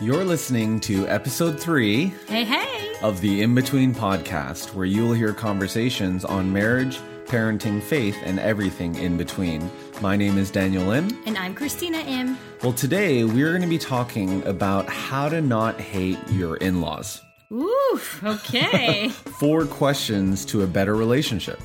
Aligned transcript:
You're 0.00 0.24
listening 0.24 0.80
to 0.80 1.06
episode 1.08 1.60
three 1.60 2.06
Hey, 2.26 2.44
hey. 2.44 2.94
of 3.02 3.20
the 3.20 3.42
IMbetween 3.42 3.94
podcast, 3.94 4.74
where 4.74 4.86
you 4.86 5.02
will 5.04 5.12
hear 5.12 5.32
conversations 5.34 6.24
on 6.24 6.50
marriage, 6.52 6.98
parenting, 7.26 7.82
faith, 7.82 8.16
and 8.24 8.38
everything 8.40 8.94
in 8.94 9.16
between. 9.18 9.70
My 10.00 10.16
name 10.16 10.38
is 10.38 10.50
Daniel 10.50 10.90
Im. 10.92 11.18
And 11.26 11.36
I'm 11.36 11.54
Christina 11.54 11.98
Im. 11.98 12.38
Well, 12.62 12.72
today 12.72 13.24
we're 13.24 13.50
going 13.50 13.62
to 13.62 13.68
be 13.68 13.78
talking 13.78 14.42
about 14.46 14.88
how 14.88 15.28
to 15.28 15.42
not 15.42 15.78
hate 15.78 16.18
your 16.30 16.56
in 16.56 16.80
laws. 16.80 17.20
Ooh, 17.52 18.00
okay. 18.24 19.08
Four 19.38 19.66
questions 19.66 20.44
to 20.46 20.62
a 20.62 20.66
better 20.66 20.94
relationship. 20.96 21.60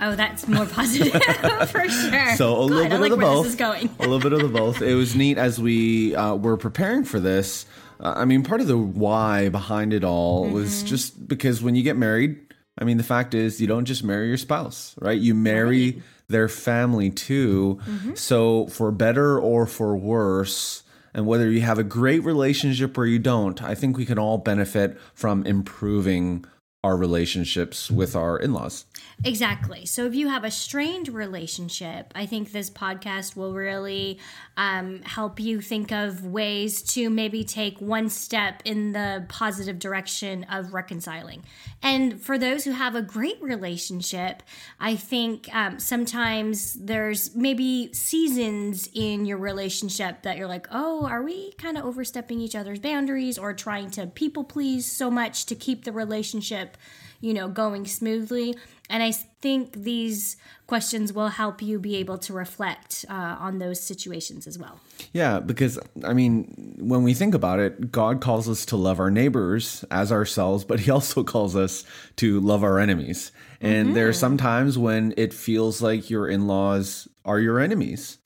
oh, 0.00 0.14
that's 0.14 0.46
more 0.48 0.64
positive 0.66 1.12
for 1.70 1.88
sure. 1.88 2.36
So 2.36 2.56
a 2.56 2.62
little 2.62 2.84
bit 2.84 2.92
I 2.92 2.96
like 2.98 3.12
of 3.12 3.18
the 3.18 3.24
where 3.24 3.34
both. 3.34 3.44
This 3.44 3.52
is 3.54 3.58
going. 3.58 3.90
a 3.98 4.02
little 4.02 4.20
bit 4.20 4.32
of 4.32 4.40
the 4.40 4.48
both. 4.48 4.80
It 4.80 4.94
was 4.94 5.14
neat 5.16 5.36
as 5.38 5.60
we 5.60 6.14
uh, 6.14 6.34
were 6.36 6.56
preparing 6.56 7.04
for 7.04 7.18
this. 7.20 7.66
I 8.04 8.24
mean, 8.24 8.42
part 8.42 8.60
of 8.60 8.66
the 8.66 8.78
why 8.78 9.48
behind 9.48 9.92
it 9.92 10.04
all 10.04 10.48
was 10.48 10.78
Mm-hmm. 10.78 10.86
just 10.86 11.28
because 11.28 11.62
when 11.62 11.74
you 11.74 11.82
get 11.82 11.96
married, 11.96 12.38
I 12.78 12.84
mean, 12.84 12.96
the 12.96 13.02
fact 13.04 13.34
is 13.34 13.60
you 13.60 13.66
don't 13.66 13.84
just 13.84 14.04
marry 14.04 14.28
your 14.28 14.36
spouse, 14.36 14.94
right? 15.00 15.18
You 15.18 15.34
marry 15.34 16.02
their 16.28 16.48
family 16.48 17.10
too. 17.10 17.78
Mm-hmm. 17.86 18.14
So 18.14 18.66
for 18.66 18.90
better 18.90 19.38
or 19.38 19.66
for 19.66 19.96
worse. 19.96 20.82
And 21.16 21.26
whether 21.26 21.48
you 21.48 21.60
have 21.60 21.78
a 21.78 21.84
great 21.84 22.24
relationship 22.24 22.98
or 22.98 23.06
you 23.06 23.20
don't, 23.20 23.62
I 23.62 23.76
think 23.76 23.96
we 23.96 24.04
can 24.04 24.18
all 24.18 24.38
benefit 24.38 24.98
from 25.14 25.46
improving 25.46 26.44
our 26.84 26.98
relationships 26.98 27.90
with 27.90 28.14
our 28.14 28.38
in 28.38 28.52
laws. 28.52 28.84
Exactly. 29.24 29.86
So 29.86 30.04
if 30.04 30.14
you 30.14 30.28
have 30.28 30.44
a 30.44 30.50
strained 30.50 31.08
relationship, 31.08 32.12
I 32.14 32.26
think 32.26 32.52
this 32.52 32.68
podcast 32.68 33.34
will 33.36 33.54
really 33.54 34.18
um, 34.58 35.00
help 35.02 35.40
you 35.40 35.62
think 35.62 35.92
of 35.92 36.26
ways 36.26 36.82
to 36.94 37.08
maybe 37.08 37.42
take 37.42 37.80
one 37.80 38.10
step 38.10 38.60
in 38.66 38.92
the 38.92 39.24
positive 39.28 39.78
direction 39.78 40.44
of 40.44 40.74
reconciling. 40.74 41.44
And 41.82 42.20
for 42.20 42.36
those 42.36 42.64
who 42.64 42.72
have 42.72 42.94
a 42.94 43.02
great 43.02 43.40
relationship, 43.40 44.42
I 44.78 44.94
think 44.96 45.48
um, 45.54 45.78
sometimes 45.78 46.74
there's 46.74 47.34
maybe 47.34 47.94
seasons 47.94 48.90
in 48.92 49.24
your 49.24 49.38
relationship 49.38 50.22
that 50.22 50.36
you're 50.36 50.48
like, 50.48 50.66
oh, 50.70 51.06
are 51.06 51.22
we 51.22 51.52
kind 51.52 51.78
of 51.78 51.86
overstepping 51.86 52.40
each 52.40 52.54
other's 52.54 52.78
boundaries 52.78 53.38
or 53.38 53.54
trying 53.54 53.90
to 53.92 54.06
people 54.06 54.44
please 54.44 54.90
so 54.90 55.10
much 55.10 55.46
to 55.46 55.54
keep 55.54 55.84
the 55.84 55.92
relationship? 55.92 56.73
You 57.20 57.32
know, 57.32 57.48
going 57.48 57.86
smoothly. 57.86 58.54
And 58.90 59.02
I 59.02 59.12
think 59.12 59.72
these 59.72 60.36
questions 60.66 61.12
will 61.12 61.28
help 61.28 61.62
you 61.62 61.78
be 61.78 61.96
able 61.96 62.18
to 62.18 62.34
reflect 62.34 63.06
uh, 63.08 63.36
on 63.38 63.58
those 63.58 63.80
situations 63.80 64.46
as 64.46 64.58
well. 64.58 64.78
Yeah, 65.12 65.40
because 65.40 65.78
I 66.04 66.12
mean, 66.12 66.76
when 66.78 67.02
we 67.02 67.14
think 67.14 67.34
about 67.34 67.60
it, 67.60 67.90
God 67.90 68.20
calls 68.20 68.46
us 68.46 68.66
to 68.66 68.76
love 68.76 69.00
our 69.00 69.10
neighbors 69.10 69.84
as 69.90 70.12
ourselves, 70.12 70.64
but 70.64 70.80
He 70.80 70.90
also 70.90 71.24
calls 71.24 71.56
us 71.56 71.84
to 72.16 72.40
love 72.40 72.62
our 72.62 72.78
enemies. 72.78 73.32
And 73.60 73.96
there 73.96 74.06
are 74.08 74.12
some 74.12 74.36
times 74.36 74.76
when 74.76 75.14
it 75.16 75.32
feels 75.32 75.80
like 75.80 76.10
your 76.10 76.28
in 76.28 76.46
laws 76.46 77.08
are 77.24 77.40
your 77.40 77.58
enemies, 77.58 78.18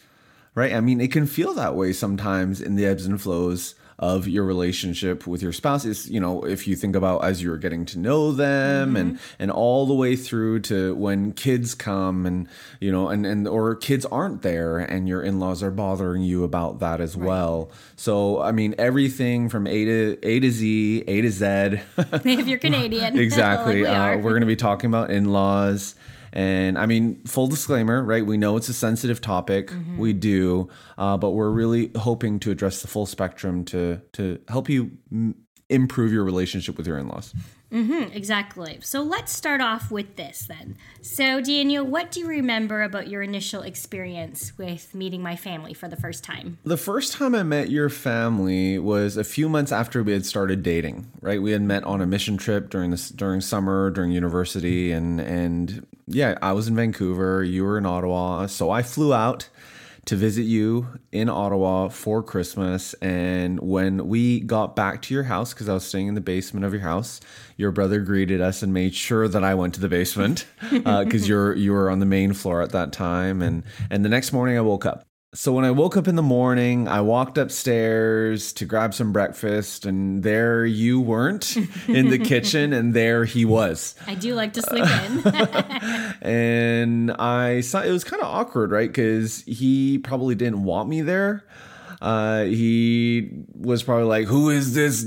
right? 0.57 0.73
I 0.73 0.81
mean, 0.81 1.01
it 1.01 1.13
can 1.13 1.29
feel 1.29 1.55
that 1.55 1.77
way 1.77 1.93
sometimes 1.93 2.61
in 2.61 2.75
the 2.75 2.85
ebbs 2.85 3.07
and 3.07 3.21
flows 3.21 3.77
of 3.99 4.29
your 4.29 4.45
relationship 4.45 5.27
with 5.27 5.43
your 5.43 5.53
spouse 5.53 5.85
is 5.85 6.09
you 6.09 6.21
know 6.21 6.45
if 6.45 6.69
you 6.69 6.77
think 6.77 6.95
about 6.95 7.25
as 7.25 7.43
you're 7.43 7.57
getting 7.57 7.85
to 7.85 7.99
know 7.99 8.31
them 8.31 8.97
and 8.97 9.19
and 9.39 9.51
all 9.51 9.87
the 9.87 9.95
way 9.95 10.15
through 10.15 10.61
to 10.61 10.95
when 10.95 11.33
kids 11.33 11.75
come 11.75 12.25
and 12.25 12.49
you 12.81 12.93
know 12.93 13.09
and 13.09 13.27
and 13.27 13.49
or 13.49 13.75
kids 13.75 14.07
aren't 14.07 14.43
there 14.43 14.79
and 14.79 15.09
your 15.09 15.23
in-laws 15.23 15.63
are 15.63 15.71
bothering 15.71 16.23
you 16.23 16.45
about 16.45 16.79
that 16.79 17.01
as 17.01 17.17
well. 17.17 17.71
So 17.97 18.41
i 18.41 18.53
mean 18.53 18.75
everything 18.79 19.49
from 19.49 19.67
a 19.67 19.85
to 19.85 20.19
a 20.23 20.41
to 20.41 20.51
z 20.51 21.03
a 21.07 21.21
to 21.23 21.31
z. 21.31 21.45
If 22.39 22.47
you're 22.47 22.59
Canadian. 22.59 23.19
exactly. 23.29 23.83
Like 23.89 24.17
we 24.17 24.21
uh, 24.21 24.25
we're 24.25 24.31
going 24.31 24.41
to 24.41 24.47
be 24.47 24.57
talking 24.57 24.89
about 24.89 25.11
in-laws 25.11 25.95
and 26.33 26.79
I 26.79 26.87
mean, 26.87 27.23
full 27.25 27.47
disclaimer, 27.47 28.03
right? 28.03 28.25
We 28.25 28.37
know 28.37 28.57
it's 28.57 28.69
a 28.69 28.75
sensitive 28.75 29.21
topic. 29.21 29.69
Mm-hmm. 29.69 29.99
We 29.99 30.13
do, 30.13 30.69
uh, 30.97 31.17
but 31.17 31.31
we're 31.31 31.51
really 31.51 31.91
hoping 31.97 32.39
to 32.41 32.51
address 32.51 32.83
the 32.83 32.89
full 32.89 33.07
spectrum 33.07 33.65
to 33.67 34.01
to 34.13 34.41
help 34.49 34.69
you 34.69 34.93
m- 35.11 35.35
improve 35.69 36.13
your 36.13 36.25
relationship 36.25 36.77
with 36.77 36.87
your 36.87 36.99
in-laws. 37.71 38.11
Exactly. 38.15 38.79
So 38.83 39.03
let's 39.03 39.33
start 39.33 39.61
off 39.61 39.91
with 39.91 40.17
this 40.17 40.47
then. 40.47 40.77
So, 41.01 41.41
Daniel, 41.41 41.85
what 41.85 42.11
do 42.11 42.21
you 42.21 42.27
remember 42.27 42.83
about 42.83 43.09
your 43.09 43.23
initial 43.23 43.63
experience 43.63 44.57
with 44.59 44.95
meeting 44.95 45.23
my 45.23 45.37
family 45.37 45.75
for 45.75 45.89
the 45.89 45.97
first 45.97 46.25
time? 46.25 46.59
The 46.65 46.77
first 46.77 47.13
time 47.13 47.35
I 47.35 47.43
met 47.43 47.71
your 47.71 47.89
family 47.89 48.79
was 48.79 49.17
a 49.17 49.25
few 49.25 49.49
months 49.49 49.73
after 49.73 50.03
we 50.03 50.13
had 50.13 50.27
started 50.27 50.63
dating. 50.63 51.11
Right, 51.21 51.41
we 51.41 51.53
had 51.53 51.63
met 51.63 51.85
on 51.85 52.01
a 52.01 52.07
mission 52.07 52.37
trip 52.37 52.71
during 52.71 52.91
this 52.91 53.11
during 53.11 53.41
summer 53.41 53.91
during 53.91 54.13
university, 54.13 54.93
and 54.93 55.21
and 55.21 55.87
yeah, 56.07 56.39
I 56.41 56.53
was 56.53 56.69
in 56.69 56.77
Vancouver, 56.77 57.45
you 57.45 57.65
were 57.65 57.79
in 57.79 57.87
Ottawa, 57.87 58.47
so 58.47 58.71
I 58.71 58.83
flew 58.83 59.13
out 59.13 59.49
to 60.09 60.17
visit 60.17 60.45
you 60.45 60.89
in 61.13 61.29
Ottawa 61.29 61.89
for 61.89 62.23
Christmas. 62.23 62.95
And 62.95 63.61
when 63.61 64.09
we 64.09 64.41
got 64.41 64.75
back 64.75 65.03
to 65.03 65.15
your 65.15 65.25
house, 65.25 65.53
because 65.53 65.69
I 65.69 65.75
was 65.75 65.85
staying 65.85 66.07
in 66.07 66.15
the 66.15 66.23
basement 66.23 66.65
of 66.65 66.73
your 66.73 66.81
house, 66.81 67.21
your 67.59 67.73
brother 67.73 68.01
greeted 68.01 68.41
us 68.41 68.63
and 68.63 68.73
made 68.73 68.95
sure 68.95 69.29
that 69.29 69.45
I 69.45 69.55
went 69.55 69.75
to 69.75 69.81
the 69.81 69.89
basement 69.91 70.47
uh, 70.87 71.05
because 71.05 71.29
you're 71.29 71.55
you 71.55 71.73
were 71.73 71.91
on 71.91 71.99
the 71.99 72.07
main 72.07 72.33
floor 72.33 72.63
at 72.63 72.73
that 72.73 72.91
time. 72.91 73.43
And 73.43 73.65
and 73.91 74.03
the 74.03 74.09
next 74.09 74.33
morning 74.33 74.57
I 74.57 74.63
woke 74.63 74.87
up. 74.87 75.08
So 75.35 75.53
when 75.53 75.67
I 75.67 75.71
woke 75.71 75.95
up 75.99 76.09
in 76.09 76.17
the 76.17 76.23
morning, 76.23 76.89
I 76.89 77.03
walked 77.03 77.37
upstairs 77.37 78.51
to 78.55 78.65
grab 78.65 78.95
some 78.95 79.13
breakfast, 79.13 79.85
and 79.85 80.23
there 80.23 80.65
you 80.65 81.03
weren't 81.03 81.55
in 81.87 82.09
the 82.09 82.19
kitchen, 82.19 82.73
and 82.73 82.95
there 82.95 83.27
he 83.27 83.45
was 83.45 83.95
I 84.07 84.15
do 84.15 84.35
like 84.35 84.55
to 84.55 84.63
sleep 84.63 84.87
in. 84.87 86.23
and 86.23 87.11
I 87.13 87.61
saw 87.61 87.83
it 87.83 87.91
was 87.91 88.05
kind 88.05 88.23
of 88.23 88.29
awkward, 88.29 88.71
right? 88.71 88.89
Because 88.89 89.43
he 89.43 89.99
probably 89.99 90.35
didn't 90.35 90.65
want 90.65 90.89
me 90.89 91.03
there. 91.03 91.45
Uh, 92.01 92.45
he 92.45 93.29
was 93.55 93.83
probably 93.83 94.05
like, 94.05 94.27
"Who 94.27 94.51
is 94.51 94.75
this, 94.75 95.05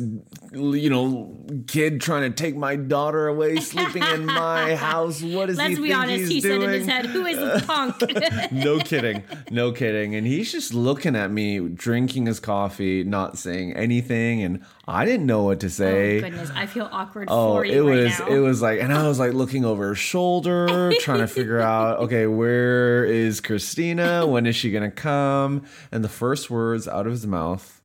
you 0.51 0.89
know, 0.89 1.37
kid 1.67 2.01
trying 2.01 2.29
to 2.29 2.35
take 2.35 2.55
my 2.57 2.75
daughter 2.75 3.27
away, 3.27 3.57
sleeping 3.57 4.03
in 4.03 4.25
my 4.25 4.75
house? 4.87 5.21
What 5.21 5.49
is 5.49 5.57
he 5.59 5.63
doing? 5.63 5.69
Let's 5.69 5.79
be 5.79 5.93
honest, 5.93 6.31
he 6.31 6.41
doing?" 6.41 6.61
said 6.61 6.69
in 6.69 6.79
his 6.79 6.87
head, 6.87 7.05
Who 7.05 7.25
is 7.25 7.37
this 7.37 7.65
punk? 7.65 7.95
no 8.51 8.79
kidding, 8.79 9.23
no 9.49 9.71
kidding. 9.71 10.15
And 10.15 10.27
he's 10.27 10.51
just 10.51 10.73
looking 10.73 11.15
at 11.15 11.31
me, 11.31 11.59
drinking 11.59 12.25
his 12.25 12.39
coffee, 12.41 13.03
not 13.05 13.37
saying 13.37 13.73
anything, 13.73 14.43
and 14.43 14.65
I 14.87 15.05
didn't 15.05 15.27
know 15.27 15.43
what 15.43 15.59
to 15.61 15.67
oh, 15.67 15.69
say. 15.69 16.17
oh, 16.17 16.21
goodness. 16.21 16.49
I 16.55 16.65
feel 16.65 16.89
awkward 16.91 17.27
Oh, 17.31 17.53
for 17.53 17.65
it 17.65 17.71
you 17.73 17.87
right 17.87 18.03
was 18.05 18.19
now. 18.19 18.27
it 18.27 18.39
was 18.39 18.61
like, 18.61 18.79
and 18.81 18.91
I 18.91 19.07
was 19.07 19.19
like 19.19 19.33
looking 19.33 19.63
over 19.63 19.87
her 19.89 19.95
shoulder, 19.95 20.91
trying 20.99 21.19
to 21.19 21.27
figure 21.27 21.59
out, 21.61 21.99
okay, 21.99 22.25
where 22.25 23.05
is 23.05 23.41
Christina? 23.41 24.25
When 24.25 24.45
is 24.47 24.55
she 24.55 24.71
gonna 24.71 24.89
come? 24.91 25.63
And 25.91 26.03
the 26.03 26.09
first 26.09 26.49
words 26.49 26.87
out 26.87 27.05
of 27.05 27.11
his 27.11 27.27
mouth 27.27 27.81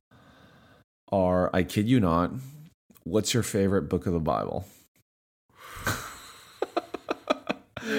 are, 1.11 1.49
I 1.53 1.63
kid 1.63 1.87
you 1.87 1.99
not, 1.99 2.31
what's 3.03 3.33
your 3.33 3.43
favorite 3.43 3.83
book 3.83 4.07
of 4.07 4.13
the 4.13 4.19
Bible? 4.19 4.65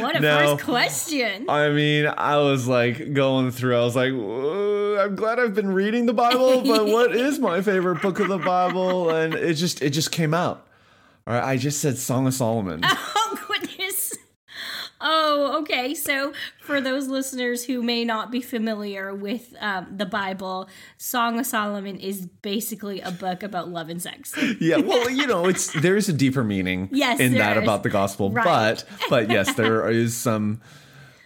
what 0.00 0.16
a 0.16 0.20
No. 0.20 0.56
first 0.56 0.64
question. 0.64 1.48
I 1.48 1.70
mean, 1.70 2.06
I 2.06 2.36
was 2.38 2.66
like 2.68 3.14
going 3.14 3.50
through. 3.52 3.76
I 3.76 3.84
was 3.84 3.96
like, 3.96 4.12
"Whoa, 4.12 4.87
I'm 4.98 5.16
glad 5.16 5.38
I've 5.38 5.54
been 5.54 5.72
reading 5.72 6.06
the 6.06 6.12
Bible, 6.12 6.60
but 6.66 6.86
what 6.86 7.14
is 7.14 7.38
my 7.38 7.62
favorite 7.62 8.02
book 8.02 8.18
of 8.20 8.28
the 8.28 8.38
Bible? 8.38 9.10
And 9.10 9.34
it 9.34 9.54
just 9.54 9.82
it 9.82 9.90
just 9.90 10.10
came 10.12 10.34
out. 10.34 10.66
All 11.26 11.34
right, 11.34 11.42
I 11.44 11.56
just 11.56 11.80
said 11.80 11.98
Song 11.98 12.26
of 12.26 12.34
Solomon. 12.34 12.82
Oh, 13.30 13.38
goodness. 13.60 14.14
Oh, 15.00 15.58
okay. 15.60 15.94
So, 15.94 16.32
for 16.62 16.80
those 16.80 17.06
listeners 17.08 17.64
who 17.64 17.82
may 17.82 18.04
not 18.04 18.30
be 18.30 18.40
familiar 18.40 19.14
with 19.14 19.54
um, 19.60 19.86
the 19.96 20.06
Bible, 20.06 20.68
Song 20.96 21.38
of 21.38 21.46
Solomon 21.46 21.98
is 21.98 22.26
basically 22.26 23.00
a 23.02 23.10
book 23.10 23.42
about 23.42 23.68
love 23.68 23.90
and 23.90 24.00
sex. 24.02 24.34
yeah 24.60 24.78
well 24.78 25.08
you 25.10 25.26
know 25.26 25.46
it's 25.46 25.72
there's 25.80 26.08
a 26.08 26.12
deeper 26.12 26.42
meaning 26.42 26.88
Yes, 26.92 27.20
in 27.20 27.32
there 27.32 27.42
that 27.42 27.56
is. 27.58 27.62
about 27.62 27.82
the 27.82 27.90
gospel 27.90 28.30
Right. 28.30 28.44
but 28.44 28.84
but 29.10 29.30
yes 29.30 29.54
there 29.54 29.88
is 29.90 30.16
some 30.16 30.60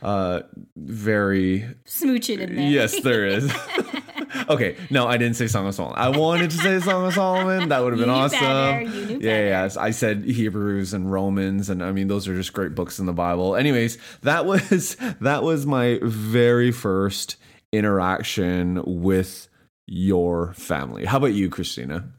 uh 0.02 0.42
very 0.76 1.66
Smooching 1.86 2.40
in 2.40 2.56
there. 2.56 2.66
yes 2.66 3.00
there 3.00 3.24
is 3.26 3.52
okay, 4.48 4.76
no, 4.90 5.06
I 5.06 5.16
didn't 5.18 5.36
say 5.36 5.46
Song 5.46 5.66
of 5.66 5.74
Solomon. 5.74 5.98
I 5.98 6.08
wanted 6.08 6.50
to 6.52 6.56
say 6.56 6.80
Song 6.80 7.06
of 7.06 7.12
Solomon. 7.14 7.68
That 7.68 7.82
would 7.84 7.92
have 7.92 8.00
been 8.00 8.08
You 8.08 8.14
knew 8.14 8.20
awesome. 8.22 8.40
better. 8.40 8.82
You 8.82 9.06
knew 9.06 9.18
yeah, 9.20 9.48
yeah. 9.66 9.68
I 9.78 9.90
said 9.90 10.24
Hebrews 10.24 10.94
and 10.94 11.12
Romans, 11.12 11.68
and 11.68 11.82
I 11.84 11.92
mean 11.92 12.08
those 12.08 12.26
are 12.28 12.34
just 12.34 12.52
great 12.54 12.74
books 12.74 12.98
in 12.98 13.04
the 13.06 13.12
Bible. 13.12 13.54
Anyways, 13.56 13.98
that 14.22 14.46
was 14.46 14.96
that 15.20 15.42
was 15.42 15.66
my 15.66 15.98
very 16.02 16.72
first 16.72 17.36
interaction 17.72 18.82
with 18.86 19.48
your 19.86 20.54
family. 20.54 21.04
How 21.04 21.18
about 21.18 21.34
you, 21.34 21.50
Christina? 21.50 22.10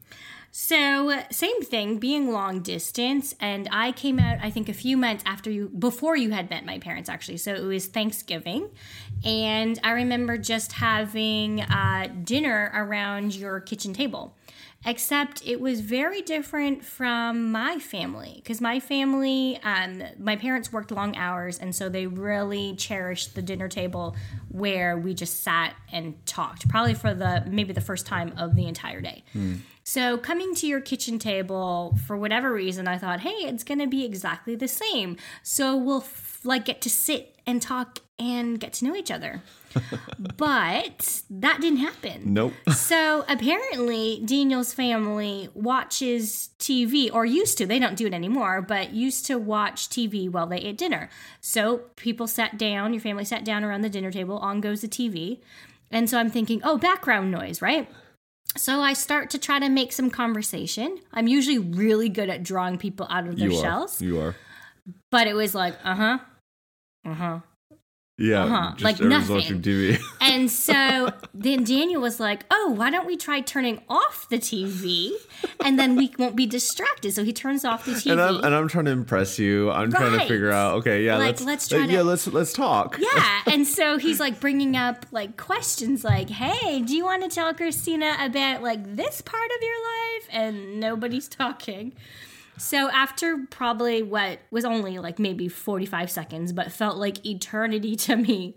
So, 0.56 1.20
same 1.32 1.62
thing, 1.62 1.98
being 1.98 2.30
long 2.30 2.60
distance. 2.60 3.34
And 3.40 3.68
I 3.72 3.90
came 3.90 4.20
out, 4.20 4.38
I 4.40 4.50
think, 4.50 4.68
a 4.68 4.72
few 4.72 4.96
months 4.96 5.24
after 5.26 5.50
you, 5.50 5.68
before 5.76 6.14
you 6.16 6.30
had 6.30 6.48
met 6.48 6.64
my 6.64 6.78
parents, 6.78 7.08
actually. 7.08 7.38
So, 7.38 7.52
it 7.54 7.64
was 7.64 7.86
Thanksgiving. 7.86 8.70
And 9.24 9.80
I 9.82 9.90
remember 9.90 10.38
just 10.38 10.70
having 10.70 11.62
uh, 11.62 12.06
dinner 12.22 12.70
around 12.72 13.34
your 13.34 13.58
kitchen 13.58 13.92
table. 13.92 14.36
Except 14.86 15.42
it 15.46 15.60
was 15.60 15.80
very 15.80 16.20
different 16.20 16.84
from 16.84 17.50
my 17.50 17.78
family 17.78 18.34
because 18.36 18.60
my 18.60 18.80
family, 18.80 19.58
um, 19.62 20.02
my 20.18 20.36
parents 20.36 20.72
worked 20.72 20.90
long 20.90 21.16
hours, 21.16 21.58
and 21.58 21.74
so 21.74 21.88
they 21.88 22.06
really 22.06 22.74
cherished 22.76 23.34
the 23.34 23.42
dinner 23.42 23.68
table 23.68 24.14
where 24.50 24.98
we 24.98 25.14
just 25.14 25.42
sat 25.42 25.74
and 25.90 26.14
talked, 26.26 26.68
probably 26.68 26.94
for 26.94 27.14
the 27.14 27.44
maybe 27.48 27.72
the 27.72 27.80
first 27.80 28.04
time 28.06 28.34
of 28.36 28.54
the 28.56 28.66
entire 28.66 29.00
day. 29.00 29.24
So 29.84 30.16
coming 30.16 30.54
to 30.56 30.66
your 30.66 30.80
kitchen 30.80 31.18
table 31.18 31.96
for 32.06 32.16
whatever 32.16 32.52
reason, 32.52 32.86
I 32.88 32.96
thought, 32.98 33.20
hey, 33.20 33.46
it's 33.46 33.64
gonna 33.64 33.86
be 33.86 34.04
exactly 34.04 34.54
the 34.54 34.68
same. 34.68 35.16
So 35.42 35.76
we'll 35.76 36.02
f- 36.02 36.40
like 36.44 36.64
get 36.66 36.80
to 36.82 36.90
sit 36.90 37.36
and 37.46 37.60
talk 37.60 37.98
and 38.18 38.58
get 38.60 38.72
to 38.74 38.84
know 38.86 38.94
each 38.96 39.10
other. 39.10 39.42
But 40.36 41.22
that 41.30 41.60
didn't 41.60 41.78
happen. 41.78 42.32
Nope. 42.32 42.52
So 42.74 43.24
apparently, 43.28 44.22
Daniel's 44.24 44.72
family 44.72 45.48
watches 45.54 46.50
TV, 46.58 47.10
or 47.12 47.24
used 47.24 47.58
to. 47.58 47.66
They 47.66 47.78
don't 47.78 47.96
do 47.96 48.06
it 48.06 48.14
anymore, 48.14 48.62
but 48.62 48.92
used 48.92 49.26
to 49.26 49.38
watch 49.38 49.88
TV 49.88 50.30
while 50.30 50.46
they 50.46 50.58
ate 50.58 50.78
dinner. 50.78 51.08
So 51.40 51.82
people 51.96 52.26
sat 52.26 52.58
down, 52.58 52.92
your 52.92 53.00
family 53.00 53.24
sat 53.24 53.44
down 53.44 53.64
around 53.64 53.82
the 53.82 53.88
dinner 53.88 54.10
table, 54.10 54.38
on 54.38 54.60
goes 54.60 54.80
the 54.82 54.88
TV. 54.88 55.40
And 55.90 56.08
so 56.08 56.18
I'm 56.18 56.30
thinking, 56.30 56.60
oh, 56.64 56.76
background 56.78 57.30
noise, 57.30 57.62
right? 57.62 57.88
So 58.56 58.80
I 58.80 58.92
start 58.92 59.30
to 59.30 59.38
try 59.38 59.58
to 59.58 59.68
make 59.68 59.92
some 59.92 60.10
conversation. 60.10 60.98
I'm 61.12 61.26
usually 61.26 61.58
really 61.58 62.08
good 62.08 62.30
at 62.30 62.42
drawing 62.42 62.78
people 62.78 63.06
out 63.10 63.26
of 63.26 63.36
their 63.38 63.50
you 63.50 63.60
shells, 63.60 64.00
are. 64.00 64.04
You 64.04 64.20
are. 64.20 64.36
but 65.10 65.26
it 65.26 65.34
was 65.34 65.54
like, 65.54 65.74
uh 65.84 65.94
huh, 65.94 66.18
uh 67.04 67.14
huh. 67.14 67.38
Yeah. 68.16 68.44
Uh-huh, 68.44 68.70
Just 68.76 68.84
like 68.84 69.00
nothing. 69.00 69.34
watching 69.36 69.60
TV. 69.62 69.98
And 70.20 70.50
so 70.50 71.10
then 71.34 71.64
Daniel 71.64 72.00
was 72.00 72.18
like, 72.18 72.44
"Oh, 72.50 72.72
why 72.76 72.90
don't 72.90 73.06
we 73.06 73.16
try 73.16 73.40
turning 73.40 73.82
off 73.90 74.26
the 74.30 74.38
TV, 74.38 75.10
and 75.64 75.78
then 75.78 75.96
we 75.96 76.12
won't 76.18 76.34
be 76.36 76.46
distracted?" 76.46 77.12
So 77.12 77.24
he 77.24 77.32
turns 77.32 77.64
off 77.64 77.84
the 77.84 77.92
TV. 77.92 78.12
and 78.12 78.20
I'm 78.20 78.36
and 78.42 78.54
I'm 78.54 78.68
trying 78.68 78.86
to 78.86 78.90
impress 78.92 79.38
you. 79.38 79.70
I'm 79.70 79.90
trying 79.92 80.18
to 80.18 80.26
figure 80.26 80.50
out. 80.50 80.76
Okay, 80.76 81.04
yeah, 81.04 81.16
Like, 81.16 81.26
let's 81.40 81.44
let's 81.44 81.72
uh, 81.72 81.76
try 81.78 81.86
to- 81.86 81.92
yeah, 81.92 82.02
let's 82.02 82.26
let's 82.28 82.52
talk. 82.52 82.98
yeah, 82.98 83.40
and 83.52 83.66
so 83.66 83.98
he's 83.98 84.18
like 84.20 84.40
bringing 84.40 84.76
up 84.76 85.06
like 85.10 85.36
questions 85.36 86.02
like, 86.04 86.30
"Hey, 86.30 86.80
do 86.80 86.96
you 86.96 87.04
want 87.04 87.22
to 87.22 87.28
tell 87.28 87.52
Christina 87.52 88.16
about 88.20 88.62
like 88.62 88.96
this 88.96 89.20
part 89.20 89.50
of 89.56 89.62
your 89.62 89.80
life?" 89.82 90.28
And 90.30 90.80
nobody's 90.80 91.28
talking. 91.28 91.92
So 92.56 92.88
after 92.90 93.46
probably 93.50 94.02
what 94.02 94.38
was 94.50 94.64
only 94.64 94.98
like 94.98 95.18
maybe 95.18 95.48
45 95.48 96.10
seconds, 96.10 96.52
but 96.52 96.72
felt 96.72 96.96
like 96.96 97.24
eternity 97.26 97.96
to 97.96 98.16
me, 98.16 98.56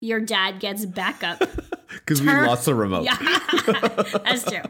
your 0.00 0.20
dad 0.20 0.60
gets 0.60 0.86
back 0.86 1.22
up 1.24 1.38
because 1.88 2.20
we 2.20 2.28
lost 2.28 2.66
the 2.66 2.74
remote. 2.74 3.04
Yeah, 3.04 3.16
that's 4.24 4.44
true. 4.44 4.62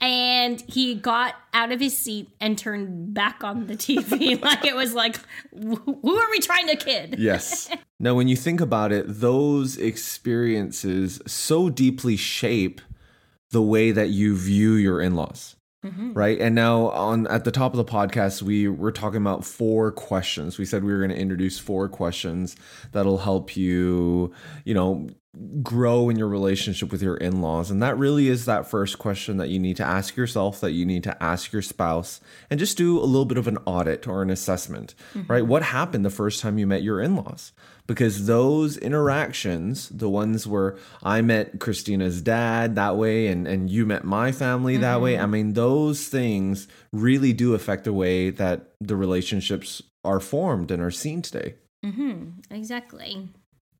And 0.00 0.62
he 0.68 0.94
got 0.94 1.34
out 1.54 1.72
of 1.72 1.80
his 1.80 1.96
seat 1.96 2.30
and 2.40 2.56
turned 2.56 3.14
back 3.14 3.42
on 3.42 3.66
the 3.66 3.74
TV 3.74 4.40
like 4.42 4.64
it 4.64 4.74
was 4.74 4.94
like, 4.94 5.18
who 5.52 6.18
are 6.18 6.30
we 6.30 6.38
trying 6.40 6.66
to 6.68 6.76
kid? 6.76 7.16
Yes. 7.18 7.70
Now, 7.98 8.14
when 8.14 8.28
you 8.28 8.36
think 8.36 8.60
about 8.60 8.92
it, 8.92 9.04
those 9.06 9.78
experiences 9.78 11.20
so 11.26 11.70
deeply 11.70 12.16
shape 12.16 12.80
the 13.50 13.62
way 13.62 13.90
that 13.90 14.10
you 14.10 14.36
view 14.36 14.74
your 14.74 15.00
in-laws. 15.86 16.12
Right. 16.12 16.40
And 16.40 16.54
now 16.54 16.88
on 16.90 17.26
at 17.28 17.44
the 17.44 17.50
top 17.50 17.72
of 17.72 17.78
the 17.78 17.84
podcast, 17.84 18.42
we 18.42 18.68
were 18.68 18.92
talking 18.92 19.20
about 19.20 19.44
four 19.44 19.92
questions. 19.92 20.58
We 20.58 20.64
said 20.64 20.84
we 20.84 20.92
were 20.92 20.98
going 20.98 21.10
to 21.10 21.16
introduce 21.16 21.58
four 21.58 21.88
questions 21.88 22.56
that'll 22.92 23.18
help 23.18 23.56
you, 23.56 24.32
you 24.64 24.74
know, 24.74 25.08
grow 25.62 26.08
in 26.08 26.16
your 26.16 26.28
relationship 26.28 26.90
with 26.90 27.02
your 27.02 27.16
in-laws. 27.16 27.70
And 27.70 27.82
that 27.82 27.98
really 27.98 28.28
is 28.28 28.46
that 28.46 28.70
first 28.70 28.98
question 28.98 29.36
that 29.36 29.50
you 29.50 29.58
need 29.58 29.76
to 29.76 29.84
ask 29.84 30.16
yourself, 30.16 30.60
that 30.60 30.72
you 30.72 30.86
need 30.86 31.04
to 31.04 31.22
ask 31.22 31.52
your 31.52 31.60
spouse, 31.60 32.20
and 32.48 32.58
just 32.58 32.78
do 32.78 32.98
a 32.98 33.04
little 33.04 33.26
bit 33.26 33.36
of 33.36 33.46
an 33.46 33.58
audit 33.66 34.08
or 34.08 34.22
an 34.22 34.30
assessment. 34.30 34.94
Mm-hmm. 35.12 35.30
Right? 35.30 35.46
What 35.46 35.62
happened 35.62 36.04
the 36.04 36.10
first 36.10 36.40
time 36.40 36.58
you 36.58 36.66
met 36.66 36.82
your 36.82 37.02
in-laws? 37.02 37.52
Because 37.86 38.26
those 38.26 38.76
interactions, 38.76 39.88
the 39.88 40.08
ones 40.08 40.46
where 40.46 40.76
I 41.02 41.20
met 41.20 41.60
Christina's 41.60 42.20
dad 42.20 42.74
that 42.74 42.96
way 42.96 43.28
and, 43.28 43.46
and 43.46 43.70
you 43.70 43.86
met 43.86 44.04
my 44.04 44.32
family 44.32 44.76
that 44.78 45.00
way, 45.00 45.18
I 45.18 45.26
mean, 45.26 45.52
those 45.52 46.08
things 46.08 46.66
really 46.92 47.32
do 47.32 47.54
affect 47.54 47.84
the 47.84 47.92
way 47.92 48.30
that 48.30 48.72
the 48.80 48.96
relationships 48.96 49.82
are 50.04 50.20
formed 50.20 50.70
and 50.70 50.82
are 50.82 50.90
seen 50.90 51.22
today. 51.22 51.54
Mm-hmm. 51.84 52.40
Exactly. 52.50 53.28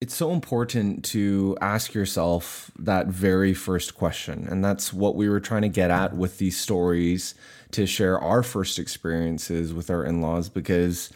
It's 0.01 0.15
so 0.15 0.33
important 0.33 1.05
to 1.07 1.57
ask 1.61 1.95
yourself 1.95 2.71
that 2.79 3.07
very 3.07 3.55
first 3.55 3.95
question. 3.95 4.47
And 4.49 4.63
that's 4.65 4.93
what 4.93 5.17
we 5.17 5.29
were 5.29 5.41
trying 5.41 5.63
to 5.63 5.69
get 5.69 5.91
at 5.91 6.15
with 6.15 6.39
these 6.39 6.59
stories 6.59 7.35
to 7.73 7.87
share 7.87 8.19
our 8.19 8.43
first 8.43 8.79
experiences 8.79 9.73
with 9.73 9.91
our 9.91 10.05
in 10.05 10.21
laws 10.21 10.49
because 10.49 11.11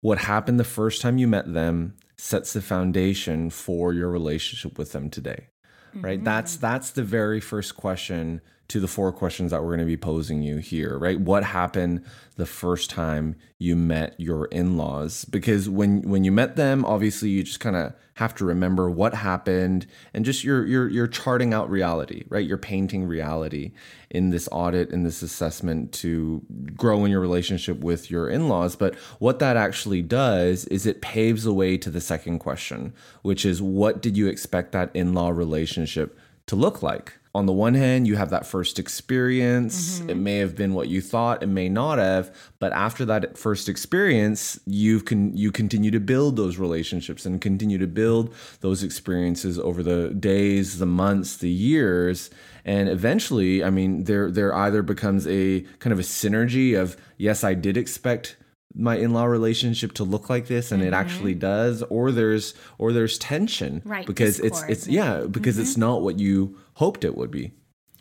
what 0.00 0.18
happened 0.18 0.60
the 0.60 0.64
first 0.64 1.00
time 1.00 1.18
you 1.18 1.26
met 1.26 1.52
them 1.52 1.94
sets 2.18 2.52
the 2.52 2.60
foundation 2.60 3.48
for 3.48 3.92
your 3.92 4.10
relationship 4.10 4.76
with 4.76 4.92
them 4.92 5.08
today 5.08 5.48
right? 5.94 6.22
That's 6.22 6.54
mm-hmm. 6.54 6.60
that's 6.62 6.90
the 6.90 7.02
very 7.02 7.40
first 7.40 7.76
question 7.76 8.40
to 8.68 8.80
the 8.80 8.88
four 8.88 9.12
questions 9.12 9.50
that 9.50 9.62
we're 9.62 9.70
going 9.70 9.78
to 9.80 9.84
be 9.86 9.96
posing 9.96 10.42
you 10.42 10.58
here 10.58 10.98
right? 10.98 11.20
What 11.20 11.42
happened 11.42 12.04
the 12.36 12.46
first 12.46 12.90
time 12.90 13.34
you 13.58 13.74
met 13.74 14.14
your 14.18 14.44
in-laws? 14.46 15.24
Because 15.24 15.68
when 15.68 16.02
when 16.02 16.24
you 16.24 16.32
met 16.32 16.56
them 16.56 16.84
obviously 16.84 17.30
you 17.30 17.42
just 17.42 17.60
kind 17.60 17.76
of 17.76 17.94
have 18.14 18.34
to 18.34 18.44
remember 18.44 18.90
what 18.90 19.14
happened 19.14 19.86
and 20.12 20.24
just 20.24 20.44
you're 20.44 20.66
you're 20.66 20.88
you're 20.88 21.06
charting 21.06 21.54
out 21.54 21.70
reality 21.70 22.24
right? 22.28 22.46
You're 22.46 22.58
painting 22.58 23.06
reality 23.06 23.72
in 24.10 24.30
this 24.30 24.48
audit 24.52 24.90
in 24.90 25.02
this 25.02 25.22
assessment 25.22 25.92
to 25.92 26.42
grow 26.76 27.04
in 27.04 27.10
your 27.10 27.20
relationship 27.20 27.78
with 27.78 28.10
your 28.10 28.28
in-laws. 28.28 28.76
But 28.76 28.96
what 29.18 29.38
that 29.38 29.56
actually 29.56 30.02
does 30.02 30.66
is 30.66 30.84
it 30.84 31.00
paves 31.00 31.44
the 31.44 31.54
way 31.54 31.78
to 31.78 31.90
the 31.90 32.00
second 32.00 32.40
question 32.40 32.92
which 33.22 33.46
is 33.46 33.62
what 33.62 34.02
did 34.02 34.16
you 34.16 34.26
expect 34.26 34.72
that 34.72 34.90
in-law 34.94 35.30
relationship 35.30 36.18
to 36.46 36.56
look 36.56 36.82
like 36.82 37.14
on 37.38 37.46
the 37.46 37.52
one 37.52 37.74
hand 37.74 38.06
you 38.08 38.16
have 38.16 38.30
that 38.30 38.44
first 38.44 38.78
experience. 38.80 40.00
Mm-hmm. 40.00 40.10
It 40.10 40.16
may 40.16 40.38
have 40.38 40.56
been 40.56 40.74
what 40.74 40.88
you 40.88 41.00
thought 41.00 41.42
it 41.42 41.46
may 41.46 41.68
not 41.68 41.98
have 41.98 42.34
but 42.58 42.72
after 42.72 43.04
that 43.04 43.38
first 43.38 43.68
experience 43.68 44.58
you 44.66 45.00
can 45.00 45.36
you 45.36 45.52
continue 45.52 45.92
to 45.92 46.00
build 46.00 46.34
those 46.36 46.58
relationships 46.58 47.24
and 47.24 47.40
continue 47.40 47.78
to 47.78 47.86
build 47.86 48.34
those 48.60 48.82
experiences 48.82 49.58
over 49.58 49.82
the 49.82 50.10
days 50.10 50.78
the 50.78 50.86
months 50.86 51.36
the 51.36 51.48
years. 51.50 52.28
And 52.64 52.88
eventually 52.88 53.62
i 53.62 53.70
mean 53.70 54.04
there 54.04 54.30
there 54.30 54.52
either 54.54 54.82
becomes 54.82 55.26
a 55.26 55.60
kind 55.78 55.92
of 55.92 56.00
a 56.00 56.08
synergy 56.20 56.78
of 56.78 56.96
yes 57.16 57.44
i 57.44 57.54
did 57.54 57.76
expect 57.76 58.36
my 58.74 58.96
in-law 58.96 59.24
relationship 59.24 59.92
to 59.94 60.04
look 60.04 60.28
like 60.28 60.46
this 60.46 60.70
and 60.72 60.82
it 60.82 60.92
actually 60.92 61.34
does 61.34 61.82
or 61.84 62.12
there's 62.12 62.54
or 62.78 62.92
there's 62.92 63.18
tension. 63.18 63.82
Right, 63.84 64.06
because 64.06 64.38
it's 64.40 64.58
discord, 64.60 64.70
it's 64.70 64.86
yeah 64.86 65.20
because 65.30 65.58
it's 65.58 65.76
not 65.76 66.02
what 66.02 66.18
you 66.18 66.58
hoped 66.74 67.04
it 67.04 67.16
would 67.16 67.30
be. 67.30 67.52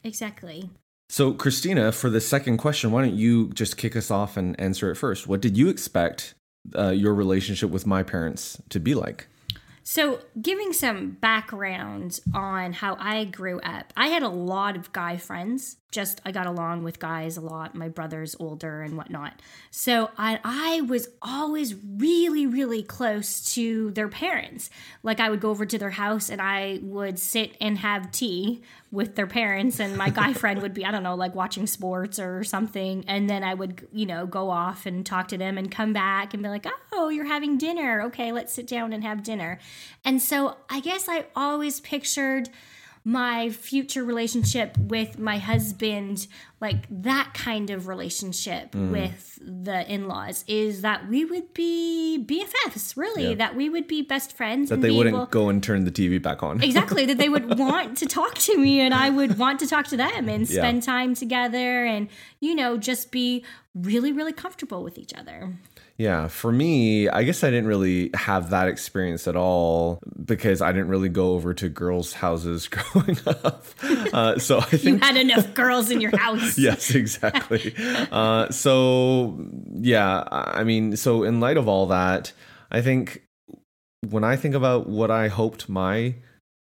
Exactly. 0.03 0.69
so 1.09 1.33
christina 1.33 1.91
for 1.91 2.09
the 2.09 2.21
second 2.21 2.57
question 2.57 2.91
why 2.91 3.01
don't 3.01 3.15
you 3.15 3.49
just 3.49 3.77
kick 3.77 3.95
us 3.95 4.11
off 4.11 4.37
and 4.37 4.59
answer 4.59 4.91
it 4.91 4.95
first? 4.95 5.27
What 5.27 5.41
did 5.41 5.57
you 5.57 5.69
expect 5.69 6.35
uh, 6.77 6.89
your 6.89 7.13
relationship 7.13 7.69
with 7.69 7.87
my 7.87 8.03
parents 8.03 8.61
to 8.69 8.79
be 8.79 8.93
like 8.93 9.27
So, 9.89 10.19
giving 10.41 10.73
some 10.73 11.11
background 11.11 12.19
on 12.33 12.73
how 12.73 12.97
I 12.99 13.23
grew 13.23 13.61
up, 13.61 13.93
I 13.95 14.07
had 14.07 14.21
a 14.21 14.27
lot 14.27 14.75
of 14.75 14.91
guy 14.91 15.15
friends. 15.15 15.77
Just 15.91 16.19
I 16.25 16.33
got 16.33 16.45
along 16.45 16.83
with 16.83 16.99
guys 16.99 17.37
a 17.37 17.41
lot. 17.41 17.73
My 17.73 17.87
brother's 17.87 18.35
older 18.37 18.81
and 18.81 18.97
whatnot. 18.97 19.41
So 19.71 20.09
I 20.17 20.41
I 20.43 20.81
was 20.81 21.07
always 21.21 21.73
really 21.73 22.45
really 22.45 22.83
close 22.83 23.53
to 23.53 23.91
their 23.91 24.09
parents. 24.09 24.69
Like 25.03 25.21
I 25.21 25.29
would 25.29 25.39
go 25.39 25.51
over 25.51 25.65
to 25.65 25.77
their 25.77 25.91
house 25.91 26.29
and 26.29 26.41
I 26.41 26.79
would 26.81 27.17
sit 27.17 27.55
and 27.61 27.77
have 27.77 28.11
tea 28.11 28.61
with 28.91 29.15
their 29.15 29.27
parents, 29.27 29.79
and 29.79 29.97
my 29.97 30.09
guy 30.09 30.33
friend 30.41 30.61
would 30.61 30.73
be 30.73 30.85
I 30.85 30.91
don't 30.91 31.03
know 31.03 31.15
like 31.15 31.35
watching 31.35 31.67
sports 31.67 32.19
or 32.19 32.43
something, 32.43 33.05
and 33.07 33.29
then 33.29 33.43
I 33.43 33.53
would 33.53 33.87
you 33.91 34.05
know 34.05 34.25
go 34.25 34.49
off 34.49 34.85
and 34.85 35.05
talk 35.05 35.27
to 35.29 35.37
them 35.37 35.57
and 35.57 35.71
come 35.71 35.93
back 35.93 36.33
and 36.33 36.43
be 36.43 36.49
like, 36.49 36.65
oh, 36.91 37.09
you're 37.09 37.25
having 37.25 37.57
dinner. 37.57 38.01
Okay, 38.03 38.31
let's 38.31 38.53
sit 38.53 38.67
down 38.67 38.93
and 38.93 39.03
have 39.03 39.23
dinner. 39.23 39.59
And 40.05 40.21
so 40.21 40.57
I 40.69 40.79
guess 40.79 41.07
I 41.09 41.25
always 41.35 41.79
pictured 41.79 42.49
my 43.09 43.49
future 43.49 44.03
relationship 44.03 44.77
with 44.77 45.17
my 45.17 45.37
husband, 45.37 46.27
like 46.59 46.85
that 46.89 47.31
kind 47.33 47.69
of 47.69 47.87
relationship 47.87 48.71
Mm. 48.73 48.91
with 48.91 49.39
the 49.41 49.89
in 49.89 50.09
laws, 50.09 50.43
is 50.45 50.81
that 50.81 51.07
we 51.07 51.23
would 51.23 51.53
be 51.53 52.17
BFFs, 52.27 52.97
really, 52.97 53.29
Yeah. 53.29 53.35
that 53.35 53.55
we 53.55 53.69
would 53.69 53.87
be 53.87 54.01
best 54.01 54.35
friends. 54.35 54.69
That 54.69 54.81
they 54.81 54.91
wouldn't 54.91 55.15
able- 55.15 55.25
go 55.27 55.47
and 55.47 55.63
turn 55.63 55.85
the 55.85 55.91
TV 55.91 56.17
back 56.21 56.43
on. 56.43 56.61
exactly 56.61 57.05
that 57.05 57.17
they 57.17 57.29
would 57.29 57.57
want 57.65 57.95
to 57.99 58.05
talk 58.07 58.35
to 58.39 58.57
me 58.57 58.81
and 58.81 58.93
I 58.93 59.09
would 59.09 59.37
want 59.43 59.59
to 59.61 59.67
talk 59.67 59.87
to 59.87 59.95
them 59.97 60.27
and 60.27 60.41
Yeah. 60.49 60.57
spend 60.61 60.83
time 60.83 61.15
together 61.15 61.85
and 61.85 62.09
you 62.41 62.55
know 62.55 62.77
just 62.77 63.09
be 63.11 63.45
really 63.73 64.11
really 64.11 64.33
comfortable 64.33 64.83
with 64.83 64.97
each 64.97 65.13
other. 65.13 65.53
Yeah, 65.97 66.27
for 66.27 66.51
me, 66.51 67.09
I 67.09 67.23
guess 67.23 67.43
I 67.43 67.49
didn't 67.49 67.65
really 67.65 68.11
have 68.13 68.51
that 68.51 68.67
experience 68.67 69.27
at 69.27 69.35
all 69.35 69.99
because 70.23 70.61
I 70.61 70.71
didn't 70.71 70.89
really 70.89 71.09
go 71.09 71.31
over 71.31 71.55
to 71.55 71.69
girls' 71.69 72.13
houses 72.13 72.67
growing 72.71 73.17
up. 73.25 73.65
Uh, 74.13 74.37
so 74.37 74.59
I 74.59 74.61
think 74.65 74.83
You 74.83 74.97
had 74.99 75.17
enough 75.17 75.55
girls 75.55 75.89
in 75.89 75.99
your 75.99 76.15
house. 76.15 76.55
yes, 76.57 76.93
exactly. 76.93 77.73
Uh, 78.11 78.49
so 78.51 79.43
yeah, 79.73 80.23
I 80.31 80.63
mean, 80.63 80.95
so 80.97 81.23
in 81.23 81.39
light 81.39 81.57
of 81.57 81.67
all 81.67 81.87
that, 81.87 82.31
I 82.69 82.81
think 82.81 83.23
when 84.07 84.23
I 84.23 84.35
think 84.35 84.53
about 84.53 84.87
what 84.87 85.09
I 85.09 85.29
hoped 85.29 85.67
my 85.67 86.15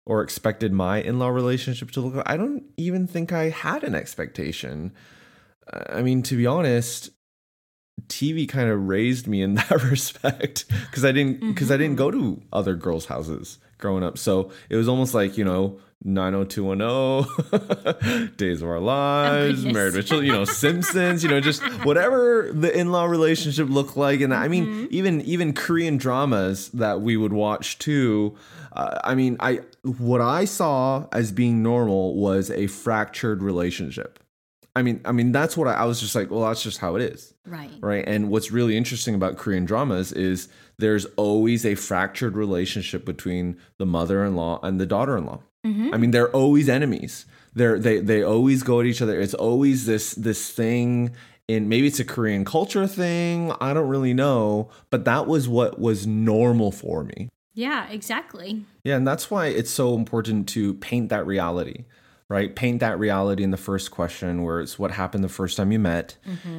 or 0.06 0.22
expected 0.22 0.72
my 0.72 1.02
in-law 1.02 1.30
relationship 1.30 1.90
to 1.92 2.02
look 2.02 2.14
like, 2.16 2.30
I 2.30 2.38
don't 2.38 2.64
even 2.78 3.08
think 3.08 3.34
I 3.34 3.50
had 3.50 3.84
an 3.84 3.96
expectation. 3.96 4.94
Uh, 5.74 5.84
I 5.90 6.02
mean, 6.04 6.22
to 6.24 6.38
be 6.38 6.46
honest, 6.46 7.10
TV 8.08 8.48
kind 8.48 8.70
of 8.70 8.88
raised 8.88 9.28
me 9.28 9.42
in 9.42 9.56
that 9.56 9.84
respect 9.84 10.66
because 10.70 11.06
I 11.06 11.12
didn't 11.12 11.42
because 11.42 11.72
I 11.72 11.78
didn't 11.78 11.98
go 11.98 12.12
to 12.12 12.42
other 12.52 12.76
girls' 12.76 13.06
houses 13.06 13.60
growing 13.78 14.04
up. 14.04 14.18
So 14.18 14.52
it 14.70 14.76
was 14.76 14.88
almost 14.88 15.14
like 15.14 15.38
you 15.38 15.46
know 15.46 15.80
90210, 16.04 18.34
Days 18.38 18.62
of 18.62 18.70
Our 18.70 18.80
Lives, 18.80 19.58
goodness. 19.58 19.74
Married 19.74 19.96
with 19.96 20.08
Children, 20.08 20.28
you 20.28 20.34
know 20.34 20.46
Simpsons, 20.46 21.24
you 21.24 21.30
know 21.30 21.42
just 21.42 21.64
whatever 21.86 22.52
the 22.54 22.76
in-law 22.76 23.06
relationship 23.06 23.70
looked 23.70 23.98
like. 23.98 24.22
And 24.22 24.34
I 24.34 24.48
mean 24.48 24.88
even 24.92 25.22
even 25.22 25.54
Korean 25.54 25.98
dramas 25.98 26.70
that 26.70 27.02
we 27.02 27.18
would 27.18 27.34
watch 27.34 27.80
too. 27.80 28.36
Uh, 28.74 29.00
I 29.04 29.16
mean 29.16 29.38
I 29.40 29.62
what 29.84 30.22
I 30.22 30.46
saw 30.46 31.08
as 31.12 31.32
being 31.32 31.64
normal 31.64 32.16
was 32.16 32.52
a 32.52 32.68
fractured 32.68 33.42
relationship. 33.42 34.20
I 34.78 34.82
mean, 34.84 35.02
I 35.06 35.12
mean 35.12 35.32
that's 35.32 35.58
what 35.58 35.68
I, 35.68 35.74
I 35.74 35.86
was 35.86 36.00
just 36.00 36.16
like. 36.16 36.30
Well, 36.32 36.42
that's 36.48 36.64
just 36.64 36.78
how 36.80 36.96
it 36.96 37.02
is, 37.02 37.34
Right. 37.46 37.72
right? 37.82 38.04
And 38.08 38.30
what's 38.30 38.52
really 38.52 38.78
interesting 38.78 39.16
about 39.16 39.38
Korean 39.38 39.66
dramas 39.66 40.12
is 40.14 40.48
there's 40.78 41.06
always 41.18 41.66
a 41.66 41.76
fractured 41.76 42.36
relationship 42.36 43.04
between 43.06 43.58
the 43.78 43.86
mother-in-law 43.86 44.60
and 44.64 44.80
the 44.80 44.86
daughter-in-law. 44.86 45.40
Mm-hmm. 45.66 45.94
I 45.94 45.98
mean, 45.98 46.12
they're 46.12 46.30
always 46.32 46.70
enemies. 46.70 47.26
They're 47.54 47.80
they 47.80 48.00
they 48.00 48.22
always 48.24 48.64
go 48.64 48.80
at 48.80 48.86
each 48.86 49.02
other. 49.02 49.20
It's 49.20 49.34
always 49.34 49.86
this 49.86 50.12
this 50.14 50.52
thing. 50.52 51.16
In 51.48 51.70
maybe 51.70 51.88
it's 51.88 52.00
a 52.00 52.06
Korean 52.06 52.44
culture 52.46 52.86
thing. 52.88 53.54
I 53.62 53.74
don't 53.74 53.88
really 53.88 54.14
know, 54.14 54.70
but 54.90 55.06
that 55.06 55.28
was 55.28 55.48
what 55.48 55.80
was 55.80 56.06
normal 56.06 56.72
for 56.72 57.04
me. 57.06 57.30
Yeah, 57.54 57.88
exactly. 57.90 58.66
Yeah, 58.84 58.98
and 58.98 59.08
that's 59.08 59.32
why 59.32 59.48
it's 59.48 59.72
so 59.72 59.96
important 59.96 60.48
to 60.50 60.76
paint 60.76 61.10
that 61.10 61.26
reality, 61.26 61.86
right? 62.30 62.56
Paint 62.56 62.82
that 62.82 63.00
reality 63.00 63.44
in 63.44 63.52
the 63.52 63.58
first 63.58 63.90
question 63.92 64.44
where 64.44 64.60
it's 64.60 64.78
what 64.78 64.92
happened 64.92 65.24
the 65.24 65.30
first 65.30 65.56
time 65.58 65.72
you 65.72 65.80
met, 65.80 66.18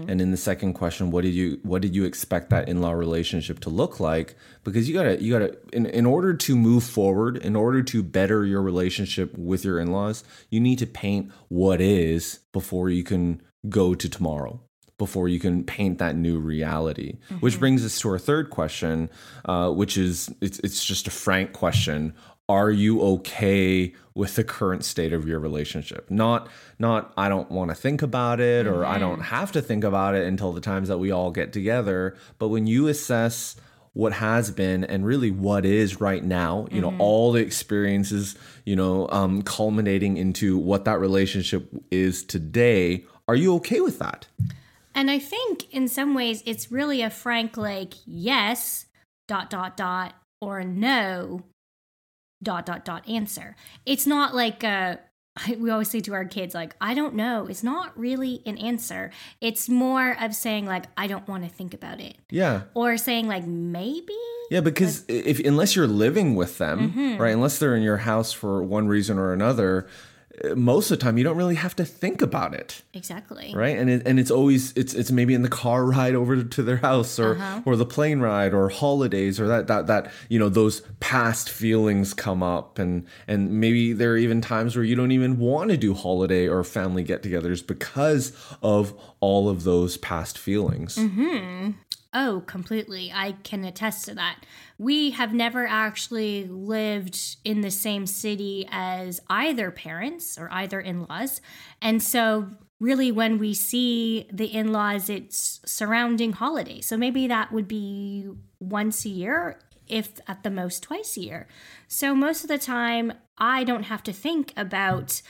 and 0.08 0.20
in 0.20 0.30
the 0.30 0.36
second 0.36 0.74
question, 0.74 1.10
what 1.10 1.22
did 1.22 1.34
you 1.34 1.60
what 1.62 1.82
did 1.82 1.94
you 1.94 2.04
expect 2.04 2.50
that 2.50 2.68
in-law 2.68 2.92
relationship 2.92 3.60
to 3.60 3.70
look 3.70 4.00
like? 4.00 4.34
Because 4.64 4.88
you 4.88 4.94
gotta 4.94 5.22
you 5.22 5.32
gotta 5.32 5.58
in, 5.72 5.86
in 5.86 6.06
order 6.06 6.32
to 6.34 6.56
move 6.56 6.84
forward, 6.84 7.36
in 7.36 7.54
order 7.54 7.82
to 7.82 8.02
better 8.02 8.46
your 8.46 8.62
relationship 8.62 9.36
with 9.36 9.64
your 9.64 9.78
in-laws, 9.78 10.24
you 10.50 10.60
need 10.60 10.78
to 10.78 10.86
paint 10.86 11.30
what 11.48 11.80
is 11.80 12.40
before 12.52 12.88
you 12.88 13.04
can 13.04 13.42
go 13.68 13.94
to 13.94 14.08
tomorrow 14.08 14.60
before 14.98 15.28
you 15.28 15.38
can 15.38 15.62
paint 15.62 15.98
that 15.98 16.16
new 16.16 16.38
reality. 16.38 17.18
Which 17.38 17.60
brings 17.60 17.84
us 17.84 18.00
to 18.00 18.08
our 18.10 18.18
third 18.18 18.50
question, 18.50 19.10
uh, 19.44 19.70
which 19.70 19.96
is 19.96 20.28
it's 20.40 20.58
it's 20.60 20.84
just 20.84 21.06
a 21.06 21.10
frank 21.10 21.52
question. 21.52 22.14
Are 22.48 22.70
you 22.70 23.02
okay 23.02 23.92
with 24.14 24.36
the 24.36 24.44
current 24.44 24.84
state 24.84 25.12
of 25.12 25.28
your 25.28 25.38
relationship? 25.38 26.10
Not 26.10 26.48
not 26.78 27.12
I 27.16 27.28
don't 27.28 27.50
want 27.50 27.70
to 27.70 27.74
think 27.74 28.02
about 28.02 28.40
it 28.40 28.66
or 28.66 28.84
I 28.84 28.98
don't 28.98 29.20
have 29.20 29.52
to 29.52 29.62
think 29.62 29.84
about 29.84 30.14
it 30.14 30.26
until 30.26 30.52
the 30.52 30.60
times 30.60 30.88
that 30.88 30.98
we 30.98 31.10
all 31.10 31.30
get 31.30 31.52
together, 31.52 32.16
but 32.38 32.48
when 32.48 32.66
you 32.66 32.88
assess 32.88 33.56
what 33.92 34.12
has 34.12 34.50
been 34.50 34.84
and 34.84 35.04
really 35.04 35.30
what 35.30 35.64
is 35.64 36.00
right 36.00 36.22
now 36.22 36.68
you 36.70 36.80
know 36.80 36.94
all 36.98 37.32
the 37.32 37.40
experiences 37.40 38.36
you 38.64 38.76
know 38.76 39.08
um, 39.10 39.42
culminating 39.42 40.16
into 40.16 40.56
what 40.56 40.84
that 40.84 41.00
relationship 41.00 41.68
is 41.90 42.22
today 42.22 43.04
are 43.28 43.36
you 43.36 43.54
okay 43.56 43.80
with 43.80 43.98
that? 43.98 44.26
And 44.94 45.10
I 45.10 45.18
think 45.18 45.72
in 45.72 45.86
some 45.86 46.14
ways 46.14 46.42
it's 46.46 46.72
really 46.72 47.02
a 47.02 47.10
frank 47.10 47.56
like 47.56 47.94
yes 48.06 48.86
dot 49.28 49.50
dot 49.50 49.76
dot 49.76 50.14
or 50.40 50.64
no 50.64 51.44
dot 52.42 52.66
dot 52.66 52.84
dot 52.84 53.08
answer. 53.08 53.56
It's 53.86 54.06
not 54.06 54.34
like 54.34 54.62
a 54.62 55.00
we 55.58 55.70
always 55.70 55.90
say 55.90 56.00
to 56.00 56.14
our 56.14 56.24
kids 56.24 56.54
like 56.54 56.74
I 56.80 56.94
don't 56.94 57.14
know. 57.14 57.46
It's 57.46 57.62
not 57.62 57.98
really 57.98 58.42
an 58.46 58.58
answer. 58.58 59.10
It's 59.40 59.68
more 59.68 60.16
of 60.20 60.34
saying 60.34 60.66
like 60.66 60.86
I 60.96 61.06
don't 61.06 61.26
want 61.28 61.44
to 61.44 61.50
think 61.50 61.74
about 61.74 62.00
it 62.00 62.16
yeah 62.30 62.62
or 62.74 62.96
saying 62.96 63.28
like 63.28 63.46
maybe 63.46 64.14
Yeah, 64.50 64.60
because 64.60 65.04
if 65.08 65.40
unless 65.40 65.76
you're 65.76 65.86
living 65.86 66.34
with 66.34 66.58
them, 66.58 67.18
right? 67.18 67.34
Unless 67.34 67.58
they're 67.58 67.76
in 67.76 67.82
your 67.82 67.98
house 67.98 68.32
for 68.32 68.62
one 68.62 68.88
reason 68.88 69.18
or 69.18 69.32
another, 69.34 69.86
uh, 69.86 69.90
most 70.54 70.90
of 70.90 70.98
the 70.98 71.04
time 71.04 71.18
you 71.18 71.24
don't 71.24 71.36
really 71.36 71.54
have 71.54 71.74
to 71.76 71.84
think 71.84 72.22
about 72.22 72.54
it, 72.54 72.82
exactly. 72.94 73.52
right? 73.54 73.76
And 73.76 73.90
it, 73.90 74.02
and 74.06 74.18
it's 74.20 74.30
always 74.30 74.72
it's 74.76 74.94
it's 74.94 75.10
maybe 75.10 75.34
in 75.34 75.42
the 75.42 75.48
car 75.48 75.84
ride 75.98 76.14
over 76.14 76.42
to 76.42 76.62
their 76.62 76.78
house 76.78 77.18
or 77.18 77.40
or 77.64 77.76
the 77.76 77.86
plane 77.86 78.20
ride 78.20 78.54
or 78.54 78.68
holidays 78.68 79.40
or 79.40 79.46
that 79.48 79.66
that 79.66 79.86
that 79.86 80.12
you 80.28 80.38
know 80.38 80.48
those 80.48 80.82
past 81.00 81.50
feelings 81.50 82.14
come 82.14 82.42
up 82.42 82.78
and 82.78 83.06
and 83.26 83.60
maybe 83.60 83.92
there 83.92 84.12
are 84.12 84.16
even 84.16 84.40
times 84.40 84.76
where 84.76 84.84
you 84.84 84.94
don't 84.94 85.12
even 85.12 85.38
want 85.38 85.70
to 85.70 85.76
do 85.76 85.94
holiday 85.94 86.46
or 86.48 86.62
family 86.64 87.02
get-togethers 87.02 87.66
because 87.66 88.32
of 88.62 88.94
all 89.20 89.48
of 89.48 89.64
those 89.64 89.96
past 89.96 90.38
feelings. 90.38 90.96
mm-hmm. 90.96 91.70
Oh, 92.14 92.42
completely. 92.46 93.12
I 93.14 93.32
can 93.42 93.64
attest 93.64 94.06
to 94.06 94.14
that. 94.14 94.40
We 94.78 95.10
have 95.10 95.34
never 95.34 95.66
actually 95.66 96.46
lived 96.46 97.36
in 97.44 97.62
the 97.62 97.70
same 97.70 98.06
city 98.06 98.66
as 98.70 99.20
either 99.28 99.70
parents 99.70 100.38
or 100.38 100.48
either 100.52 100.80
in 100.80 101.04
laws. 101.06 101.40
And 101.82 102.02
so, 102.02 102.50
really, 102.78 103.10
when 103.10 103.38
we 103.38 103.54
see 103.54 104.28
the 104.32 104.46
in 104.46 104.72
laws, 104.72 105.10
it's 105.10 105.60
surrounding 105.66 106.32
holidays. 106.32 106.86
So, 106.86 106.96
maybe 106.96 107.26
that 107.26 107.50
would 107.50 107.66
be 107.66 108.28
once 108.60 109.04
a 109.04 109.08
year, 109.08 109.58
if 109.88 110.20
at 110.28 110.44
the 110.44 110.50
most 110.50 110.84
twice 110.84 111.16
a 111.16 111.22
year. 111.22 111.48
So, 111.88 112.14
most 112.14 112.44
of 112.44 112.48
the 112.48 112.58
time, 112.58 113.12
I 113.36 113.64
don't 113.64 113.84
have 113.84 114.04
to 114.04 114.12
think 114.12 114.52
about 114.56 115.22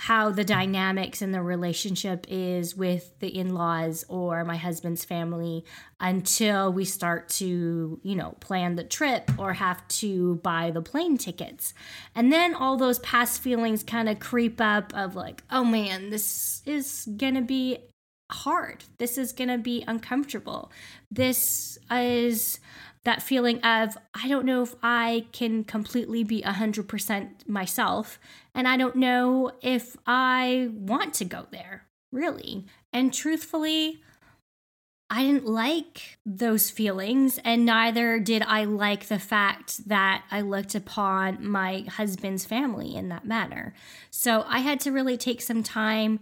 how 0.00 0.30
the 0.30 0.44
dynamics 0.44 1.20
and 1.20 1.34
the 1.34 1.42
relationship 1.42 2.24
is 2.26 2.74
with 2.74 3.18
the 3.18 3.28
in-laws 3.36 4.02
or 4.08 4.42
my 4.44 4.56
husband's 4.56 5.04
family 5.04 5.62
until 6.00 6.72
we 6.72 6.86
start 6.86 7.28
to, 7.28 8.00
you 8.02 8.16
know, 8.16 8.34
plan 8.40 8.76
the 8.76 8.82
trip 8.82 9.30
or 9.36 9.52
have 9.52 9.86
to 9.88 10.36
buy 10.36 10.70
the 10.70 10.80
plane 10.80 11.18
tickets. 11.18 11.74
And 12.14 12.32
then 12.32 12.54
all 12.54 12.78
those 12.78 12.98
past 13.00 13.42
feelings 13.42 13.82
kind 13.82 14.08
of 14.08 14.18
creep 14.20 14.58
up 14.58 14.90
of 14.94 15.16
like, 15.16 15.42
oh 15.50 15.64
man, 15.64 16.08
this 16.08 16.62
is 16.64 17.06
going 17.18 17.34
to 17.34 17.42
be 17.42 17.76
hard. 18.32 18.84
This 18.96 19.18
is 19.18 19.34
going 19.34 19.50
to 19.50 19.58
be 19.58 19.84
uncomfortable. 19.86 20.72
This 21.10 21.78
is 21.90 22.58
that 23.04 23.22
feeling 23.22 23.60
of 23.60 23.96
I 24.14 24.28
don't 24.28 24.44
know 24.44 24.62
if 24.62 24.74
I 24.82 25.26
can 25.32 25.64
completely 25.64 26.22
be 26.22 26.42
100% 26.42 27.48
myself 27.48 28.18
and 28.54 28.68
I 28.68 28.76
don't 28.76 28.96
know 28.96 29.52
if 29.62 29.96
I 30.06 30.70
want 30.72 31.14
to 31.14 31.24
go 31.24 31.46
there, 31.50 31.86
really. 32.12 32.66
And 32.92 33.12
truthfully, 33.12 34.02
I 35.12 35.24
didn't 35.24 35.46
like 35.46 36.18
those 36.24 36.70
feelings, 36.70 37.40
and 37.44 37.66
neither 37.66 38.20
did 38.20 38.42
I 38.42 38.62
like 38.62 39.06
the 39.06 39.18
fact 39.18 39.88
that 39.88 40.22
I 40.30 40.40
looked 40.40 40.76
upon 40.76 41.44
my 41.44 41.84
husband's 41.88 42.44
family 42.44 42.94
in 42.94 43.08
that 43.08 43.26
manner. 43.26 43.74
So 44.10 44.44
I 44.46 44.60
had 44.60 44.78
to 44.80 44.92
really 44.92 45.16
take 45.16 45.42
some 45.42 45.64
time 45.64 46.20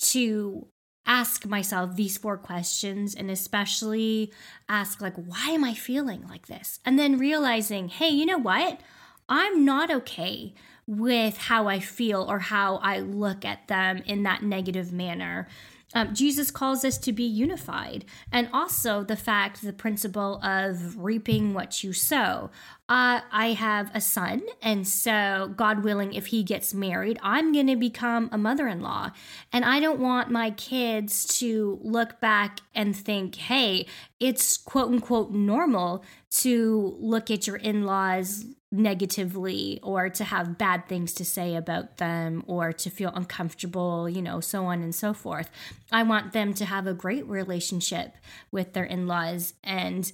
to 0.00 0.66
ask 1.06 1.46
myself 1.46 1.96
these 1.96 2.16
four 2.16 2.36
questions 2.36 3.14
and 3.14 3.30
especially 3.30 4.32
ask 4.68 5.00
like 5.00 5.16
why 5.16 5.50
am 5.50 5.64
i 5.64 5.74
feeling 5.74 6.26
like 6.28 6.46
this? 6.46 6.80
And 6.84 6.98
then 6.98 7.18
realizing 7.18 7.88
hey 7.88 8.08
you 8.08 8.26
know 8.26 8.38
what? 8.38 8.80
I'm 9.28 9.64
not 9.64 9.90
okay 9.90 10.54
with 10.86 11.38
how 11.38 11.66
i 11.66 11.80
feel 11.80 12.22
or 12.28 12.38
how 12.38 12.76
i 12.76 12.98
look 12.98 13.42
at 13.44 13.68
them 13.68 14.02
in 14.04 14.22
that 14.22 14.42
negative 14.42 14.92
manner 14.92 15.48
Um, 15.94 16.14
Jesus 16.14 16.50
calls 16.50 16.84
us 16.84 16.98
to 16.98 17.12
be 17.12 17.24
unified, 17.24 18.04
and 18.32 18.48
also 18.52 19.04
the 19.04 19.16
fact, 19.16 19.62
the 19.62 19.72
principle 19.72 20.40
of 20.42 20.98
reaping 20.98 21.54
what 21.54 21.84
you 21.84 21.92
sow. 21.92 22.50
Uh, 22.86 23.20
I 23.32 23.52
have 23.52 23.90
a 23.94 24.00
son, 24.00 24.42
and 24.60 24.86
so, 24.86 25.52
God 25.56 25.84
willing, 25.84 26.12
if 26.12 26.26
he 26.26 26.42
gets 26.42 26.74
married, 26.74 27.18
I'm 27.22 27.52
going 27.52 27.68
to 27.68 27.76
become 27.76 28.28
a 28.30 28.36
mother 28.36 28.68
in 28.68 28.82
law. 28.82 29.10
And 29.52 29.64
I 29.64 29.80
don't 29.80 30.00
want 30.00 30.30
my 30.30 30.50
kids 30.50 31.24
to 31.38 31.78
look 31.82 32.20
back 32.20 32.60
and 32.74 32.94
think, 32.94 33.36
hey, 33.36 33.86
it's 34.20 34.58
quote 34.58 34.88
unquote 34.88 35.30
normal 35.30 36.04
to 36.30 36.96
look 36.98 37.30
at 37.30 37.46
your 37.46 37.56
in 37.56 37.84
laws 37.86 38.44
negatively 38.74 39.78
or 39.82 40.08
to 40.08 40.24
have 40.24 40.58
bad 40.58 40.88
things 40.88 41.12
to 41.14 41.24
say 41.24 41.54
about 41.54 41.98
them 41.98 42.42
or 42.46 42.72
to 42.72 42.90
feel 42.90 43.12
uncomfortable, 43.14 44.08
you 44.08 44.20
know, 44.20 44.40
so 44.40 44.66
on 44.66 44.82
and 44.82 44.94
so 44.94 45.12
forth. 45.14 45.50
I 45.92 46.02
want 46.02 46.32
them 46.32 46.54
to 46.54 46.64
have 46.64 46.86
a 46.86 46.94
great 46.94 47.26
relationship 47.26 48.14
with 48.50 48.72
their 48.72 48.84
in 48.84 49.06
laws. 49.06 49.54
And 49.62 50.10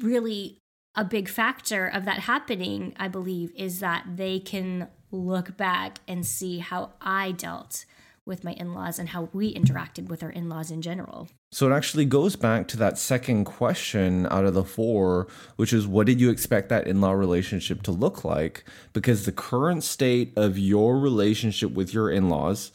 really, 0.00 0.58
a 0.94 1.04
big 1.04 1.28
factor 1.28 1.86
of 1.86 2.04
that 2.06 2.20
happening, 2.20 2.94
I 2.98 3.08
believe, 3.08 3.52
is 3.54 3.80
that 3.80 4.04
they 4.16 4.38
can 4.38 4.88
look 5.10 5.56
back 5.56 5.98
and 6.08 6.24
see 6.24 6.58
how 6.58 6.92
I 7.00 7.32
dealt 7.32 7.84
with 8.26 8.42
my 8.44 8.52
in 8.52 8.74
laws 8.74 8.98
and 8.98 9.10
how 9.10 9.28
we 9.32 9.54
interacted 9.54 10.08
with 10.08 10.22
our 10.22 10.30
in 10.30 10.48
laws 10.48 10.70
in 10.70 10.82
general. 10.82 11.28
So 11.52 11.70
it 11.70 11.74
actually 11.74 12.04
goes 12.04 12.36
back 12.36 12.66
to 12.68 12.76
that 12.78 12.98
second 12.98 13.44
question 13.44 14.26
out 14.30 14.44
of 14.44 14.54
the 14.54 14.64
four, 14.64 15.28
which 15.54 15.72
is 15.72 15.86
what 15.86 16.06
did 16.06 16.20
you 16.20 16.28
expect 16.28 16.68
that 16.68 16.86
in 16.86 17.00
law 17.00 17.12
relationship 17.12 17.82
to 17.84 17.92
look 17.92 18.24
like? 18.24 18.64
Because 18.92 19.24
the 19.24 19.32
current 19.32 19.84
state 19.84 20.32
of 20.36 20.58
your 20.58 20.98
relationship 20.98 21.70
with 21.70 21.94
your 21.94 22.10
in 22.10 22.28
laws, 22.28 22.72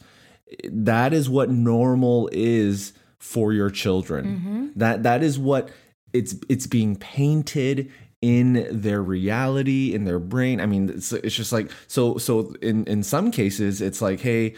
that 0.64 1.12
is 1.12 1.28
what 1.28 1.50
normal 1.50 2.28
is 2.32 2.94
for 3.18 3.52
your 3.52 3.70
children. 3.70 4.24
Mm-hmm. 4.24 4.66
That 4.76 5.02
that 5.02 5.22
is 5.22 5.38
what 5.38 5.70
it's 6.12 6.34
it's 6.48 6.66
being 6.66 6.96
painted 6.96 7.90
in 8.22 8.66
their 8.70 9.02
reality 9.02 9.92
in 9.92 10.04
their 10.04 10.20
brain 10.20 10.60
i 10.60 10.66
mean 10.66 10.88
it's, 10.88 11.12
it's 11.12 11.34
just 11.34 11.52
like 11.52 11.68
so 11.88 12.16
so 12.18 12.54
in 12.62 12.84
in 12.84 13.02
some 13.02 13.32
cases 13.32 13.80
it's 13.80 14.00
like 14.00 14.20
hey 14.20 14.54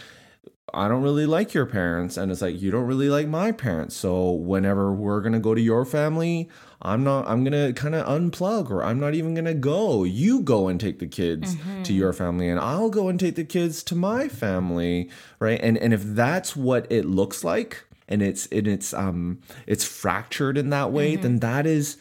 I 0.73 0.89
don't 0.89 1.03
really 1.03 1.27
like 1.27 1.53
your 1.53 1.67
parents. 1.67 2.17
And 2.17 2.33
it's 2.33 2.41
like, 2.41 2.61
you 2.61 2.71
don't 2.71 2.87
really 2.87 3.09
like 3.09 3.29
my 3.29 3.53
parents. 3.53 3.95
So 3.95 4.31
whenever 4.31 4.93
we're 4.93 5.21
going 5.21 5.35
to 5.35 5.39
go 5.39 5.55
to 5.55 5.61
your 5.61 5.85
family, 5.85 6.49
I'm 6.81 7.05
not, 7.05 7.29
I'm 7.29 7.45
going 7.45 7.53
to 7.53 7.79
kind 7.79 7.95
of 7.95 8.07
unplug 8.07 8.71
or 8.71 8.83
I'm 8.83 8.99
not 8.99 9.15
even 9.15 9.35
going 9.35 9.45
to 9.45 9.55
go. 9.55 10.05
You 10.05 10.41
go 10.41 10.69
and 10.69 10.81
take 10.81 11.01
the 11.01 11.07
kids 11.07 11.55
mm-hmm. 11.55 11.83
to 11.83 11.93
your 11.93 12.13
family 12.13 12.49
and 12.49 12.59
I'll 12.59 12.89
go 12.89 13.09
and 13.09 13.21
take 13.21 13.37
the 13.37 13.45
kids 13.45 13.83
to 13.85 13.95
my 13.95 14.29
family. 14.29 15.11
Right. 15.39 15.61
And, 15.63 15.77
and 15.77 15.93
if 15.93 16.03
that's 16.03 16.57
what 16.57 16.91
it 16.91 17.05
looks 17.05 17.45
like 17.45 17.85
and 18.09 18.23
it's, 18.23 18.47
and 18.47 18.67
it's, 18.67 18.95
um, 18.95 19.41
it's 19.67 19.85
fractured 19.85 20.57
in 20.57 20.71
that 20.71 20.93
way, 20.93 21.13
mm-hmm. 21.13 21.23
then 21.23 21.39
that 21.41 21.67
is, 21.67 21.99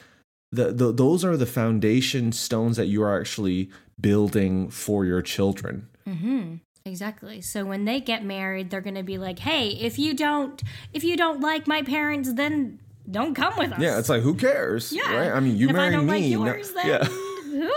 the, 0.52 0.72
the, 0.72 0.92
those 0.94 1.26
are 1.26 1.36
the 1.36 1.46
foundation 1.46 2.32
stones 2.32 2.78
that 2.78 2.86
you 2.86 3.04
are 3.04 3.20
actually 3.20 3.70
building 4.00 4.70
for 4.70 5.04
your 5.06 5.22
children. 5.22 5.90
Mm-hmm. 6.08 6.56
Exactly. 6.86 7.40
So 7.40 7.64
when 7.64 7.86
they 7.86 8.02
get 8.02 8.26
married, 8.26 8.70
they're 8.70 8.82
going 8.82 8.96
to 8.96 9.04
be 9.04 9.18
like, 9.18 9.40
"Hey, 9.40 9.70
if 9.70 9.98
you 9.98 10.14
don't 10.14 10.62
if 10.92 11.06
you 11.06 11.16
don't 11.16 11.40
like 11.40 11.66
my 11.66 11.82
parents, 11.82 12.34
then 12.34 12.80
don't 13.10 13.34
come 13.34 13.54
with 13.58 13.72
us." 13.72 13.80
Yeah, 13.80 14.00
it's 14.00 14.10
like 14.10 14.22
who 14.22 14.36
cares? 14.36 14.92
Yeah. 14.92 15.16
Right? 15.16 15.32
I 15.32 15.40
mean, 15.40 15.56
you 15.56 15.70
marry 15.70 15.96
me. 15.96 16.36
Like 16.36 16.56
yours, 16.56 16.74
no, 16.76 16.82
then 16.82 16.88
yeah 16.88 17.08
who 17.54 17.72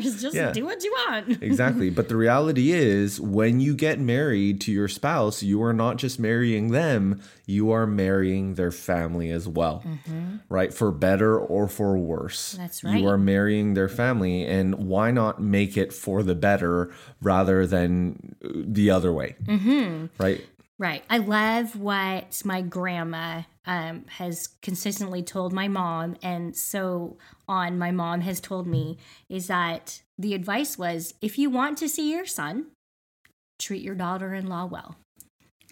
Just 0.00 0.34
yeah. 0.34 0.52
do 0.52 0.64
what 0.64 0.82
you 0.82 0.92
want. 0.92 1.42
exactly. 1.42 1.90
But 1.90 2.08
the 2.08 2.16
reality 2.16 2.72
is, 2.72 3.20
when 3.20 3.60
you 3.60 3.74
get 3.74 3.98
married 3.98 4.60
to 4.62 4.72
your 4.72 4.88
spouse, 4.88 5.42
you 5.42 5.62
are 5.62 5.72
not 5.72 5.96
just 5.96 6.18
marrying 6.18 6.70
them, 6.70 7.20
you 7.46 7.70
are 7.70 7.86
marrying 7.86 8.54
their 8.54 8.70
family 8.70 9.30
as 9.30 9.48
well, 9.48 9.82
mm-hmm. 9.86 10.36
right? 10.48 10.72
For 10.72 10.90
better 10.90 11.38
or 11.38 11.68
for 11.68 11.96
worse. 11.96 12.52
That's 12.52 12.84
right. 12.84 13.00
You 13.00 13.08
are 13.08 13.18
marrying 13.18 13.74
their 13.74 13.88
family, 13.88 14.44
and 14.44 14.74
why 14.74 15.10
not 15.10 15.40
make 15.42 15.76
it 15.76 15.92
for 15.92 16.22
the 16.22 16.34
better 16.34 16.92
rather 17.20 17.66
than 17.66 18.36
the 18.42 18.90
other 18.90 19.12
way, 19.12 19.36
mm-hmm. 19.44 20.06
right? 20.22 20.44
Right. 20.78 21.04
I 21.10 21.18
love 21.18 21.76
what 21.76 22.40
my 22.44 22.62
grandma 22.62 23.42
um, 23.66 24.04
has 24.08 24.48
consistently 24.62 25.22
told 25.22 25.52
my 25.52 25.68
mom, 25.68 26.16
and 26.22 26.56
so 26.56 27.18
on, 27.46 27.78
my 27.78 27.90
mom 27.90 28.22
has 28.22 28.40
told 28.40 28.66
me 28.66 28.98
is 29.28 29.48
that 29.48 30.02
the 30.18 30.34
advice 30.34 30.78
was 30.78 31.14
if 31.20 31.38
you 31.38 31.50
want 31.50 31.78
to 31.78 31.88
see 31.88 32.12
your 32.12 32.26
son, 32.26 32.66
treat 33.58 33.82
your 33.82 33.94
daughter 33.94 34.34
in 34.34 34.46
law 34.46 34.64
well. 34.64 34.96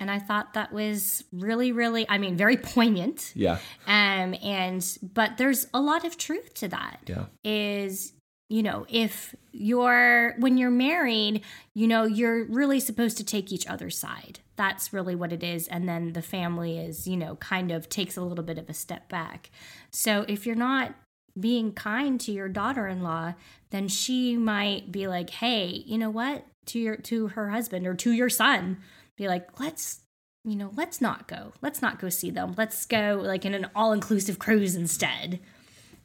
And 0.01 0.11
I 0.11 0.21
thought 0.21 0.55
that 0.55 0.73
was 0.73 1.25
really, 1.33 1.73
really, 1.73 2.07
I 2.09 2.19
mean, 2.19 2.37
very 2.37 2.57
poignant. 2.57 3.33
Yeah. 3.35 3.59
Um, 3.87 4.37
and, 4.45 4.87
but 5.03 5.39
there's 5.39 5.67
a 5.75 5.81
lot 5.81 6.05
of 6.05 6.17
truth 6.17 6.55
to 6.55 6.69
that. 6.69 7.01
Yeah. 7.07 7.25
Is 7.43 8.13
you 8.49 8.63
know, 8.63 8.87
if 8.89 9.35
you're, 9.53 10.35
when 10.39 10.57
you're 10.57 10.71
married, 10.71 11.43
you 11.75 11.87
know, 11.87 12.05
you're 12.05 12.45
really 12.45 12.81
supposed 12.81 13.19
to 13.19 13.25
take 13.25 13.53
each 13.53 13.67
other's 13.67 13.99
side. 13.99 14.41
That's 14.57 14.93
really 14.93 15.15
what 15.15 15.33
it 15.33 15.43
is. 15.43 15.69
And 15.69 15.89
then 15.89 16.15
the 16.15 16.23
family 16.23 16.79
is, 16.79 17.07
you 17.07 17.17
know, 17.17 17.37
kind 17.37 17.71
of 17.71 17.89
takes 17.89 18.17
a 18.17 18.23
little 18.23 18.45
bit 18.45 18.59
of 18.59 18.69
a 18.71 18.75
step 18.75 19.09
back. 19.09 19.51
So 19.91 20.25
if 20.29 20.47
you're 20.47 20.57
not 20.57 20.95
being 21.39 21.73
kind 21.73 22.21
to 22.21 22.33
your 22.33 22.49
daughter-in-law, 22.49 23.35
then 23.71 23.89
she 23.89 24.37
might 24.37 24.91
be 24.91 25.07
like, 25.07 25.31
"Hey, 25.31 25.85
you 25.87 25.99
know 25.99 26.11
what? 26.11 26.45
To 26.67 26.79
your 26.79 26.97
to 26.97 27.29
her 27.29 27.51
husband 27.51 27.87
or 27.87 27.95
to 27.95 28.11
your 28.13 28.29
son, 28.29 28.79
be 29.17 29.29
like, 29.29 29.61
"Let's 29.61 30.01
you 30.45 30.57
know, 30.57 30.73
let's 30.77 31.01
not 31.01 31.29
go. 31.29 31.53
Let's 31.61 31.83
not 31.83 32.01
go 32.01 32.09
see 32.09 32.31
them. 32.31 32.55
Let's 32.57 32.87
go 32.87 33.21
like 33.23 33.45
in 33.45 33.55
an 33.55 33.71
all-inclusive 33.75 34.39
cruise 34.39 34.75
instead." 34.75 35.41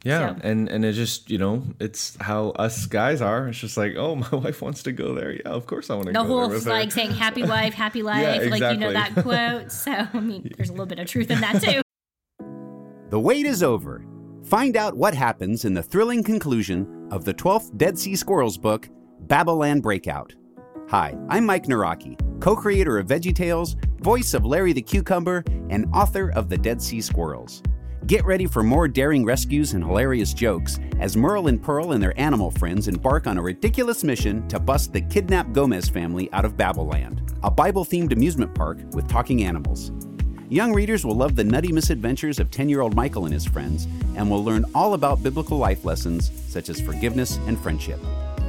Yeah, 0.04 0.36
so. 0.36 0.42
and 0.44 0.68
and 0.68 0.84
it 0.84 0.94
just 0.94 1.30
you 1.30 1.38
know 1.38 1.64
it's 1.80 2.18
how 2.20 2.50
us 2.52 2.86
guys 2.86 3.22
are. 3.22 3.48
It's 3.48 3.58
just 3.58 3.78
like, 3.78 3.96
oh, 3.98 4.16
my 4.32 4.36
wife 4.36 4.62
wants 4.62 4.84
to 4.84 4.92
go 4.92 5.16
there. 5.16 5.32
Yeah, 5.32 5.50
of 5.50 5.66
course 5.66 5.90
I 5.90 5.96
want 5.96 6.08
to. 6.08 6.14
Go 6.14 6.20
there. 6.20 6.28
The 6.28 6.60
go 6.60 6.66
whole 6.66 6.74
like 6.74 6.92
saying 6.92 7.12
"happy 7.12 7.44
wife, 7.48 7.74
happy 7.74 8.04
life," 8.04 8.22
yeah, 8.22 8.34
exactly. 8.36 8.60
like 8.60 8.74
you 8.74 8.80
know 8.80 8.94
that 8.94 9.16
quote. 9.16 9.72
So 9.72 9.92
I 9.92 10.20
mean, 10.20 10.52
there's 10.58 10.70
a 10.70 10.74
little 10.74 10.86
bit 10.86 11.00
of 11.00 11.08
truth 11.08 11.32
in 11.32 11.40
that 11.40 11.62
too. 11.62 11.82
The 13.10 13.20
wait 13.20 13.46
is 13.46 13.64
over. 13.64 14.06
Find 14.44 14.76
out 14.76 14.98
what 14.98 15.14
happens 15.14 15.64
in 15.64 15.74
the 15.74 15.84
thrilling 15.84 16.22
conclusion 16.22 17.08
of 17.12 17.24
the 17.24 17.34
12th 17.34 17.78
Dead 17.78 17.98
Sea 17.98 18.16
Squirrels 18.16 18.58
book, 18.58 18.90
Babylon 19.22 19.80
Breakout. 19.80 20.34
Hi, 20.90 21.18
I'm 21.30 21.46
Mike 21.46 21.64
Nawrocki, 21.64 22.20
co 22.42 22.56
creator 22.58 22.98
of 22.98 23.08
VeggieTales, 23.08 23.76
voice 24.02 24.34
of 24.34 24.46
Larry 24.46 24.74
the 24.74 24.82
Cucumber, 24.82 25.46
and 25.70 25.86
author 25.94 26.32
of 26.32 26.50
The 26.50 26.58
Dead 26.58 26.82
Sea 26.82 27.00
Squirrels. 27.00 27.64
Get 28.08 28.26
ready 28.26 28.48
for 28.48 28.64
more 28.64 28.90
daring 28.90 29.24
rescues 29.24 29.72
and 29.72 29.82
hilarious 29.82 30.34
jokes 30.34 30.78
as 31.00 31.16
Merle 31.16 31.48
and 31.48 31.62
Pearl 31.62 31.94
and 31.94 32.04
their 32.04 32.20
animal 32.20 32.52
friends 32.52 32.90
embark 32.90 33.28
on 33.28 33.38
a 33.38 33.42
ridiculous 33.42 34.04
mission 34.04 34.46
to 34.50 34.60
bust 34.60 34.92
the 34.92 35.00
kidnapped 35.00 35.54
Gomez 35.54 35.88
family 35.88 36.30
out 36.34 36.44
of 36.44 36.58
Babylon, 36.58 37.26
a 37.44 37.50
Bible 37.50 37.86
themed 37.86 38.12
amusement 38.12 38.54
park 38.54 38.80
with 38.92 39.08
talking 39.08 39.46
animals. 39.46 39.94
Young 40.50 40.74
readers 40.74 41.06
will 41.06 41.16
love 41.16 41.38
the 41.38 41.46
nutty 41.46 41.72
misadventures 41.72 42.40
of 42.40 42.52
10 42.52 42.68
year 42.68 42.82
old 42.82 42.94
Michael 42.94 43.24
and 43.24 43.34
his 43.34 43.46
friends 43.46 43.88
and 44.18 44.30
will 44.30 44.44
learn 44.44 44.66
all 44.76 44.96
about 44.96 45.24
biblical 45.24 45.58
life 45.58 45.86
lessons 45.86 46.30
such 46.50 46.68
as 46.68 46.82
forgiveness 46.82 47.38
and 47.48 47.58
friendship. 47.58 48.02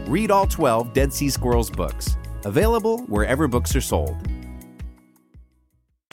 Read 0.09 0.33
all 0.33 0.49
12 0.49 0.93
Dead 0.93 1.13
Sea 1.13 1.31
Squirrels 1.31 1.71
books, 1.71 2.17
available 2.45 3.03
wherever 3.03 3.47
books 3.47 3.77
are 3.77 3.81
sold. 3.81 4.17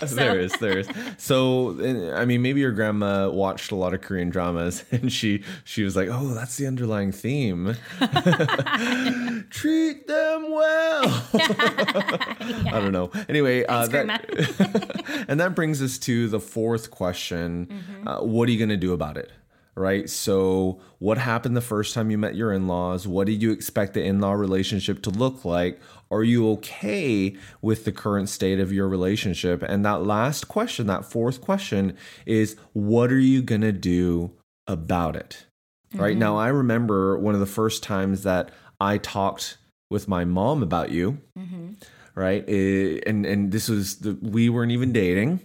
So. 0.11 0.15
There 0.15 0.39
is, 0.39 0.51
there 0.53 0.79
is. 0.79 0.89
So, 1.17 1.77
I 2.15 2.25
mean, 2.25 2.41
maybe 2.41 2.59
your 2.59 2.71
grandma 2.71 3.29
watched 3.29 3.71
a 3.71 3.75
lot 3.75 3.93
of 3.93 4.01
Korean 4.01 4.29
dramas, 4.29 4.83
and 4.91 5.13
she 5.13 5.43
she 5.63 5.83
was 5.83 5.95
like, 5.95 6.09
"Oh, 6.11 6.33
that's 6.33 6.57
the 6.57 6.65
underlying 6.65 7.11
theme. 7.11 7.75
Treat 9.51 10.07
them 10.07 10.51
well." 10.51 11.27
yeah. 11.33 12.63
I 12.65 12.79
don't 12.81 12.91
know. 12.91 13.11
Anyway, 13.29 13.63
uh, 13.65 13.87
that, 13.87 15.25
and 15.29 15.39
that 15.39 15.53
brings 15.55 15.81
us 15.81 15.97
to 15.99 16.27
the 16.27 16.39
fourth 16.39 16.89
question: 16.89 17.67
mm-hmm. 17.67 18.07
uh, 18.07 18.23
What 18.23 18.49
are 18.49 18.51
you 18.51 18.57
going 18.57 18.69
to 18.69 18.77
do 18.77 18.93
about 18.93 19.17
it? 19.17 19.31
right? 19.75 20.09
So, 20.09 20.79
what 20.99 21.17
happened 21.17 21.55
the 21.55 21.61
first 21.61 21.93
time 21.93 22.11
you 22.11 22.17
met 22.17 22.35
your 22.35 22.51
in 22.53 22.67
laws? 22.67 23.07
What 23.07 23.27
did 23.27 23.41
you 23.41 23.51
expect 23.51 23.93
the 23.93 24.03
in 24.03 24.19
law 24.19 24.33
relationship 24.33 25.01
to 25.03 25.09
look 25.09 25.45
like? 25.45 25.79
Are 26.11 26.23
you 26.23 26.49
okay 26.51 27.35
with 27.61 27.85
the 27.85 27.91
current 27.91 28.29
state 28.29 28.59
of 28.59 28.71
your 28.71 28.87
relationship? 28.87 29.63
And 29.63 29.85
that 29.85 30.03
last 30.03 30.47
question, 30.47 30.87
that 30.87 31.05
fourth 31.05 31.41
question, 31.41 31.95
is 32.25 32.57
what 32.73 33.11
are 33.11 33.19
you 33.19 33.41
going 33.41 33.61
to 33.61 33.71
do 33.71 34.31
about 34.67 35.15
it? 35.15 35.45
Mm-hmm. 35.93 36.03
Right 36.03 36.17
now, 36.17 36.37
I 36.37 36.49
remember 36.49 37.17
one 37.17 37.33
of 37.33 37.39
the 37.39 37.45
first 37.45 37.81
times 37.81 38.23
that 38.23 38.51
I 38.79 38.97
talked 38.97 39.57
with 39.89 40.07
my 40.07 40.25
mom 40.25 40.61
about 40.61 40.91
you. 40.91 41.19
Mm-hmm. 41.37 41.69
Right, 42.13 42.47
it, 42.47 43.05
and 43.07 43.25
and 43.25 43.53
this 43.53 43.69
was 43.69 43.99
the 43.99 44.17
we 44.21 44.49
weren't 44.49 44.73
even 44.73 44.91
dating 44.91 45.39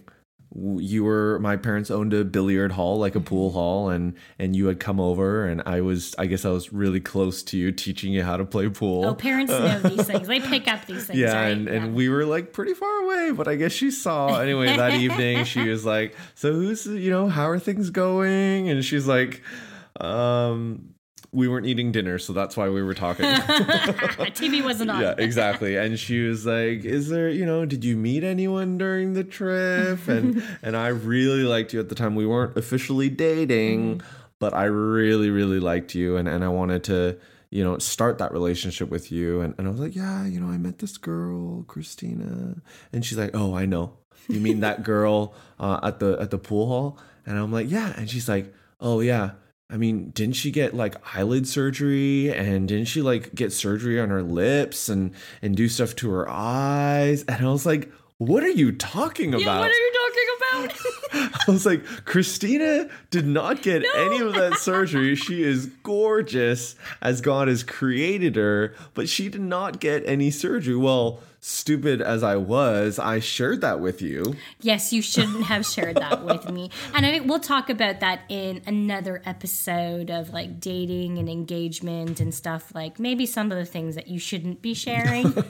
you 0.59 1.03
were 1.03 1.37
my 1.39 1.55
parents 1.55 1.91
owned 1.91 2.13
a 2.13 2.25
billiard 2.25 2.71
hall, 2.71 2.97
like 2.97 3.15
a 3.15 3.19
pool 3.19 3.51
hall, 3.51 3.89
and 3.89 4.15
and 4.39 4.55
you 4.55 4.65
had 4.67 4.79
come 4.79 4.99
over, 4.99 5.45
and 5.45 5.61
I 5.65 5.81
was 5.81 6.15
I 6.17 6.25
guess 6.25 6.45
I 6.45 6.49
was 6.49 6.73
really 6.73 6.99
close 6.99 7.43
to 7.43 7.57
you, 7.57 7.71
teaching 7.71 8.11
you 8.11 8.23
how 8.23 8.37
to 8.37 8.45
play 8.45 8.67
pool. 8.69 9.05
Oh, 9.05 9.13
parents 9.13 9.51
know 9.51 9.79
these 9.83 10.07
things. 10.07 10.27
They 10.27 10.39
pick 10.39 10.67
up 10.67 10.85
these 10.85 11.05
things. 11.05 11.19
yeah, 11.19 11.33
right? 11.35 11.47
and, 11.49 11.67
and 11.67 11.85
Yeah. 11.87 11.91
we 11.91 12.09
were 12.09 12.25
like 12.25 12.53
pretty 12.53 12.73
far 12.73 13.03
away, 13.03 13.31
but 13.31 13.47
I 13.47 13.55
guess 13.55 13.71
she 13.71 13.91
saw. 13.91 14.39
Anyway, 14.39 14.75
that 14.75 14.93
evening 14.99 15.43
she 15.45 15.69
was 15.69 15.85
like, 15.85 16.15
"So 16.33 16.51
who's 16.53 16.85
you 16.87 17.11
know 17.11 17.27
how 17.29 17.47
are 17.49 17.59
things 17.59 17.89
going?" 17.91 18.69
And 18.69 18.83
she's 18.83 19.05
like, 19.07 19.43
um, 19.99 20.93
"We 21.37 21.47
weren't 21.47 21.67
eating 21.71 21.91
dinner, 21.91 22.17
so 22.19 22.33
that's 22.33 22.57
why 22.57 22.67
we 22.69 22.81
were 22.81 22.93
talking." 23.05 23.25
TV 24.41 24.63
wasn't 24.63 24.89
on. 24.91 25.01
yeah, 25.01 25.15
exactly. 25.17 25.75
And 25.77 25.99
she 25.99 26.27
was 26.27 26.45
like, 26.45 26.83
"Is 26.83 27.09
there, 27.09 27.29
you 27.29 27.45
know, 27.45 27.65
did 27.65 27.83
you 27.85 27.95
meet 27.95 28.23
anyone 28.23 28.77
during 28.77 29.13
the 29.13 29.23
trip?" 29.23 30.07
And 30.07 30.41
and 30.63 30.75
I 30.75 30.87
really 30.87 31.43
liked 31.43 31.73
you 31.73 31.79
at 31.79 31.89
the 31.89 31.95
time. 31.95 32.15
We 32.15 32.25
weren't 32.25 32.57
officially 32.57 33.09
dating, 33.09 34.01
but 34.39 34.53
I 34.53 34.65
really 34.65 35.29
really 35.29 35.59
liked 35.59 35.95
you 35.95 36.17
and 36.17 36.27
and 36.27 36.43
I 36.43 36.49
wanted 36.49 36.83
to, 36.85 37.17
you 37.49 37.63
know, 37.63 37.77
start 37.77 38.17
that 38.17 38.31
relationship 38.31 38.89
with 38.89 39.11
you. 39.11 39.41
And 39.41 39.53
and 39.57 39.67
I 39.67 39.71
was 39.71 39.79
like, 39.79 39.95
"Yeah, 39.95 40.25
you 40.25 40.39
know, 40.39 40.47
I 40.47 40.57
met 40.57 40.79
this 40.79 40.97
girl, 40.97 41.63
Christina." 41.67 42.61
And 42.91 43.05
she's 43.05 43.17
like, 43.17 43.31
"Oh, 43.33 43.53
I 43.55 43.65
know. 43.65 43.93
You 44.27 44.39
mean 44.41 44.59
that 44.61 44.83
girl 44.91 45.33
uh, 45.59 45.79
at 45.83 45.99
the 45.99 46.17
at 46.19 46.29
the 46.31 46.37
pool 46.39 46.65
hall?" 46.67 46.97
And 47.25 47.37
I'm 47.37 47.51
like, 47.51 47.69
"Yeah." 47.69 47.93
And 47.97 48.09
she's 48.09 48.27
like, 48.27 48.53
"Oh, 48.81 48.99
yeah." 49.01 49.31
I 49.69 49.75
mean, 49.77 50.11
didn't 50.11 50.35
she 50.35 50.51
get 50.51 50.73
like 50.73 50.95
eyelid 51.15 51.47
surgery 51.47 52.33
and 52.33 52.67
didn't 52.67 52.85
she 52.85 53.01
like 53.01 53.35
get 53.35 53.51
surgery 53.51 53.99
on 53.99 54.09
her 54.09 54.23
lips 54.23 54.87
and 54.87 55.11
and 55.41 55.55
do 55.55 55.67
stuff 55.67 55.95
to 55.97 56.09
her 56.11 56.29
eyes? 56.29 57.23
And 57.23 57.45
I 57.45 57.51
was 57.51 57.65
like, 57.65 57.91
what 58.17 58.43
are 58.43 58.49
you 58.49 58.71
talking 58.71 59.33
about? 59.33 59.41
Yeah, 59.41 59.59
what 59.59 59.69
are 59.69 59.73
you 59.73 59.91
talking 59.93 60.71
about? 60.71 60.77
I 61.47 61.51
was 61.51 61.65
like, 61.65 61.83
Christina 62.05 62.89
did 63.09 63.27
not 63.27 63.61
get 63.61 63.83
any 63.95 64.19
of 64.19 64.33
that 64.33 64.55
surgery. 64.57 65.15
She 65.27 65.43
is 65.43 65.65
gorgeous 65.83 66.75
as 67.01 67.21
God 67.21 67.47
has 67.47 67.63
created 67.63 68.35
her, 68.37 68.73
but 68.93 69.09
she 69.09 69.27
did 69.29 69.41
not 69.41 69.79
get 69.79 70.03
any 70.05 70.31
surgery. 70.31 70.75
Well, 70.75 71.21
stupid 71.47 72.01
as 72.01 72.23
I 72.23 72.35
was, 72.35 72.99
I 72.99 73.19
shared 73.19 73.61
that 73.61 73.79
with 73.79 74.01
you. 74.01 74.35
yes, 74.61 74.91
you 74.91 75.01
shouldn't 75.01 75.45
have 75.45 75.65
shared 75.65 75.95
that 75.95 76.23
with 76.23 76.49
me. 76.51 76.69
And 76.93 77.05
I 77.05 77.19
we'll 77.21 77.39
talk 77.39 77.69
about 77.69 78.01
that 78.01 78.21
in 78.29 78.61
another 78.67 79.21
episode 79.25 80.09
of 80.09 80.29
like 80.31 80.59
dating 80.59 81.17
and 81.17 81.29
engagement 81.29 82.19
and 82.19 82.33
stuff 82.33 82.73
like 82.75 82.99
maybe 82.99 83.25
some 83.25 83.51
of 83.51 83.57
the 83.57 83.65
things 83.65 83.95
that 83.95 84.07
you 84.07 84.19
shouldn't 84.19 84.61
be 84.61 84.73
sharing. 84.73 85.31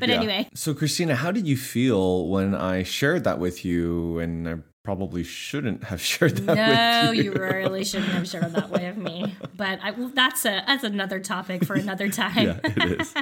but 0.00 0.10
anyway, 0.10 0.48
So, 0.54 0.74
Christina, 0.74 1.16
how 1.16 1.30
did 1.30 1.46
you 1.46 1.56
feel 1.56 2.28
when 2.28 2.54
I 2.54 2.82
shared 2.82 3.24
that 3.24 3.38
with 3.38 3.64
you? 3.64 4.18
And 4.18 4.48
I 4.48 4.54
probably 4.84 5.24
shouldn't 5.24 5.84
have 5.84 6.00
shared 6.12 6.36
that 6.38 6.54
no, 6.56 7.10
with 7.10 7.18
you. 7.18 7.24
you 7.24 7.32
really 7.32 7.84
shouldn't 7.84 8.12
have 8.12 8.28
shared 8.28 8.52
that 8.52 8.70
with 8.70 8.96
me. 8.96 9.34
But 9.56 9.80
I, 9.82 9.90
well, 9.92 10.10
that's 10.14 10.44
a 10.44 10.62
that's 10.66 10.84
another 10.84 11.20
topic 11.20 11.64
for 11.64 11.74
another 11.74 12.08
time. 12.08 12.46
Yeah, 12.46 12.58
it 12.64 13.00
is. 13.00 13.14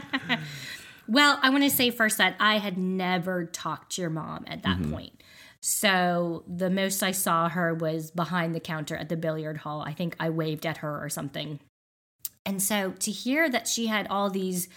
Well, 1.09 1.38
I 1.42 1.51
want 1.51 1.64
to 1.64 1.71
say 1.71 1.90
first 1.90 2.19
that 2.19 2.37
I 2.40 2.59
had 2.59 2.77
never 2.77 3.45
talked 3.45 3.92
to 3.92 4.03
your 4.03 4.11
mom 4.11 4.45
at 4.49 4.62
that 4.62 4.83
point. 4.90 5.23
So 5.61 6.45
the 6.47 6.71
most 6.71 7.03
I 7.03 7.11
saw 7.11 7.49
her 7.49 7.75
was 7.75 8.11
behind 8.11 8.55
the 8.55 8.61
counter 8.61 8.97
at 8.97 9.09
the 9.09 9.16
billiard 9.16 9.59
hall. 9.59 9.83
I 9.83 9.92
think 9.92 10.14
I 10.21 10.31
waved 10.31 10.66
at 10.66 10.79
her 10.79 11.03
or 11.03 11.09
something. 11.09 11.61
And 12.45 12.62
so 12.62 12.92
to 13.01 13.11
hear 13.11 13.49
that 13.49 13.66
she 13.66 13.87
had 13.87 14.07
all 14.09 14.31
these 14.31 14.69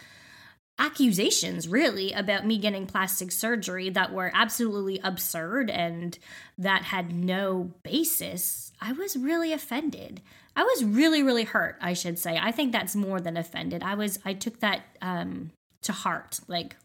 accusations 0.80 1.68
really 1.68 2.14
about 2.14 2.48
me 2.48 2.58
getting 2.58 2.88
plastic 2.88 3.32
surgery 3.32 3.90
that 3.90 4.14
were 4.14 4.32
absolutely 4.34 5.00
absurd 5.04 5.70
and 5.70 6.18
that 6.58 6.84
had 6.84 7.14
no 7.14 7.72
basis, 7.84 8.72
I 8.82 8.94
was 8.94 9.18
really 9.18 9.54
offended. 9.54 10.22
I 10.56 10.64
was 10.64 10.84
really 10.84 11.22
really 11.22 11.44
hurt, 11.44 11.78
I 11.82 11.94
should 11.94 12.18
say. 12.18 12.40
I 12.42 12.52
think 12.52 12.72
that's 12.72 12.96
more 12.96 13.20
than 13.20 13.38
offended. 13.38 13.84
I 13.84 13.96
was 13.96 14.20
I 14.26 14.34
took 14.34 14.62
that 14.62 14.82
um 15.02 15.52
to 15.84 15.92
heart. 15.92 16.40
Like 16.48 16.76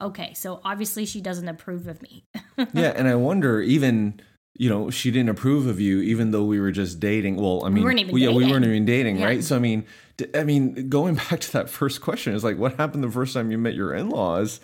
okay, 0.00 0.32
so 0.34 0.60
obviously 0.64 1.04
she 1.06 1.20
doesn't 1.20 1.48
approve 1.48 1.86
of 1.86 2.00
me. 2.02 2.24
yeah, 2.72 2.92
and 2.94 3.08
I 3.08 3.14
wonder 3.14 3.60
even 3.60 4.20
you 4.56 4.68
know 4.68 4.90
she 4.90 5.10
didn't 5.10 5.28
approve 5.28 5.66
of 5.66 5.80
you 5.80 6.00
even 6.00 6.30
though 6.30 6.44
we 6.44 6.60
were 6.60 6.72
just 6.72 7.00
dating. 7.00 7.36
Well, 7.36 7.64
I 7.64 7.68
mean, 7.68 7.84
weren't 7.84 7.98
even 7.98 8.16
yeah, 8.16 8.30
we 8.30 8.50
weren't 8.50 8.64
even 8.64 8.84
dating, 8.84 9.18
Yeah. 9.18 9.26
right? 9.26 9.44
So 9.44 9.56
I 9.56 9.58
mean, 9.58 9.84
I 10.34 10.42
mean, 10.42 10.88
going 10.88 11.14
back 11.14 11.38
to 11.40 11.52
that 11.52 11.70
first 11.70 12.00
question 12.00 12.34
is 12.34 12.42
like, 12.42 12.58
what 12.58 12.74
happened 12.76 13.04
the 13.04 13.10
first 13.10 13.34
time 13.34 13.52
you 13.52 13.58
met 13.58 13.74
your 13.74 13.94
in-laws, 13.94 14.58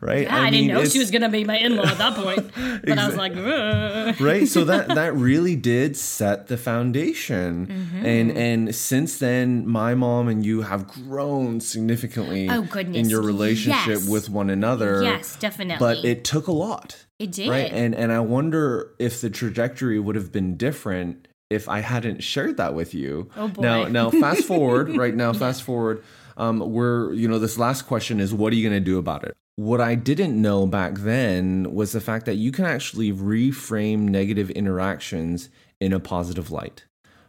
right? 0.00 0.22
Yeah, 0.22 0.40
I, 0.40 0.50
didn't 0.50 0.68
know 0.68 0.84
she 0.84 1.00
was 1.00 1.10
gonna 1.10 1.28
be 1.28 1.42
my 1.44 1.58
in-law 1.58 1.84
at 1.86 1.98
that 1.98 2.14
point. 2.14 2.50
But 2.86 2.98
I 2.98 3.06
was 3.06 3.16
like, 3.16 3.32
"Ugh." 3.36 4.20
right 4.20 4.46
so 4.48 4.64
that 4.64 4.88
that 4.94 5.14
really 5.14 5.56
did 5.56 5.96
set 5.96 6.46
the 6.46 6.56
foundation 6.56 7.66
Mm-hmm. 7.66 8.06
and 8.06 8.30
and 8.32 8.74
since 8.74 9.18
then 9.18 9.66
my 9.66 9.94
mom 9.94 10.28
and 10.28 10.44
you 10.44 10.62
have 10.62 10.86
grown 10.88 11.60
significantly 11.60 12.48
Oh, 12.48 12.62
goodness, 12.62 12.96
in 12.96 13.10
your 13.10 13.22
relationship 13.22 13.86
yes. 14.00 14.08
with 14.08 14.28
one 14.30 14.50
another 14.50 15.02
yes, 15.02 15.36
definitely. 15.36 15.78
but 15.78 16.04
it 16.04 16.24
took 16.24 16.46
a 16.46 16.52
lot 16.52 17.04
it 17.18 17.32
did. 17.32 17.48
right 17.48 17.70
and 17.72 17.94
and 17.94 18.12
i 18.12 18.20
wonder 18.20 18.92
if 18.98 19.20
the 19.20 19.30
trajectory 19.30 19.98
would 19.98 20.16
have 20.16 20.32
been 20.32 20.56
different 20.56 21.28
if 21.50 21.68
i 21.68 21.80
hadn't 21.80 22.22
shared 22.22 22.56
that 22.56 22.74
with 22.74 22.94
you 22.94 23.28
Oh, 23.36 23.48
boy. 23.48 23.62
now 23.62 23.84
now 23.88 24.10
fast 24.10 24.44
forward 24.52 24.96
right 24.96 25.14
now 25.14 25.32
fast 25.32 25.62
forward 25.62 26.02
um 26.36 26.60
we're 26.60 27.12
you 27.12 27.28
know 27.28 27.38
this 27.38 27.58
last 27.58 27.82
question 27.82 28.20
is 28.20 28.32
what 28.32 28.52
are 28.52 28.56
you 28.56 28.68
going 28.68 28.80
to 28.82 28.84
do 28.84 28.98
about 28.98 29.24
it 29.24 29.36
what 29.56 29.80
i 29.80 29.94
didn't 29.94 30.40
know 30.40 30.66
back 30.66 30.94
then 30.98 31.74
was 31.74 31.92
the 31.92 32.00
fact 32.00 32.24
that 32.26 32.36
you 32.36 32.52
can 32.52 32.64
actually 32.64 33.12
reframe 33.12 34.00
negative 34.00 34.48
interactions 34.50 35.50
in 35.80 35.92
a 35.92 36.00
positive 36.00 36.50
light 36.50 36.84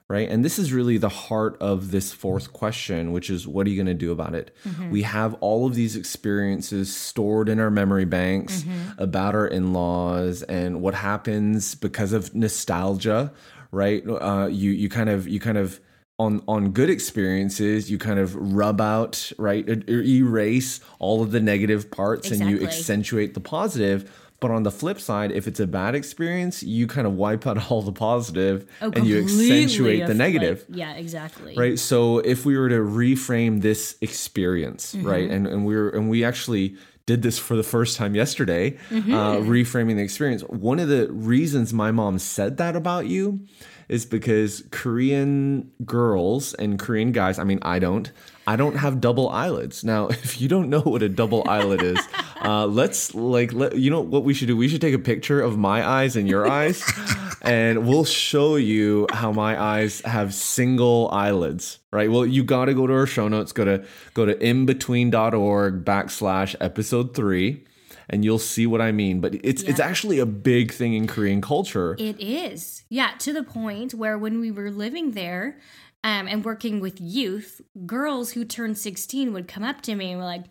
right? 0.07 0.29
And 0.29 0.43
this 0.43 0.59
is 0.59 0.73
really 0.73 0.97
the 0.97 1.07
heart 1.07 1.55
of 1.61 1.91
this 1.91 2.11
fourth 2.11 2.51
question, 2.51 3.13
which 3.13 3.29
is 3.29 3.47
what 3.47 3.65
are 3.65 3.69
you 3.69 3.77
going 3.77 3.85
to 3.87 3.93
do 3.93 4.11
about 4.11 4.35
it? 4.35 4.53
We 4.89 5.03
have 5.03 5.35
all 5.35 5.65
of 5.65 5.73
these 5.73 5.95
experiences 5.95 6.93
stored 6.93 7.47
in 7.47 7.61
our 7.61 7.71
memory 7.71 8.03
banks 8.03 8.65
about 8.97 9.35
our 9.35 9.47
in 9.47 9.71
laws 9.71 10.43
and 10.43 10.81
what 10.81 10.95
happens 10.95 11.75
because 11.75 12.11
of 12.11 12.35
nostalgia, 12.35 13.31
right? 13.71 14.03
Uh, 14.07 14.47
you 14.51 14.71
you 14.71 14.89
kind 14.89 15.09
of 15.09 15.27
you 15.27 15.39
kind 15.39 15.57
of 15.57 15.79
on 16.19 16.41
on 16.47 16.69
good 16.71 16.89
experiences 16.89 17.89
you 17.89 17.97
kind 17.97 18.19
of 18.19 18.35
rub 18.35 18.79
out 18.79 19.31
right? 19.37 19.67
Er- 19.67 19.83
er- 19.89 20.03
erase 20.03 20.79
all 20.99 21.23
of 21.23 21.31
the 21.31 21.39
negative 21.39 21.89
parts 21.89 22.29
and 22.31 22.41
you 22.49 22.63
accentuate 22.65 23.33
the 23.33 23.39
positive. 23.39 24.11
But 24.39 24.49
on 24.49 24.63
the 24.63 24.71
flip 24.71 24.99
side 24.99 25.31
if 25.31 25.47
it's 25.47 25.59
a 25.59 25.67
bad 25.67 25.93
experience 25.95 26.63
you 26.63 26.87
kind 26.87 27.05
of 27.05 27.13
wipe 27.13 27.45
out 27.47 27.57
all 27.71 27.81
the 27.83 27.91
positive 27.91 28.67
Oh, 28.81 28.91
and 28.91 29.05
you 29.05 29.19
accentuate 29.23 30.05
the 30.07 30.13
negative. 30.15 30.65
Like- 30.67 30.77
yeah, 30.79 30.93
exactly. 30.93 31.55
right? 31.55 31.77
So 31.77 32.19
if 32.19 32.43
we 32.45 32.57
were 32.57 32.69
to 32.69 32.79
reframe 32.79 33.61
this 33.61 33.95
experience 34.01 34.93
Mm-hmm. 34.95 35.07
right? 35.07 35.29
And 35.29 35.47
and 35.47 35.65
we 35.65 35.75
are 35.75 35.89
and 35.89 36.09
we 36.09 36.23
actually 36.23 36.75
did 37.11 37.21
this 37.27 37.37
for 37.47 37.55
the 37.61 37.67
first 37.75 37.97
time 37.99 38.13
yesterday 38.23 38.65
Mm-hmm. 38.89 39.13
uh, 39.13 39.35
reframing 39.57 39.95
the 39.99 40.05
experience 40.09 40.41
one 40.71 40.79
of 40.83 40.87
the 40.95 41.03
reasons 41.33 41.67
my 41.83 41.91
mom 41.99 42.19
said 42.19 42.51
that 42.63 42.75
about 42.75 43.05
you 43.13 43.23
is 43.95 44.05
because 44.17 44.63
korean 44.71 45.69
girls 45.85 46.53
and 46.61 46.79
korean 46.83 47.11
guys 47.11 47.35
i 47.39 47.43
mean 47.51 47.59
i 47.75 47.77
don't 47.87 48.11
i 48.51 48.57
don't 48.57 48.75
have 48.75 48.99
double 48.99 49.29
eyelids. 49.29 49.83
Now 49.83 50.07
if 50.25 50.41
you 50.41 50.47
don't 50.47 50.69
know 50.69 50.81
what 50.81 51.01
a 51.01 51.09
double 51.09 51.47
eyelid 51.47 51.81
is 51.81 51.99
uh, 52.41 52.65
let's 52.65 53.15
like 53.15 53.53
let, 53.53 53.77
you 53.77 53.89
know 53.89 54.01
what 54.01 54.23
we 54.23 54.33
should 54.33 54.47
do? 54.47 54.57
We 54.57 54.67
should 54.67 54.81
take 54.81 54.93
a 54.93 54.99
picture 54.99 55.41
of 55.41 55.57
my 55.57 55.87
eyes 55.87 56.15
and 56.15 56.27
your 56.27 56.47
eyes 56.47 56.83
and 57.41 57.87
we'll 57.87 58.05
show 58.05 58.57
you 58.57 59.07
how 59.11 59.31
my 59.31 59.59
eyes 59.61 60.01
have 60.01 60.33
single 60.33 61.09
eyelids 61.11 61.79
right? 61.91 62.11
Well 62.11 62.25
you 62.25 62.43
got 62.43 62.65
to 62.65 62.73
go 62.73 62.87
to 62.87 62.93
our 62.93 63.07
show 63.07 63.27
notes 63.27 63.51
go 63.53 63.65
to 63.65 63.85
go 64.13 64.25
to 64.25 64.35
IMbetween.org 64.35 65.85
backslash 65.85 66.55
episode 66.59 67.15
three 67.15 67.65
and 68.09 68.25
you'll 68.25 68.39
see 68.39 68.67
what 68.67 68.81
i 68.81 68.91
mean. 68.91 69.21
But 69.21 69.35
it's 69.35 69.63
it's 69.63 69.79
actually 69.79 70.19
a 70.19 70.25
big 70.25 70.73
thing 70.73 70.93
in 70.93 71.07
korean 71.07 71.39
culture. 71.39 71.95
It 71.97 72.19
is. 72.19 72.83
Yeah, 72.89 73.11
to 73.19 73.31
the 73.31 73.43
point 73.43 73.93
where 73.93 74.17
when 74.17 74.41
we 74.41 74.51
were 74.51 74.69
living 74.69 75.11
there 75.11 75.57
um, 76.03 76.27
and 76.27 76.43
working 76.43 76.79
with 76.79 76.99
youth, 76.99 77.61
girls 77.85 78.31
who 78.31 78.43
turned 78.45 78.77
16 78.77 79.33
would 79.33 79.47
come 79.47 79.63
up 79.63 79.81
to 79.81 79.95
me 79.95 80.11
and 80.11 80.19
were 80.19 80.25
like, 80.25 80.45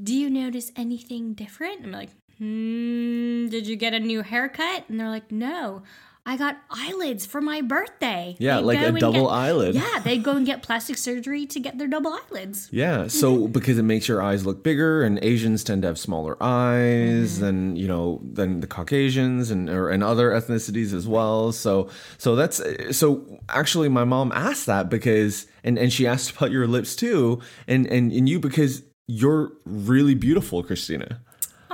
Do 0.00 0.14
you 0.14 0.30
notice 0.30 0.70
anything 0.76 1.34
different? 1.34 1.84
I'm 1.84 1.92
like, 1.92 2.10
Hmm, 2.38 3.48
did 3.48 3.66
you 3.66 3.76
get 3.76 3.94
a 3.94 4.00
new 4.00 4.22
haircut? 4.22 4.84
And 4.88 4.98
they're 4.98 5.08
like, 5.08 5.30
No. 5.32 5.82
I 6.24 6.36
got 6.36 6.56
eyelids 6.70 7.26
for 7.26 7.40
my 7.40 7.62
birthday. 7.62 8.36
Yeah, 8.38 8.56
They'd 8.58 8.62
like 8.62 8.78
a 8.78 8.92
double 8.92 9.26
get- 9.26 9.32
eyelid. 9.32 9.74
Yeah, 9.74 9.98
they'd 10.04 10.22
go 10.22 10.36
and 10.36 10.46
get 10.46 10.62
plastic 10.62 10.96
surgery 10.96 11.46
to 11.46 11.58
get 11.58 11.78
their 11.78 11.88
double 11.88 12.12
eyelids. 12.12 12.68
Yeah, 12.82 13.08
so 13.08 13.48
because 13.56 13.78
it 13.78 13.82
makes 13.82 14.08
your 14.08 14.22
eyes 14.22 14.46
look 14.46 14.62
bigger, 14.62 15.02
and 15.02 15.18
Asians 15.22 15.64
tend 15.64 15.82
to 15.82 15.88
have 15.88 15.98
smaller 15.98 16.36
eyes 16.40 17.34
mm-hmm. 17.34 17.40
than 17.40 17.76
you 17.76 17.86
know 17.88 18.20
than 18.22 18.60
the 18.60 18.66
Caucasians 18.66 19.50
and 19.50 19.68
or, 19.68 19.90
and 19.90 20.02
other 20.02 20.30
ethnicities 20.30 20.92
as 20.94 21.06
well. 21.06 21.52
So 21.52 21.90
so 22.18 22.34
that's 22.34 22.60
so 22.96 23.40
actually 23.48 23.88
my 23.88 24.04
mom 24.04 24.32
asked 24.32 24.66
that 24.66 24.88
because 24.88 25.46
and 25.64 25.78
and 25.78 25.92
she 25.92 26.06
asked 26.06 26.30
about 26.36 26.50
your 26.50 26.66
lips 26.66 26.96
too, 26.96 27.40
and 27.66 27.86
and 27.86 28.12
and 28.12 28.28
you 28.28 28.38
because 28.40 28.82
you're 29.06 29.52
really 29.64 30.14
beautiful, 30.14 30.62
Christina. 30.62 31.20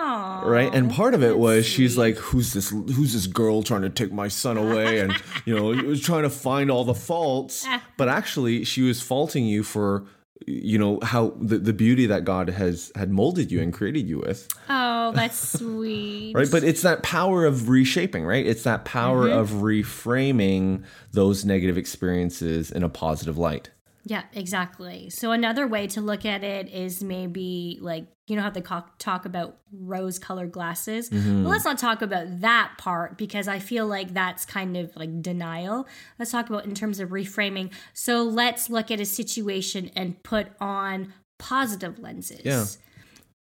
Oh, 0.01 0.43
right? 0.45 0.73
And 0.73 0.91
part 0.91 1.15
of 1.15 1.25
it 1.25 1.39
was 1.39 1.67
she's 1.67 1.99
like 1.99 2.17
who's 2.17 2.53
this 2.53 2.71
who's 2.71 3.15
this 3.15 3.27
girl 3.27 3.65
trying 3.65 3.83
to 3.83 3.91
take 3.91 4.13
my 4.13 4.29
son 4.29 4.57
away? 4.57 5.01
And 5.01 5.13
you 5.45 5.57
know 5.57 5.65
was 5.87 6.01
trying 6.01 6.23
to 6.23 6.31
find 6.31 6.71
all 6.71 6.85
the 6.85 6.95
faults 6.95 7.67
eh. 7.67 7.81
but 7.97 8.09
actually 8.09 8.65
she 8.65 8.83
was 8.83 9.03
faulting 9.03 9.45
you 9.45 9.65
for 9.65 10.07
you 10.47 10.79
know 10.79 11.01
how 11.03 11.35
the, 11.41 11.59
the 11.59 11.73
beauty 11.73 12.07
that 12.07 12.25
god 12.25 12.49
has 12.49 12.93
had 12.95 13.11
molded 13.11 13.51
you 13.51 13.61
and 13.61 13.73
created 13.73 14.09
you 14.09 14.21
with. 14.21 14.47
Oh, 14.69 15.11
that's 15.13 15.59
sweet. 15.59 16.33
right? 16.35 16.49
But 16.51 16.63
it's 16.63 16.83
that 16.83 17.03
power 17.03 17.45
of 17.45 17.69
reshaping 17.69 18.25
right? 18.25 18.47
It's 18.47 18.63
that 18.63 18.85
power 18.85 19.27
mm-hmm. 19.27 19.39
of 19.39 19.51
reframing 19.51 20.85
those 21.11 21.45
negative 21.45 21.77
experiences 21.77 22.71
in 22.71 22.85
a 22.85 22.89
positive 22.89 23.37
light 23.37 23.71
Yeah, 24.09 24.23
exactly. 24.33 25.11
So 25.11 25.33
another 25.33 25.67
way 25.67 25.87
to 25.89 26.01
look 26.01 26.25
at 26.25 26.43
it 26.43 26.71
is 26.71 27.05
maybe 27.05 27.79
like 27.83 28.07
you 28.27 28.37
know 28.37 28.43
how 28.43 28.51
they 28.51 28.63
talk 28.63 29.25
about 29.27 29.59
rose-colored 29.71 30.51
glasses. 30.51 31.11
Mm-hmm. 31.11 31.43
Well, 31.43 31.53
let's 31.53 31.65
not 31.65 31.79
talk 31.79 32.01
about 32.03 32.41
that 32.41 32.73
part 32.79 33.19
because 33.19 33.49
I 33.49 33.59
feel 33.59 33.87
like 33.87 34.15
that's 34.15 34.45
kind 34.47 34.77
of 34.77 34.95
like 34.97 35.23
denial. 35.23 35.87
Let's 36.19 36.31
talk 36.31 36.49
about 36.49 36.65
in 36.65 36.75
terms 36.75 37.01
of 37.01 37.11
reframing. 37.11 37.71
So 37.93 38.23
let's 38.23 38.71
look 38.71 38.91
at 38.91 39.01
a 39.01 39.05
situation 39.07 39.91
and 39.95 40.23
put 40.23 40.49
on 40.61 41.13
positive 41.39 41.99
lenses 41.99 42.43
Yeah. 42.45 42.65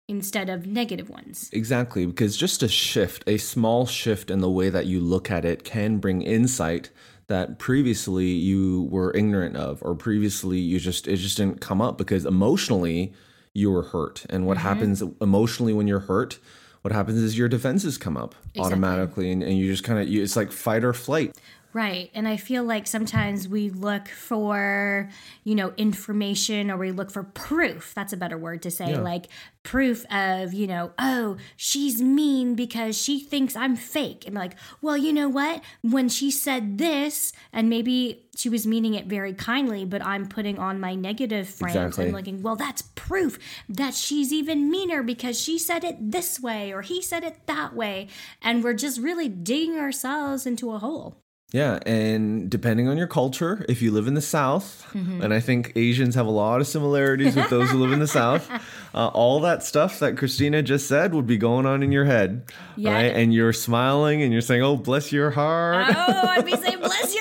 instead 0.07 0.49
of 0.49 0.67
negative 0.67 1.09
ones. 1.09 1.49
Exactly, 1.53 2.05
because 2.05 2.35
just 2.37 2.61
a 2.61 2.67
shift, 2.67 3.23
a 3.27 3.37
small 3.37 3.85
shift 3.85 4.29
in 4.29 4.39
the 4.39 4.49
way 4.49 4.69
that 4.69 4.85
you 4.85 4.99
look 4.99 5.31
at 5.31 5.45
it 5.45 5.63
can 5.63 5.97
bring 5.97 6.21
insight 6.21 6.91
that 7.31 7.59
previously 7.59 8.27
you 8.27 8.89
were 8.91 9.15
ignorant 9.15 9.55
of 9.55 9.81
or 9.83 9.95
previously 9.95 10.59
you 10.59 10.81
just 10.81 11.07
it 11.07 11.15
just 11.15 11.37
didn't 11.37 11.61
come 11.61 11.81
up 11.81 11.97
because 11.97 12.25
emotionally 12.25 13.13
you 13.53 13.71
were 13.71 13.83
hurt. 13.83 14.25
And 14.29 14.45
what 14.45 14.57
mm-hmm. 14.57 14.67
happens 14.67 15.01
emotionally 15.21 15.71
when 15.71 15.87
you're 15.87 16.01
hurt, 16.01 16.39
what 16.81 16.91
happens 16.91 17.19
is 17.19 17.37
your 17.37 17.47
defenses 17.47 17.97
come 17.97 18.17
up 18.17 18.35
automatically 18.59 19.31
and, 19.31 19.41
and 19.41 19.57
you 19.57 19.71
just 19.71 19.85
kind 19.85 19.97
of 19.97 20.13
it's 20.13 20.35
like 20.35 20.51
fight 20.51 20.83
or 20.83 20.91
flight. 20.91 21.37
Right. 21.73 22.11
And 22.13 22.27
I 22.27 22.37
feel 22.37 22.63
like 22.63 22.85
sometimes 22.85 23.47
we 23.47 23.69
look 23.69 24.09
for, 24.09 25.09
you 25.43 25.55
know, 25.55 25.73
information 25.77 26.69
or 26.69 26.77
we 26.77 26.91
look 26.91 27.11
for 27.11 27.23
proof. 27.23 27.93
That's 27.95 28.11
a 28.11 28.17
better 28.17 28.37
word 28.37 28.61
to 28.63 28.71
say. 28.71 28.97
Like 28.97 29.27
proof 29.63 30.05
of, 30.11 30.53
you 30.53 30.67
know, 30.67 30.91
oh, 30.99 31.37
she's 31.55 32.01
mean 32.01 32.55
because 32.55 33.01
she 33.01 33.19
thinks 33.19 33.55
I'm 33.55 33.75
fake. 33.75 34.25
And 34.25 34.35
like, 34.35 34.55
well, 34.81 34.97
you 34.97 35.13
know 35.13 35.29
what? 35.29 35.61
When 35.81 36.09
she 36.09 36.29
said 36.29 36.77
this, 36.77 37.31
and 37.53 37.69
maybe 37.69 38.25
she 38.35 38.49
was 38.49 38.67
meaning 38.67 38.93
it 38.95 39.05
very 39.05 39.33
kindly, 39.33 39.85
but 39.85 40.03
I'm 40.03 40.27
putting 40.27 40.57
on 40.57 40.79
my 40.79 40.95
negative 40.95 41.47
frames 41.47 41.75
Exactly. 41.75 42.05
and 42.05 42.13
looking, 42.13 42.41
well, 42.41 42.55
that's 42.55 42.81
proof 42.95 43.37
that 43.69 43.93
she's 43.93 44.33
even 44.33 44.69
meaner 44.69 45.03
because 45.03 45.39
she 45.39 45.57
said 45.57 45.83
it 45.83 46.11
this 46.11 46.39
way 46.39 46.73
or 46.73 46.81
he 46.81 47.01
said 47.01 47.23
it 47.23 47.45
that 47.45 47.75
way. 47.75 48.07
And 48.41 48.63
we're 48.63 48.73
just 48.73 48.99
really 48.99 49.29
digging 49.29 49.77
ourselves 49.77 50.45
into 50.45 50.71
a 50.71 50.79
hole. 50.79 51.17
Yeah, 51.53 51.79
and 51.85 52.49
depending 52.49 52.87
on 52.87 52.97
your 52.97 53.07
culture, 53.07 53.65
if 53.67 53.81
you 53.81 53.91
live 53.91 54.07
in 54.07 54.13
the 54.13 54.21
South, 54.21 54.77
Mm-hmm. 54.91 55.21
and 55.21 55.33
I 55.33 55.39
think 55.39 55.71
Asians 55.77 56.15
have 56.15 56.25
a 56.27 56.31
lot 56.31 56.59
of 56.59 56.67
similarities 56.67 57.33
with 57.35 57.49
those 57.49 57.69
who 57.71 57.77
live 57.77 57.93
in 57.93 57.99
the 57.99 58.07
South, 58.07 58.49
uh, 58.93 59.07
all 59.07 59.39
that 59.41 59.63
stuff 59.63 59.99
that 59.99 60.17
Christina 60.17 60.61
just 60.61 60.87
said 60.89 61.13
would 61.13 61.25
be 61.27 61.37
going 61.37 61.65
on 61.65 61.81
in 61.81 61.93
your 61.93 62.03
head, 62.03 62.43
Yeah. 62.75 62.91
right? 62.93 63.15
And 63.15 63.33
you're 63.33 63.53
smiling 63.53 64.21
and 64.21 64.33
you're 64.33 64.41
saying, 64.41 64.61
"Oh, 64.63 64.75
bless 64.75 65.13
your 65.13 65.31
heart." 65.31 65.93
Oh, 65.95 66.27
I'd 66.27 66.45
be 66.45 66.57
saying, 66.57 66.79
bless 66.79 67.15
your 67.15 67.20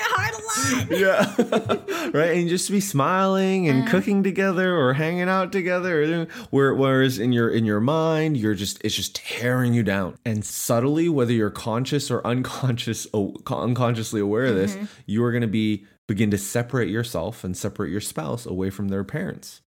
Yeah 0.89 1.33
right 2.13 2.37
and 2.37 2.49
just 2.49 2.69
be 2.71 2.79
smiling 2.79 3.67
and 3.67 3.83
Uh-huh. 3.83 3.91
cooking 3.91 4.23
together 4.23 4.75
or 4.77 4.93
hanging 4.93 5.29
out 5.29 5.51
together 5.51 6.27
where, 6.49 6.73
whereas 6.75 7.17
in 7.19 7.31
your 7.31 7.49
in 7.49 7.65
your 7.65 7.79
mind 7.79 8.37
you're 8.37 8.53
just 8.55 8.79
it's 8.83 8.95
just 8.95 9.15
tearing 9.15 9.73
you 9.73 9.83
down 9.83 10.15
and 10.25 10.45
subtly 10.45 11.09
whether 11.09 11.31
you're 11.33 11.49
conscious 11.49 12.09
or 12.11 12.25
unconscious 12.25 13.07
oh, 13.13 13.35
unconsciously 13.49 14.21
aware 14.21 14.45
of 14.45 14.55
this 14.55 14.75
Mm-hmm. 14.75 14.85
you 15.05 15.23
are 15.23 15.31
going 15.31 15.41
to 15.41 15.47
be 15.47 15.85
begin 16.07 16.31
to 16.31 16.37
separate 16.37 16.89
yourself 16.89 17.43
and 17.43 17.55
separate 17.55 17.89
your 17.89 18.01
spouse 18.01 18.45
away 18.45 18.69
from 18.69 18.89
their 18.89 19.03
parents. 19.03 19.61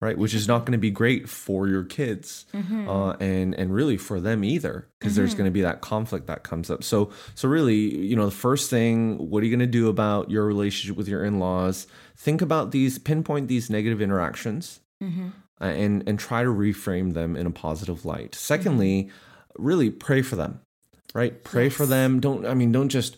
Right? 0.00 0.16
Which 0.16 0.32
is 0.34 0.46
not 0.46 0.60
going 0.60 0.72
to 0.72 0.78
be 0.78 0.90
great 0.90 1.28
for 1.28 1.66
your 1.68 1.84
kids 1.84 2.46
Mm-hmm. 2.54 2.88
uh, 2.88 3.12
and 3.14 3.54
and 3.54 3.74
really 3.74 3.96
for 3.96 4.20
them 4.20 4.44
either 4.44 4.86
because 4.98 5.16
there's 5.16 5.34
going 5.34 5.46
to 5.46 5.50
be 5.50 5.62
that 5.62 5.80
conflict 5.80 6.26
that 6.28 6.42
comes 6.44 6.70
up. 6.70 6.84
So 6.84 7.10
so 7.34 7.48
really 7.48 7.76
you 7.76 8.14
know 8.16 8.26
the 8.26 8.30
first 8.30 8.70
thing 8.70 9.30
what 9.30 9.42
are 9.42 9.46
you 9.46 9.52
going 9.56 9.66
to 9.66 9.78
do 9.80 9.88
about 9.88 10.30
your 10.30 10.44
relationship 10.46 10.96
with 10.96 11.08
your 11.08 11.24
in-laws? 11.24 11.86
Think 12.16 12.42
about 12.42 12.70
these 12.70 12.98
pinpoint 12.98 13.48
these 13.48 13.70
negative 13.70 14.00
interactions 14.00 14.80
Mm-hmm. 15.02 15.28
uh, 15.60 15.64
and 15.64 16.08
and 16.08 16.18
try 16.18 16.42
to 16.42 16.48
reframe 16.50 17.14
them 17.14 17.36
in 17.36 17.46
a 17.46 17.50
positive 17.52 18.04
light. 18.04 18.34
Secondly 18.34 19.10
really 19.56 19.90
pray 19.90 20.22
for 20.22 20.36
them 20.36 20.60
right? 21.14 21.42
Pray 21.42 21.68
for 21.70 21.86
them. 21.86 22.20
Don't 22.20 22.44
i 22.46 22.54
mean 22.54 22.70
don't 22.72 22.88
just 22.90 23.16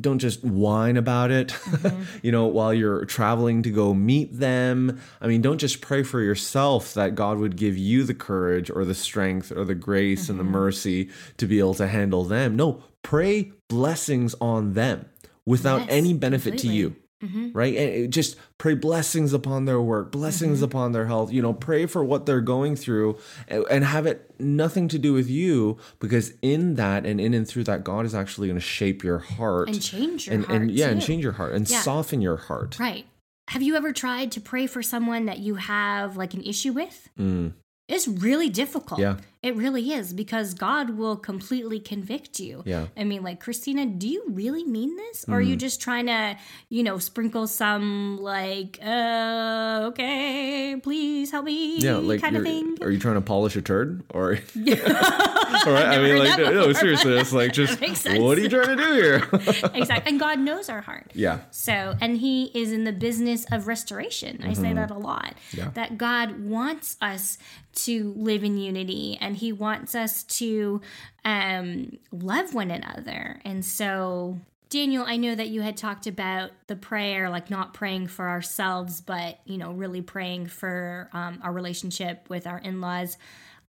don't 0.00 0.18
just 0.18 0.42
whine 0.44 0.96
about 0.96 1.30
it 1.30 1.48
Mm-hmm. 1.48 2.02
you 2.22 2.32
know 2.32 2.46
while 2.46 2.74
you're 2.74 3.04
traveling 3.04 3.62
to 3.62 3.70
go 3.70 3.94
meet 3.94 4.36
them 4.38 5.00
i 5.20 5.26
mean 5.28 5.40
don't 5.40 5.58
just 5.58 5.80
pray 5.80 6.02
for 6.02 6.20
yourself 6.20 6.94
that 6.94 7.14
god 7.14 7.38
would 7.38 7.56
give 7.56 7.76
you 7.78 8.02
the 8.04 8.14
courage 8.14 8.70
or 8.70 8.84
the 8.84 8.94
strength 8.94 9.52
or 9.52 9.64
the 9.64 9.74
grace 9.74 10.28
and 10.28 10.38
the 10.38 10.42
Mm-hmm. 10.42 10.52
mercy 10.52 11.10
to 11.36 11.46
be 11.46 11.58
able 11.60 11.74
to 11.74 11.86
handle 11.86 12.24
them 12.24 12.56
no 12.56 12.82
pray 13.02 13.52
blessings 13.68 14.34
on 14.40 14.72
them 14.72 15.06
without 15.46 15.80
Yes, 15.82 15.88
any 15.90 16.12
benefit 16.14 16.58
to 16.58 16.66
completely. 16.66 16.96
You 17.24 17.50
right 17.54 17.76
and 17.76 18.12
just 18.12 18.36
pray 18.58 18.74
blessings 18.74 19.32
upon 19.32 19.64
their 19.64 19.80
work 19.80 20.10
blessings 20.12 20.58
Mm-hmm. 20.58 20.64
upon 20.64 20.92
their 20.92 21.06
health 21.06 21.32
you 21.32 21.40
know 21.42 21.52
pray 21.52 21.86
for 21.86 22.04
what 22.04 22.26
they're 22.26 22.40
going 22.40 22.76
through 22.76 23.18
and, 23.48 23.64
and 23.70 23.84
have 23.84 24.06
it 24.06 24.30
nothing 24.38 24.88
to 24.88 24.98
do 24.98 25.12
with 25.12 25.28
you 25.28 25.78
because 26.00 26.32
in 26.42 26.74
that 26.74 27.06
and 27.06 27.20
in 27.20 27.34
and 27.34 27.46
through 27.48 27.64
that 27.64 27.84
god 27.84 28.04
is 28.06 28.14
actually 28.14 28.48
going 28.48 28.58
to 28.58 28.64
shape 28.64 29.02
your 29.04 29.18
heart 29.18 29.68
And 29.68 29.80
change 29.82 30.26
your 30.26 30.34
and, 30.36 30.44
heart. 30.46 30.60
and 30.62 30.70
yeah 30.70 30.88
and 30.88 31.00
change 31.02 31.22
your 31.22 31.32
heart 31.32 31.54
and 31.54 31.68
Yeah. 31.68 31.80
soften 31.80 32.20
your 32.20 32.36
heart 32.36 32.78
Right. 32.78 33.06
Have 33.48 33.62
you 33.62 33.76
ever 33.76 33.92
tried 33.92 34.32
to 34.32 34.40
pray 34.40 34.66
for 34.66 34.82
someone 34.82 35.26
that 35.26 35.38
you 35.38 35.56
have 35.56 36.16
like 36.16 36.32
an 36.32 36.42
issue 36.42 36.72
with? 36.72 37.10
Mm. 37.18 37.52
It's 37.88 38.08
really 38.08 38.48
difficult. 38.48 38.98
Yeah. 38.98 39.18
It 39.44 39.54
really 39.56 39.92
is 39.92 40.12
because 40.12 40.54
God 40.54 40.90
will 40.90 41.16
completely 41.16 41.78
convict 41.78 42.40
you. 42.40 42.62
Yeah. 42.64 42.86
I 42.96 43.04
mean, 43.04 43.22
like, 43.22 43.40
Christina, 43.40 43.86
do 43.86 44.08
you 44.08 44.24
really 44.28 44.64
mean 44.64 44.96
this? 44.96 45.26
Or 45.28 45.34
are 45.34 45.40
you 45.40 45.54
just 45.54 45.80
trying 45.80 46.06
to, 46.06 46.36
you 46.68 46.82
know, 46.82 46.98
sprinkle 46.98 47.46
some, 47.46 48.18
like, 48.20 48.78
uh, 48.82 49.88
okay, 49.88 50.76
please 50.82 51.30
help 51.30 51.44
me 51.44 51.78
yeah 51.78 51.96
like 51.96 52.20
kind 52.20 52.36
of 52.36 52.42
thing? 52.42 52.76
are 52.80 52.90
you 52.90 52.98
trying 52.98 53.14
to 53.14 53.20
polish 53.20 53.56
a 53.56 53.62
turd 53.62 54.02
or 54.10 54.32
all 54.32 54.34
right 54.34 54.38
i 55.66 55.98
mean 55.98 56.18
like 56.18 56.38
no 56.38 56.72
seriously 56.72 57.12
it's 57.18 57.32
like 57.32 57.52
just 57.60 57.80
what 57.80 58.38
are 58.38 58.40
you 58.40 58.48
trying 58.48 58.76
to 58.76 58.76
do 58.76 58.92
here 58.92 59.28
exactly. 59.74 60.10
And 60.10 60.20
God 60.20 60.38
knows 60.38 60.68
our 60.68 60.80
heart. 60.80 61.10
yeah 61.14 61.40
So, 61.50 61.94
and 62.00 62.16
he 62.18 62.50
is 62.54 62.72
in 62.72 62.84
the 62.84 62.92
business 62.92 63.46
of 63.50 63.66
restoration. 63.66 64.42
I 64.44 64.52
say 64.52 64.72
that 64.72 64.90
a 64.90 64.98
lot. 64.98 65.34
Mm-hmm. 65.50 65.58
Yeah. 65.58 65.70
That 65.74 65.98
God 65.98 66.40
wants 66.44 66.96
us 67.00 67.38
to 67.74 68.12
live 68.16 68.44
in 68.44 68.56
unity 68.58 69.18
and 69.20 69.33
he 69.34 69.52
wants 69.52 69.94
us 69.94 70.22
to 70.24 70.80
um, 71.24 71.98
love 72.10 72.54
one 72.54 72.70
another. 72.70 73.40
And 73.44 73.64
so, 73.64 74.38
Daniel, 74.68 75.04
I 75.06 75.16
know 75.16 75.34
that 75.34 75.48
you 75.48 75.62
had 75.62 75.76
talked 75.76 76.06
about 76.06 76.50
the 76.66 76.76
prayer, 76.76 77.30
like 77.30 77.50
not 77.50 77.74
praying 77.74 78.08
for 78.08 78.28
ourselves, 78.28 79.00
but, 79.00 79.38
you 79.44 79.58
know, 79.58 79.72
really 79.72 80.02
praying 80.02 80.46
for 80.46 81.08
um, 81.12 81.40
our 81.42 81.52
relationship 81.52 82.26
with 82.28 82.46
our 82.46 82.58
in 82.58 82.80
laws. 82.80 83.16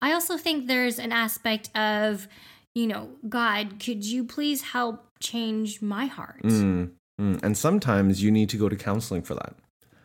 I 0.00 0.12
also 0.12 0.36
think 0.36 0.66
there's 0.66 0.98
an 0.98 1.12
aspect 1.12 1.74
of, 1.76 2.28
you 2.74 2.86
know, 2.86 3.10
God, 3.28 3.80
could 3.80 4.04
you 4.04 4.24
please 4.24 4.62
help 4.62 5.06
change 5.20 5.80
my 5.80 6.06
heart? 6.06 6.42
Mm, 6.42 6.90
mm. 7.20 7.42
and 7.42 7.56
sometimes 7.56 8.22
you 8.22 8.30
need 8.30 8.48
to 8.50 8.56
go 8.56 8.68
to 8.68 8.76
counseling 8.76 9.22
for 9.22 9.34
that 9.34 9.54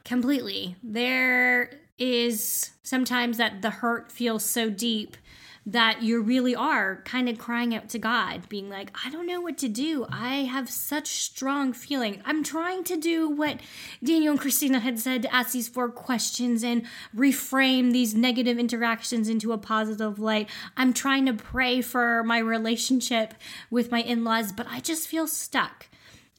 Completely. 0.09 0.75
There 0.81 1.69
is 1.99 2.71
sometimes 2.81 3.37
that 3.37 3.61
the 3.61 3.69
hurt 3.69 4.11
feels 4.11 4.43
so 4.43 4.67
deep 4.67 5.17
that 5.65 6.01
you 6.01 6.21
really 6.21 6.55
are 6.55 7.01
kind 7.05 7.29
of 7.29 7.37
crying 7.37 7.75
out 7.75 7.89
to 7.89 7.99
God, 7.99 8.49
being 8.49 8.69
like, 8.69 8.91
I 9.05 9.09
don't 9.09 9.27
know 9.27 9.41
what 9.41 9.57
to 9.59 9.67
do. 9.67 10.05
I 10.09 10.37
have 10.43 10.69
such 10.69 11.07
strong 11.07 11.73
feeling. 11.73 12.21
I'm 12.25 12.43
trying 12.43 12.83
to 12.85 12.97
do 12.97 13.29
what 13.29 13.59
Daniel 14.03 14.31
and 14.31 14.39
Christina 14.39 14.79
had 14.79 14.99
said 14.99 15.21
to 15.21 15.35
ask 15.35 15.51
these 15.51 15.67
four 15.67 15.89
questions 15.89 16.63
and 16.63 16.85
reframe 17.15 17.91
these 17.91 18.15
negative 18.15 18.57
interactions 18.57 19.29
into 19.29 19.51
a 19.51 19.57
positive 19.57 20.17
light. 20.17 20.49
I'm 20.75 20.93
trying 20.93 21.25
to 21.27 21.33
pray 21.33 21.81
for 21.81 22.23
my 22.23 22.39
relationship 22.39 23.33
with 23.69 23.91
my 23.91 24.01
in 24.01 24.23
laws, 24.23 24.51
but 24.51 24.67
I 24.69 24.79
just 24.79 25.07
feel 25.07 25.27
stuck. 25.27 25.87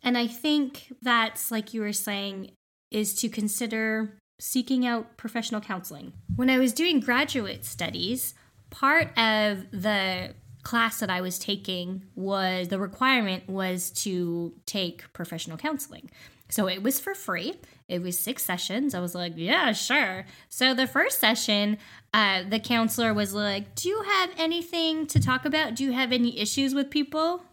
And 0.03 0.17
I 0.17 0.27
think 0.27 0.95
that's, 1.03 1.51
like 1.51 1.75
you 1.75 1.83
were 1.83 1.93
saying, 1.93 2.53
is 2.91 3.15
to 3.17 3.29
consider 3.29 4.17
seeking 4.41 4.87
out 4.87 5.19
professional 5.19 5.61
counseling. 5.61 6.15
When 6.35 6.49
I 6.49 6.59
was 6.59 6.73
doing 6.73 6.99
graduate 6.99 7.65
studies, 7.67 8.35
part 8.71 9.09
of 9.19 9.71
the 9.73 10.35
class 10.63 11.01
that 11.01 11.11
I 11.11 11.21
was 11.21 11.39
taking 11.39 12.05
was 12.15 12.69
the 12.69 12.79
requirement 12.79 13.49
was 13.49 13.91
to 13.91 14.55
take 14.67 15.13
professional 15.13 15.57
counseling. 15.57 16.11
So 16.49 16.69
it 16.69 16.83
was 16.83 16.99
for 16.99 17.15
free. 17.15 17.55
It 17.89 18.03
was 18.03 18.19
six 18.19 18.45
sessions. 18.45 18.95
I 18.95 19.01
was 19.01 19.15
like, 19.15 19.35
yeah, 19.37 19.73
sure. 19.73 20.27
So 20.49 20.75
the 20.75 20.87
first 20.87 21.21
session, 21.21 21.79
uh, 22.13 22.43
the 22.49 22.59
counselor 22.59 23.15
was 23.15 23.33
like, 23.35 23.75
Do 23.77 23.89
you 23.89 24.03
have 24.03 24.31
anything 24.37 25.07
to 25.07 25.21
talk 25.21 25.45
about? 25.45 25.75
Do 25.75 25.85
you 25.85 25.93
have 25.93 26.13
any 26.13 26.39
issues 26.39 26.75
with 26.75 26.91
people? 26.91 27.45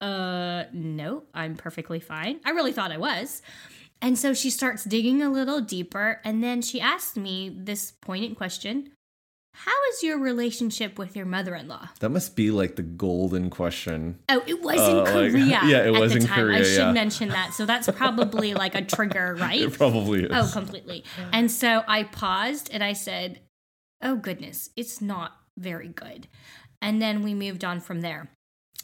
Uh, 0.00 0.64
no, 0.72 1.22
I'm 1.32 1.54
perfectly 1.54 2.00
fine. 2.00 2.40
I 2.44 2.50
really 2.50 2.72
thought 2.72 2.90
I 2.90 2.98
was. 2.98 3.42
And 4.00 4.18
so 4.18 4.34
she 4.34 4.50
starts 4.50 4.82
digging 4.82 5.22
a 5.22 5.30
little 5.30 5.60
deeper. 5.60 6.20
And 6.24 6.42
then 6.42 6.60
she 6.60 6.80
asked 6.80 7.16
me 7.16 7.56
this 7.56 7.92
poignant 7.92 8.36
question 8.36 8.90
How 9.54 9.72
is 9.92 10.02
your 10.02 10.18
relationship 10.18 10.98
with 10.98 11.14
your 11.14 11.26
mother 11.26 11.54
in 11.54 11.68
law? 11.68 11.88
That 12.00 12.08
must 12.08 12.34
be 12.36 12.50
like 12.50 12.76
the 12.76 12.82
golden 12.82 13.50
question. 13.50 14.18
Oh, 14.28 14.42
it 14.46 14.62
was 14.62 14.80
Uh, 14.80 14.90
in 14.90 14.96
like- 14.98 15.12
Korea. 15.32 15.44
yeah, 15.46 15.78
it 15.84 15.94
at 15.94 16.00
was 16.00 16.12
the 16.14 16.20
in 16.20 16.26
time. 16.26 16.50
I 16.50 16.62
should 16.62 16.78
yeah. 16.78 16.92
mention 16.92 17.28
that. 17.28 17.52
So 17.52 17.66
that's 17.66 17.88
probably 17.90 18.54
like 18.54 18.74
a 18.74 18.82
trigger, 18.82 19.36
right? 19.40 19.60
It 19.60 19.74
probably 19.74 20.24
is. 20.24 20.30
Oh, 20.32 20.50
completely. 20.52 21.04
And 21.32 21.50
so 21.50 21.82
I 21.86 22.04
paused 22.04 22.70
and 22.72 22.82
I 22.82 22.94
said, 22.94 23.40
Oh, 24.02 24.16
goodness, 24.16 24.70
it's 24.74 25.00
not 25.00 25.32
very 25.56 25.88
good. 25.88 26.26
And 26.80 27.00
then 27.00 27.22
we 27.22 27.34
moved 27.34 27.62
on 27.64 27.78
from 27.78 28.00
there. 28.00 28.30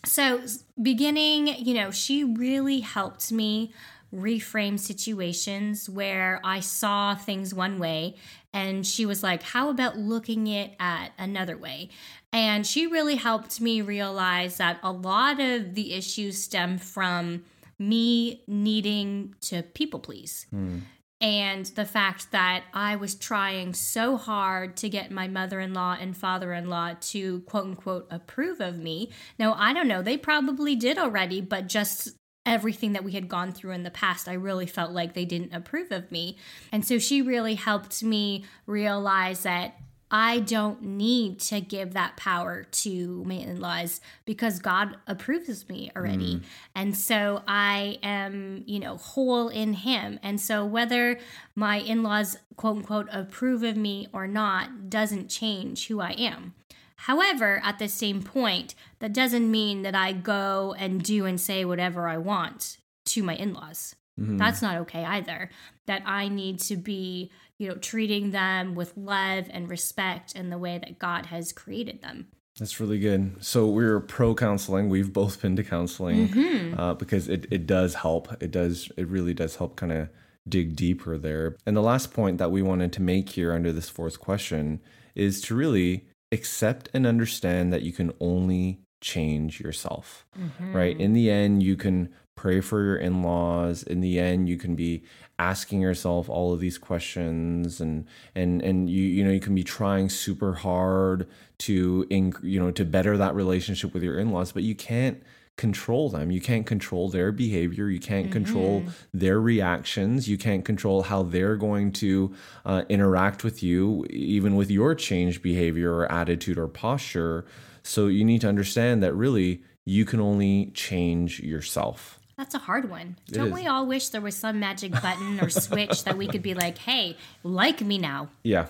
So, 0.06 0.42
beginning, 0.80 1.48
you 1.48 1.74
know, 1.74 1.90
she 1.90 2.22
really 2.22 2.78
helped 2.80 3.32
me 3.32 3.72
reframe 4.14 4.78
situations 4.78 5.88
where 5.88 6.40
I 6.42 6.60
saw 6.60 7.14
things 7.14 7.52
one 7.52 7.78
way. 7.78 8.16
And 8.52 8.86
she 8.86 9.04
was 9.04 9.22
like, 9.22 9.42
How 9.42 9.68
about 9.68 9.98
looking 9.98 10.46
it 10.46 10.74
at 10.80 11.12
another 11.18 11.56
way? 11.56 11.90
And 12.32 12.66
she 12.66 12.86
really 12.86 13.16
helped 13.16 13.60
me 13.60 13.80
realize 13.80 14.58
that 14.58 14.78
a 14.82 14.92
lot 14.92 15.40
of 15.40 15.74
the 15.74 15.94
issues 15.94 16.42
stem 16.42 16.78
from 16.78 17.44
me 17.78 18.42
needing 18.46 19.34
to 19.40 19.62
people 19.62 20.00
please 20.00 20.46
hmm. 20.50 20.78
and 21.20 21.66
the 21.66 21.84
fact 21.84 22.32
that 22.32 22.64
I 22.74 22.96
was 22.96 23.14
trying 23.14 23.72
so 23.72 24.16
hard 24.16 24.76
to 24.78 24.88
get 24.88 25.12
my 25.12 25.28
mother 25.28 25.60
in 25.60 25.74
law 25.74 25.96
and 25.98 26.16
father 26.16 26.52
in 26.52 26.68
law 26.68 26.94
to 27.00 27.40
quote 27.42 27.64
unquote 27.64 28.08
approve 28.10 28.60
of 28.60 28.78
me. 28.78 29.10
Now, 29.38 29.54
I 29.54 29.72
don't 29.72 29.86
know, 29.86 30.02
they 30.02 30.16
probably 30.16 30.74
did 30.74 30.98
already, 30.98 31.40
but 31.40 31.68
just 31.68 32.17
everything 32.48 32.92
that 32.94 33.04
we 33.04 33.12
had 33.12 33.28
gone 33.28 33.52
through 33.52 33.72
in 33.72 33.82
the 33.82 33.90
past, 33.90 34.28
I 34.28 34.34
really 34.34 34.66
felt 34.66 34.92
like 34.92 35.14
they 35.14 35.24
didn't 35.24 35.54
approve 35.54 35.92
of 35.92 36.10
me. 36.10 36.36
And 36.72 36.84
so 36.84 36.98
she 36.98 37.22
really 37.22 37.54
helped 37.54 38.02
me 38.02 38.44
realize 38.66 39.42
that 39.42 39.74
I 40.10 40.38
don't 40.38 40.82
need 40.82 41.38
to 41.40 41.60
give 41.60 41.92
that 41.92 42.16
power 42.16 42.64
to 42.64 43.24
my 43.26 43.34
in 43.34 43.60
laws 43.60 44.00
because 44.24 44.58
God 44.58 44.96
approves 45.06 45.48
of 45.50 45.68
me 45.68 45.90
already. 45.94 46.36
Mm. 46.36 46.42
And 46.74 46.96
so 46.96 47.42
I 47.46 47.98
am, 48.02 48.62
you 48.66 48.80
know, 48.80 48.96
whole 48.96 49.48
in 49.48 49.74
Him. 49.74 50.18
And 50.22 50.40
so 50.40 50.64
whether 50.64 51.18
my 51.54 51.76
in 51.80 52.02
laws, 52.02 52.38
quote 52.56 52.78
unquote, 52.78 53.08
approve 53.12 53.62
of 53.62 53.76
me 53.76 54.08
or 54.12 54.26
not 54.26 54.88
doesn't 54.88 55.28
change 55.28 55.88
who 55.88 56.00
I 56.00 56.12
am. 56.12 56.54
However, 57.02 57.60
at 57.64 57.78
the 57.78 57.88
same 57.88 58.22
point, 58.22 58.74
that 58.98 59.12
doesn't 59.12 59.50
mean 59.50 59.82
that 59.82 59.94
I 59.94 60.12
go 60.12 60.74
and 60.78 61.02
do 61.02 61.24
and 61.26 61.40
say 61.40 61.64
whatever 61.64 62.08
I 62.08 62.18
want 62.18 62.78
to 63.06 63.22
my 63.22 63.34
in 63.34 63.54
laws. 63.54 63.94
That's 64.20 64.60
not 64.62 64.78
okay 64.78 65.04
either. 65.04 65.48
That 65.86 66.02
I 66.04 66.26
need 66.26 66.58
to 66.62 66.76
be, 66.76 67.30
you 67.56 67.68
know, 67.68 67.76
treating 67.76 68.32
them 68.32 68.74
with 68.74 68.96
love 68.96 69.46
and 69.50 69.70
respect 69.70 70.34
in 70.34 70.50
the 70.50 70.58
way 70.58 70.76
that 70.78 70.98
God 70.98 71.26
has 71.26 71.52
created 71.52 72.02
them. 72.02 72.26
That's 72.58 72.80
really 72.80 72.98
good. 72.98 73.36
So 73.44 73.68
we're 73.68 74.00
pro 74.00 74.34
counseling. 74.34 74.88
We've 74.88 75.12
both 75.12 75.40
been 75.40 75.54
to 75.54 75.62
counseling 75.62 76.30
Mm-hmm. 76.30 76.80
uh, 76.80 76.94
because 76.94 77.28
it, 77.28 77.46
it 77.52 77.68
does 77.68 77.94
help. 77.94 78.42
It 78.42 78.50
does. 78.50 78.90
It 78.96 79.06
really 79.06 79.34
does 79.34 79.54
help 79.54 79.76
kind 79.76 79.92
of 79.92 80.08
dig 80.48 80.74
deeper 80.74 81.16
there. 81.16 81.56
And 81.64 81.76
the 81.76 81.80
last 81.82 82.12
point 82.12 82.38
that 82.38 82.50
we 82.50 82.60
wanted 82.60 82.92
to 82.94 83.02
make 83.02 83.28
here 83.28 83.52
under 83.52 83.72
this 83.72 83.88
fourth 83.88 84.18
question 84.18 84.80
is 85.14 85.40
to 85.42 85.54
really 85.54 86.08
accept 86.32 86.88
and 86.92 87.06
understand 87.06 87.72
that 87.72 87.82
you 87.82 87.92
can 87.92 88.12
only 88.20 88.80
change 89.00 89.60
yourself. 89.60 90.26
Mm-hmm. 90.38 90.76
Right? 90.76 90.98
In 90.98 91.12
the 91.12 91.30
end, 91.30 91.62
you 91.62 91.76
can 91.76 92.10
pray 92.34 92.60
for 92.60 92.82
your 92.84 92.96
in-laws. 92.96 93.82
In 93.82 94.00
the 94.00 94.18
end, 94.18 94.48
you 94.48 94.56
can 94.56 94.74
be 94.74 95.02
asking 95.38 95.80
yourself 95.80 96.28
all 96.28 96.52
of 96.52 96.60
these 96.60 96.78
questions 96.78 97.80
and 97.80 98.06
and 98.34 98.60
and 98.62 98.90
you 98.90 99.04
you 99.04 99.22
know 99.22 99.30
you 99.30 99.40
can 99.40 99.54
be 99.54 99.62
trying 99.62 100.08
super 100.08 100.52
hard 100.52 101.28
to 101.58 102.04
inc- 102.10 102.42
you 102.42 102.58
know 102.58 102.72
to 102.72 102.84
better 102.84 103.16
that 103.16 103.34
relationship 103.36 103.94
with 103.94 104.02
your 104.02 104.18
in-laws 104.18 104.50
but 104.50 104.64
you 104.64 104.74
can't 104.74 105.22
control 105.58 106.08
them 106.08 106.30
you 106.30 106.40
can't 106.40 106.66
control 106.66 107.10
their 107.10 107.32
behavior 107.32 107.88
you 107.88 107.98
can't 107.98 108.30
control 108.30 108.84
their 109.12 109.40
reactions 109.40 110.28
you 110.28 110.38
can't 110.38 110.64
control 110.64 111.02
how 111.02 111.22
they're 111.22 111.56
going 111.56 111.90
to 111.90 112.32
uh, 112.64 112.84
interact 112.88 113.42
with 113.42 113.60
you 113.62 114.06
even 114.08 114.54
with 114.54 114.70
your 114.70 114.94
changed 114.94 115.42
behavior 115.42 115.92
or 115.92 116.10
attitude 116.10 116.56
or 116.56 116.68
posture 116.68 117.44
so 117.82 118.06
you 118.06 118.24
need 118.24 118.40
to 118.40 118.48
understand 118.48 119.02
that 119.02 119.12
really 119.14 119.60
you 119.84 120.04
can 120.04 120.20
only 120.20 120.70
change 120.74 121.40
yourself 121.40 122.20
That's 122.36 122.54
a 122.54 122.58
hard 122.58 122.88
one. 122.88 123.16
It 123.26 123.34
Don't 123.34 123.48
is. 123.48 123.52
we 123.52 123.66
all 123.66 123.84
wish 123.84 124.10
there 124.10 124.20
was 124.20 124.36
some 124.36 124.60
magic 124.60 124.92
button 124.92 125.40
or 125.40 125.50
switch 125.50 126.04
that 126.04 126.16
we 126.16 126.28
could 126.28 126.42
be 126.42 126.54
like, 126.54 126.78
hey, 126.78 127.16
like 127.42 127.80
me 127.80 127.98
now? 127.98 128.28
Yeah. 128.44 128.66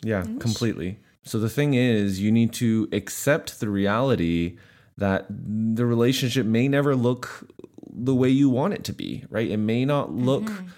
Yeah, 0.00 0.22
completely. 0.40 0.98
So 1.22 1.38
the 1.38 1.50
thing 1.50 1.74
is, 1.74 2.20
you 2.20 2.32
need 2.32 2.54
to 2.54 2.88
accept 2.90 3.60
the 3.60 3.68
reality 3.68 4.56
that 4.96 5.26
the 5.28 5.86
relationship 5.86 6.46
may 6.46 6.68
never 6.68 6.94
look 6.94 7.48
the 7.92 8.14
way 8.14 8.28
you 8.28 8.48
want 8.48 8.74
it 8.74 8.84
to 8.84 8.92
be, 8.92 9.24
right? 9.28 9.50
It 9.50 9.58
may 9.58 9.84
not 9.84 10.12
look 10.12 10.44
mm-hmm. 10.44 10.68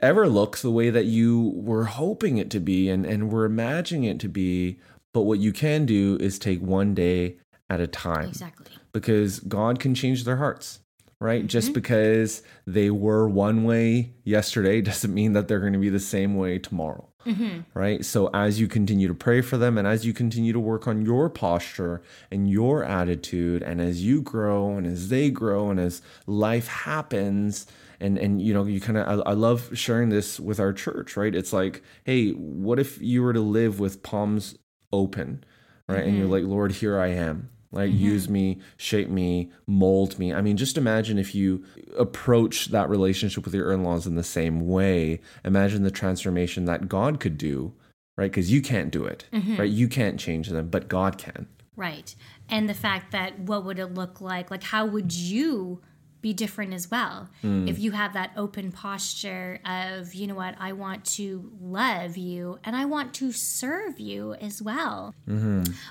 ever 0.00 0.28
look 0.28 0.58
the 0.58 0.70
way 0.70 0.90
that 0.90 1.06
you 1.06 1.52
were 1.54 1.84
hoping 1.84 2.38
it 2.38 2.50
to 2.50 2.60
be 2.60 2.88
and, 2.88 3.06
and 3.06 3.30
were 3.30 3.44
imagining 3.44 4.04
it 4.04 4.20
to 4.20 4.28
be. 4.28 4.78
But 5.14 5.22
what 5.22 5.38
you 5.38 5.52
can 5.52 5.86
do 5.86 6.16
is 6.20 6.38
take 6.38 6.60
one 6.60 6.94
day 6.94 7.38
at 7.70 7.80
a 7.80 7.86
time 7.86 8.28
Exactly. 8.28 8.72
because 8.92 9.40
God 9.40 9.78
can 9.80 9.94
change 9.94 10.24
their 10.24 10.36
hearts, 10.36 10.80
right? 11.20 11.46
Just 11.46 11.68
mm-hmm. 11.68 11.74
because 11.74 12.42
they 12.66 12.90
were 12.90 13.28
one 13.28 13.64
way 13.64 14.12
yesterday 14.24 14.80
doesn't 14.82 15.12
mean 15.12 15.32
that 15.32 15.48
they're 15.48 15.60
going 15.60 15.72
to 15.72 15.78
be 15.78 15.88
the 15.88 15.98
same 15.98 16.36
way 16.36 16.58
tomorrow, 16.58 17.08
mm-hmm. 17.26 17.60
right? 17.74 18.04
So 18.04 18.30
as 18.32 18.60
you 18.60 18.68
continue 18.68 19.08
to 19.08 19.14
pray 19.14 19.40
for 19.40 19.56
them 19.56 19.78
and 19.78 19.86
as 19.86 20.06
you 20.06 20.12
continue 20.12 20.52
to 20.52 20.60
work 20.60 20.86
on 20.86 21.04
your 21.04 21.28
posture 21.28 22.02
and 22.30 22.48
your 22.50 22.84
attitude, 22.84 23.62
and 23.62 23.80
as 23.80 24.04
you 24.04 24.22
grow 24.22 24.76
and 24.76 24.86
as 24.86 25.08
they 25.08 25.30
grow 25.30 25.70
and 25.70 25.80
as 25.80 26.02
life 26.26 26.68
happens, 26.68 27.66
and 28.00 28.16
and 28.16 28.40
you 28.40 28.54
know 28.54 28.64
you 28.64 28.80
kind 28.80 28.96
of 28.96 29.20
I, 29.26 29.30
I 29.30 29.32
love 29.32 29.76
sharing 29.76 30.08
this 30.08 30.38
with 30.38 30.60
our 30.60 30.72
church 30.72 31.16
right? 31.16 31.34
It's 31.34 31.52
like 31.52 31.82
hey 32.04 32.30
what 32.30 32.78
if 32.78 33.02
you 33.02 33.24
were 33.24 33.32
to 33.32 33.40
live 33.40 33.80
with 33.80 34.04
palms 34.04 34.56
open 34.92 35.42
right? 35.88 36.04
And 36.04 36.16
you're 36.16 36.26
mm-hmm. 36.26 36.32
like 36.32 36.44
lord 36.44 36.72
here 36.72 36.98
i 36.98 37.08
am 37.08 37.50
like 37.70 37.90
mm-hmm. 37.90 38.04
use 38.04 38.28
me 38.28 38.58
shape 38.76 39.08
me 39.08 39.50
mold 39.66 40.18
me. 40.18 40.32
I 40.32 40.40
mean 40.40 40.56
just 40.56 40.78
imagine 40.78 41.18
if 41.18 41.34
you 41.34 41.64
approach 41.96 42.66
that 42.66 42.88
relationship 42.88 43.44
with 43.44 43.54
your 43.54 43.72
in-laws 43.72 44.06
in 44.06 44.14
the 44.14 44.24
same 44.24 44.66
way. 44.66 45.20
Imagine 45.44 45.82
the 45.82 45.90
transformation 45.90 46.64
that 46.66 46.88
god 46.88 47.20
could 47.20 47.38
do 47.38 47.72
right? 48.16 48.30
Because 48.30 48.50
you 48.50 48.60
can't 48.60 48.90
do 48.90 49.04
it 49.04 49.26
mm-hmm. 49.32 49.56
right? 49.56 49.70
You 49.70 49.88
can't 49.88 50.18
change 50.18 50.48
them 50.48 50.68
but 50.68 50.88
god 50.88 51.18
can. 51.18 51.46
Right. 51.78 52.16
And 52.48 52.68
the 52.68 52.74
fact 52.74 53.12
that 53.12 53.38
what 53.38 53.64
would 53.64 53.78
it 53.78 53.94
look 53.94 54.20
like? 54.20 54.50
Like, 54.50 54.64
how 54.64 54.84
would 54.84 55.12
you 55.12 55.80
be 56.20 56.32
different 56.32 56.74
as 56.74 56.90
well. 56.90 57.28
If 57.68 57.78
you 57.78 57.92
have 57.92 58.12
that 58.14 58.32
open 58.36 58.72
posture 58.72 59.60
of, 59.64 60.14
you 60.14 60.26
know 60.26 60.34
what, 60.34 60.56
I 60.58 60.72
want 60.72 61.04
to 61.16 61.50
love 61.60 62.16
you 62.16 62.58
and 62.64 62.74
I 62.74 62.86
want 62.86 63.14
to 63.14 63.30
serve 63.32 64.00
you 64.00 64.34
as 64.34 64.60
well. 64.60 65.14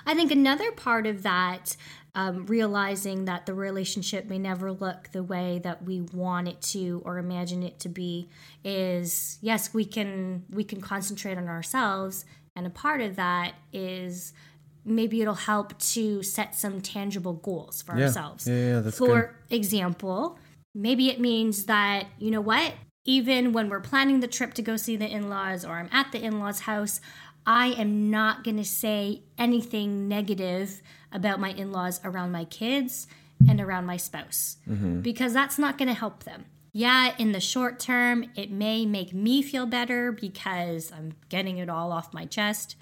I 0.06 0.14
think 0.14 0.30
another 0.30 0.70
part 0.72 1.06
of 1.06 1.22
that, 1.22 1.76
um, 2.14 2.46
realizing 2.46 3.24
that 3.26 3.46
the 3.46 3.54
relationship 3.54 4.26
may 4.26 4.38
never 4.38 4.72
look 4.72 5.10
the 5.12 5.22
way 5.22 5.60
that 5.62 5.84
we 5.84 6.00
want 6.00 6.48
it 6.48 6.60
to 6.62 7.00
or 7.04 7.18
imagine 7.18 7.62
it 7.62 7.78
to 7.80 7.88
be, 7.88 8.28
is 8.64 9.38
yes, 9.40 9.72
we 9.72 9.84
can 9.84 10.44
we 10.50 10.64
can 10.64 10.80
concentrate 10.80 11.38
on 11.38 11.48
ourselves, 11.48 12.24
and 12.56 12.66
a 12.66 12.70
part 12.70 13.00
of 13.00 13.16
that 13.16 13.54
is 13.72 14.32
maybe 14.88 15.20
it'll 15.22 15.34
help 15.34 15.78
to 15.78 16.22
set 16.22 16.54
some 16.54 16.80
tangible 16.80 17.34
goals 17.34 17.82
for 17.82 17.96
Yeah. 17.96 18.06
ourselves. 18.06 18.46
Yeah, 18.46 18.80
yeah, 18.82 18.90
for 18.90 19.34
example, 19.50 20.38
maybe 20.74 21.08
it 21.08 21.20
means 21.20 21.64
that 21.64 22.06
you 22.18 22.30
know 22.30 22.40
what, 22.40 22.74
even 23.04 23.52
when 23.52 23.68
we're 23.68 23.80
planning 23.80 24.20
the 24.20 24.28
trip 24.28 24.54
to 24.54 24.62
go 24.62 24.76
see 24.76 24.96
the 24.96 25.08
in-laws 25.08 25.64
or 25.64 25.72
I'm 25.78 25.88
at 25.92 26.12
the 26.12 26.22
in-laws 26.22 26.60
house, 26.60 27.00
I 27.46 27.68
am 27.68 28.10
not 28.10 28.44
going 28.44 28.58
to 28.58 28.64
say 28.64 29.22
anything 29.38 30.08
negative 30.08 30.82
about 31.10 31.40
my 31.40 31.50
in-laws 31.52 32.00
around 32.04 32.32
my 32.32 32.44
kids 32.44 33.06
and 33.48 33.60
around 33.60 33.86
my 33.86 33.96
spouse 33.96 34.58
mm-hmm. 34.68 35.00
because 35.00 35.32
that's 35.32 35.58
not 35.58 35.78
going 35.78 35.88
to 35.88 35.94
help 35.94 36.24
them. 36.24 36.44
Yeah, 36.72 37.14
in 37.18 37.32
the 37.32 37.40
short 37.40 37.80
term, 37.80 38.26
it 38.36 38.50
may 38.50 38.84
make 38.84 39.14
me 39.14 39.42
feel 39.42 39.64
better 39.64 40.12
because 40.12 40.92
I'm 40.92 41.14
getting 41.28 41.56
it 41.58 41.70
all 41.70 41.92
off 41.92 42.12
my 42.12 42.26
chest. 42.26 42.76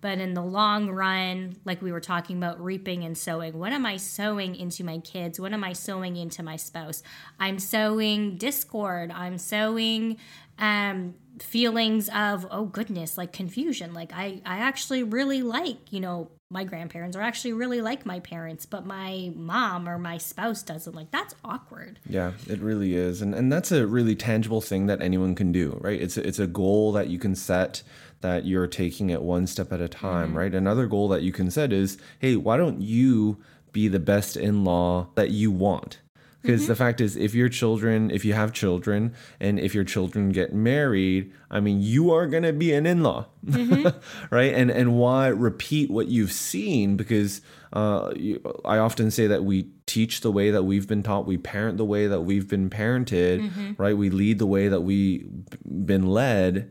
But 0.00 0.18
in 0.18 0.34
the 0.34 0.42
long 0.42 0.90
run, 0.90 1.56
like 1.64 1.82
we 1.82 1.90
were 1.90 2.00
talking 2.00 2.36
about 2.36 2.62
reaping 2.62 3.04
and 3.04 3.18
sowing, 3.18 3.58
what 3.58 3.72
am 3.72 3.84
I 3.84 3.96
sowing 3.96 4.54
into 4.54 4.84
my 4.84 4.98
kids? 4.98 5.40
What 5.40 5.52
am 5.52 5.64
I 5.64 5.72
sowing 5.72 6.16
into 6.16 6.42
my 6.42 6.56
spouse? 6.56 7.02
I'm 7.40 7.58
sowing 7.58 8.36
discord. 8.36 9.10
I'm 9.10 9.38
sowing 9.38 10.18
um, 10.58 11.14
feelings 11.40 12.08
of, 12.10 12.46
oh 12.50 12.66
goodness, 12.66 13.18
like 13.18 13.32
confusion. 13.32 13.92
Like 13.92 14.12
I, 14.14 14.40
I 14.46 14.58
actually 14.58 15.02
really 15.02 15.42
like, 15.42 15.92
you 15.92 16.00
know, 16.00 16.30
my 16.50 16.64
grandparents 16.64 17.14
or 17.14 17.20
actually 17.20 17.52
really 17.52 17.82
like 17.82 18.06
my 18.06 18.20
parents, 18.20 18.64
but 18.64 18.86
my 18.86 19.30
mom 19.34 19.88
or 19.88 19.98
my 19.98 20.16
spouse 20.16 20.62
doesn't. 20.62 20.94
Like 20.94 21.10
that's 21.10 21.34
awkward. 21.44 21.98
Yeah, 22.08 22.32
it 22.48 22.60
really 22.60 22.94
is, 22.94 23.20
and 23.20 23.34
and 23.34 23.52
that's 23.52 23.70
a 23.70 23.86
really 23.86 24.16
tangible 24.16 24.62
thing 24.62 24.86
that 24.86 25.02
anyone 25.02 25.34
can 25.34 25.52
do, 25.52 25.76
right? 25.82 26.00
It's 26.00 26.16
a, 26.16 26.26
it's 26.26 26.38
a 26.38 26.46
goal 26.46 26.92
that 26.92 27.08
you 27.08 27.18
can 27.18 27.34
set 27.34 27.82
that 28.20 28.44
you're 28.44 28.66
taking 28.66 29.10
it 29.10 29.22
one 29.22 29.46
step 29.46 29.72
at 29.72 29.80
a 29.80 29.88
time, 29.88 30.28
mm-hmm. 30.28 30.38
right? 30.38 30.54
Another 30.54 30.86
goal 30.86 31.08
that 31.08 31.22
you 31.22 31.32
can 31.32 31.50
set 31.50 31.72
is, 31.72 31.98
hey, 32.18 32.36
why 32.36 32.56
don't 32.56 32.80
you 32.80 33.38
be 33.72 33.88
the 33.88 34.00
best 34.00 34.36
in-law 34.36 35.08
that 35.14 35.30
you 35.30 35.50
want? 35.50 36.00
Because 36.42 36.62
mm-hmm. 36.62 36.68
the 36.68 36.76
fact 36.76 37.00
is, 37.00 37.16
if 37.16 37.34
your 37.34 37.48
children, 37.48 38.10
if 38.10 38.24
you 38.24 38.32
have 38.32 38.52
children, 38.52 39.14
and 39.40 39.58
if 39.58 39.74
your 39.74 39.82
children 39.82 40.30
get 40.30 40.54
married, 40.54 41.32
I 41.50 41.58
mean, 41.58 41.80
you 41.80 42.12
are 42.12 42.26
going 42.26 42.44
to 42.44 42.52
be 42.52 42.72
an 42.72 42.86
in 42.86 43.02
law, 43.02 43.26
mm-hmm. 43.44 43.88
right? 44.34 44.54
And 44.54 44.70
and 44.70 44.96
why 44.96 45.28
repeat 45.28 45.90
what 45.90 46.08
you've 46.08 46.30
seen? 46.30 46.96
Because 46.96 47.40
uh, 47.72 48.12
you, 48.14 48.40
I 48.64 48.78
often 48.78 49.10
say 49.10 49.26
that 49.26 49.44
we 49.44 49.68
teach 49.86 50.20
the 50.20 50.30
way 50.30 50.52
that 50.52 50.62
we've 50.62 50.86
been 50.86 51.02
taught, 51.02 51.26
we 51.26 51.38
parent 51.38 51.76
the 51.76 51.84
way 51.84 52.06
that 52.06 52.20
we've 52.20 52.48
been 52.48 52.70
parented, 52.70 53.40
mm-hmm. 53.40 53.72
right? 53.76 53.96
We 53.96 54.08
lead 54.08 54.38
the 54.38 54.46
way 54.46 54.68
that 54.68 54.82
we've 54.82 55.28
been 55.64 56.06
led. 56.06 56.70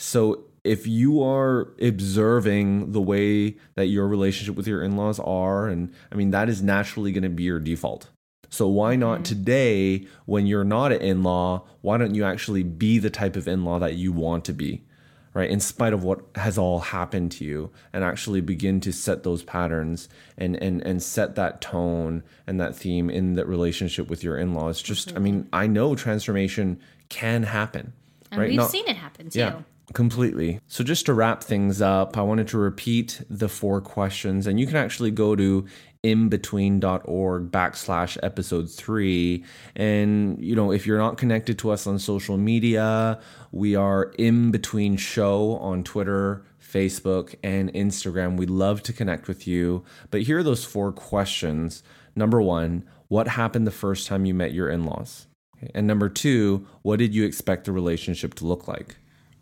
So 0.00 0.44
if 0.64 0.86
you 0.86 1.22
are 1.22 1.72
observing 1.80 2.92
the 2.92 3.00
way 3.00 3.56
that 3.74 3.86
your 3.86 4.08
relationship 4.08 4.56
with 4.56 4.66
your 4.66 4.82
in 4.82 4.96
laws 4.96 5.20
are, 5.20 5.68
and 5.68 5.92
I 6.10 6.16
mean, 6.16 6.30
that 6.30 6.48
is 6.48 6.62
naturally 6.62 7.12
going 7.12 7.22
to 7.22 7.28
be 7.28 7.44
your 7.44 7.60
default 7.60 8.08
so 8.54 8.68
why 8.68 8.94
not 8.94 9.16
mm-hmm. 9.16 9.22
today, 9.24 10.06
when 10.26 10.46
you're 10.46 10.64
not 10.64 10.92
an 10.92 11.00
in-law, 11.00 11.64
why 11.80 11.98
don't 11.98 12.14
you 12.14 12.24
actually 12.24 12.62
be 12.62 13.00
the 13.00 13.10
type 13.10 13.34
of 13.34 13.48
in-law 13.48 13.80
that 13.80 13.96
you 13.96 14.12
want 14.12 14.44
to 14.44 14.52
be? 14.52 14.84
Right, 15.32 15.50
in 15.50 15.58
spite 15.58 15.92
of 15.92 16.04
what 16.04 16.20
has 16.36 16.56
all 16.56 16.78
happened 16.78 17.32
to 17.32 17.44
you, 17.44 17.72
and 17.92 18.04
actually 18.04 18.40
begin 18.40 18.78
to 18.82 18.92
set 18.92 19.24
those 19.24 19.42
patterns 19.42 20.08
and 20.38 20.54
and 20.62 20.80
and 20.82 21.02
set 21.02 21.34
that 21.34 21.60
tone 21.60 22.22
and 22.46 22.60
that 22.60 22.76
theme 22.76 23.10
in 23.10 23.34
that 23.34 23.48
relationship 23.48 24.08
with 24.08 24.22
your 24.22 24.38
in-laws. 24.38 24.80
Just, 24.80 25.08
mm-hmm. 25.08 25.16
I 25.16 25.20
mean, 25.20 25.48
I 25.52 25.66
know 25.66 25.96
transformation 25.96 26.78
can 27.08 27.42
happen. 27.42 27.94
And 28.30 28.40
right? 28.40 28.50
we've 28.50 28.58
not, 28.58 28.70
seen 28.70 28.86
it 28.86 28.94
happen 28.94 29.28
too. 29.28 29.40
Yeah, 29.40 29.62
completely. 29.92 30.60
So, 30.66 30.82
just 30.84 31.06
to 31.06 31.14
wrap 31.14 31.44
things 31.44 31.82
up, 31.82 32.16
I 32.16 32.22
wanted 32.22 32.48
to 32.48 32.58
repeat 32.58 33.22
the 33.28 33.48
four 33.48 33.80
questions, 33.80 34.46
and 34.46 34.58
you 34.58 34.66
can 34.66 34.76
actually 34.76 35.10
go 35.10 35.36
to 35.36 35.66
IMbetween.org 36.04 37.50
backslash 37.50 38.18
episode 38.22 38.70
three. 38.70 39.42
And, 39.74 40.38
you 40.38 40.54
know, 40.54 40.70
if 40.70 40.86
you're 40.86 40.98
not 40.98 41.16
connected 41.16 41.58
to 41.60 41.70
us 41.70 41.86
on 41.86 41.98
social 41.98 42.36
media, 42.36 43.18
we 43.52 43.74
are 43.74 44.12
IMbetween 44.18 44.98
show 44.98 45.56
on 45.56 45.82
Twitter, 45.82 46.44
Facebook, 46.60 47.34
and 47.42 47.72
Instagram. 47.72 48.36
We'd 48.36 48.50
love 48.50 48.82
to 48.82 48.92
connect 48.92 49.28
with 49.28 49.46
you. 49.46 49.82
But 50.10 50.22
here 50.22 50.38
are 50.38 50.42
those 50.42 50.64
four 50.64 50.92
questions. 50.92 51.82
Number 52.14 52.42
one, 52.42 52.84
what 53.08 53.28
happened 53.28 53.66
the 53.66 53.70
first 53.70 54.06
time 54.06 54.26
you 54.26 54.34
met 54.34 54.52
your 54.52 54.68
in 54.68 54.84
laws? 54.84 55.26
And 55.74 55.86
number 55.86 56.10
two, 56.10 56.66
what 56.82 56.98
did 56.98 57.14
you 57.14 57.24
expect 57.24 57.64
the 57.64 57.72
relationship 57.72 58.34
to 58.34 58.46
look 58.46 58.68
like? 58.68 58.96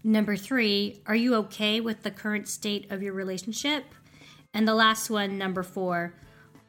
Number 0.05 0.37
three, 0.37 1.01
are 1.07 1.15
you 1.15 1.35
okay 1.37 1.81
with 1.81 2.03
the 2.03 2.11
current 2.11 2.49
state 2.49 2.91
of 2.91 3.03
your 3.03 3.13
relationship? 3.13 3.85
And 4.53 4.67
the 4.67 4.75
last 4.75 5.11
one, 5.11 5.39
number 5.39 5.63
four, 5.63 6.15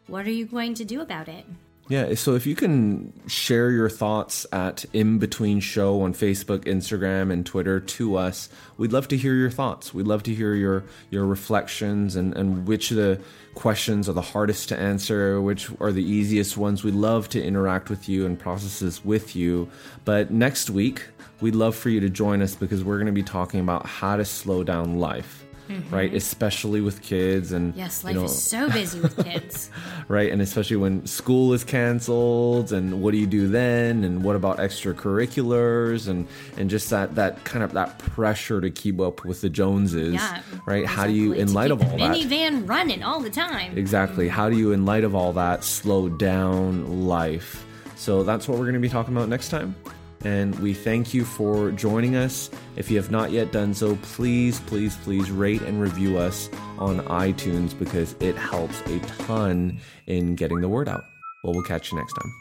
what 0.06 0.28
are 0.28 0.32
you 0.32 0.46
going 0.46 0.76
to 0.76 0.86
do 0.86 1.02
about 1.02 1.28
it? 1.28 1.46
Yeah, 1.90 2.16
so 2.16 2.36
if 2.36 2.46
you 2.46 2.56
can 2.56 3.12
share 3.28 3.70
your 3.70 3.90
thoughts 3.90 4.46
at 4.54 4.86
IMbetween 4.94 5.62
Show 5.62 6.02
on 6.02 6.14
Facebook, 6.14 6.60
Instagram, 6.60 7.30
and 7.32 7.46
Twitter 7.46 7.82
to 7.82 8.16
us, 8.16 8.48
we'd 8.78 8.94
love 8.94 9.10
to 9.10 9.18
hear 9.18 9.34
your 9.34 9.50
thoughts. 9.50 9.94
We'd 9.94 10.08
love 10.08 10.24
to 10.24 10.34
hear 10.34 10.54
your 10.54 10.86
your 11.10 11.26
reflections 11.26 12.16
and, 12.16 12.34
and 12.38 12.66
which 12.66 12.92
of 12.92 12.98
the 12.98 13.20
questions 13.54 14.08
are 14.08 14.14
the 14.14 14.22
hardest 14.22 14.70
to 14.70 14.80
answer, 14.80 15.42
which 15.42 15.70
are 15.82 15.92
the 15.92 16.04
easiest 16.04 16.56
ones. 16.56 16.86
We'd 16.86 16.94
love 16.94 17.28
to 17.30 17.44
interact 17.44 17.90
with 17.90 18.08
you 18.08 18.26
and 18.26 18.40
process 18.40 18.80
this 18.80 19.04
with 19.04 19.36
you. 19.36 19.70
But 20.06 20.32
next 20.32 20.70
week, 20.70 21.04
we'd 21.42 21.56
love 21.56 21.76
for 21.76 21.90
you 21.90 22.00
to 22.00 22.10
join 22.10 22.42
us 22.42 22.56
because 22.56 22.82
we're 22.82 22.98
going 22.98 23.08
to 23.08 23.12
be 23.12 23.24
talking 23.24 23.60
about 23.60 23.86
how 23.86 24.16
to 24.16 24.24
slow 24.24 24.64
down 24.64 25.00
life 25.00 25.44
mm-hmm. 25.70 25.94
right? 25.94 26.14
Especially 26.14 26.82
with 26.82 27.02
kids 27.02 27.52
and 27.52 27.76
yes, 27.76 28.04
life 28.04 28.14
you 28.14 28.20
know, 28.20 28.26
is 28.26 28.44
so 28.44 28.70
busy 28.70 29.00
with 29.00 29.24
kids, 29.24 29.70
right? 30.08 30.32
And 30.32 30.42
especially 30.42 30.78
when 30.78 31.06
school 31.06 31.54
is 31.54 31.64
canceled, 31.64 32.72
and 32.72 33.02
what 33.02 33.12
do 33.12 33.18
you 33.18 33.28
do 33.28 33.48
then? 33.48 34.04
And 34.04 34.24
what 34.24 34.36
about 34.36 34.58
extracurriculars 34.58 36.08
and 36.08 36.28
and 36.58 36.70
just 36.70 36.90
that 36.90 37.16
that 37.16 37.44
kind 37.44 37.64
of 37.64 37.74
that 37.74 37.98
pressure 38.00 38.62
to 38.62 38.70
keep 38.70 39.00
up 39.00 39.26
with 39.26 39.42
the 39.42 39.50
Joneses, 39.50 40.14
yeah, 40.14 40.42
right? 40.66 40.84
Exactly. 40.84 40.86
How 40.86 41.08
do 41.08 41.14
you, 41.14 41.34
in 41.34 41.54
light 41.54 41.72
of 41.72 41.82
all 41.82 41.98
that, 41.98 42.16
minivan 42.16 42.68
running 42.68 43.04
all 43.04 43.20
the 43.20 43.30
time? 43.30 43.78
Exactly. 43.78 44.28
How 44.28 44.50
do 44.50 44.58
you, 44.58 44.72
in 44.72 44.86
light 44.86 45.04
of 45.04 45.16
all 45.16 45.34
that, 45.34 45.64
slow 45.64 46.10
down 46.10 47.08
life? 47.08 47.66
So 47.96 48.24
that's 48.24 48.48
what 48.48 48.58
we're 48.58 48.66
going 48.66 48.74
to 48.74 48.80
be 48.80 48.90
talking 48.90 49.16
about 49.16 49.30
next 49.30 49.50
time 49.50 49.76
and 50.24 50.58
we 50.60 50.74
thank 50.74 51.14
you 51.14 51.26
for 51.26 51.72
joining 51.72 52.16
us. 52.16 52.50
If 52.76 52.90
you 52.90 52.98
have 52.98 53.12
not 53.12 53.32
yet 53.32 53.52
done 53.52 53.74
so, 53.74 53.96
please, 53.98 54.60
please, 54.62 54.96
please 54.98 55.30
rate 55.32 55.62
and 55.62 55.82
review 55.82 56.18
us 56.18 56.50
on 56.78 57.00
iTunes 57.02 57.78
because 57.78 58.16
it 58.20 58.36
helps 58.36 58.80
a 58.82 59.00
ton 59.00 59.80
in 60.08 60.36
getting 60.36 60.62
the 60.62 60.70
word 60.70 60.88
out. 60.88 61.04
Well, 61.44 61.54
we'll 61.54 61.64
catch 61.64 61.92
you 61.92 61.98
next 61.98 62.14
time. 62.14 62.34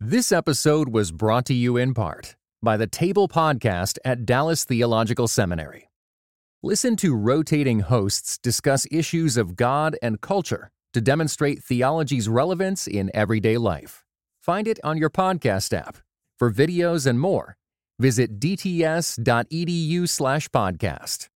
This 0.00 0.32
episode 0.32 0.88
was 0.88 1.12
brought 1.12 1.44
to 1.46 1.54
you 1.54 1.76
in 1.76 1.92
part 1.92 2.34
by 2.62 2.78
the 2.78 2.86
Table 2.86 3.28
Podcast 3.28 3.98
at 4.04 4.24
Dallas 4.24 4.64
Theological 4.64 5.28
Seminary. 5.28 5.90
Listen 6.62 6.96
to 6.96 7.14
rotating 7.14 7.80
hosts 7.80 8.38
discuss 8.38 8.86
issues 8.90 9.36
of 9.36 9.56
God 9.56 9.96
and 10.02 10.20
culture 10.20 10.70
to 10.92 11.00
demonstrate 11.00 11.62
theology's 11.62 12.28
relevance 12.28 12.86
in 12.86 13.10
everyday 13.14 13.56
life. 13.56 14.04
Find 14.40 14.68
it 14.68 14.78
on 14.84 14.98
your 14.98 15.10
podcast 15.10 15.72
app. 15.72 15.96
For 16.38 16.50
videos 16.50 17.06
and 17.06 17.20
more, 17.20 17.56
visit 17.98 18.40
dts.edu/podcast. 18.40 21.29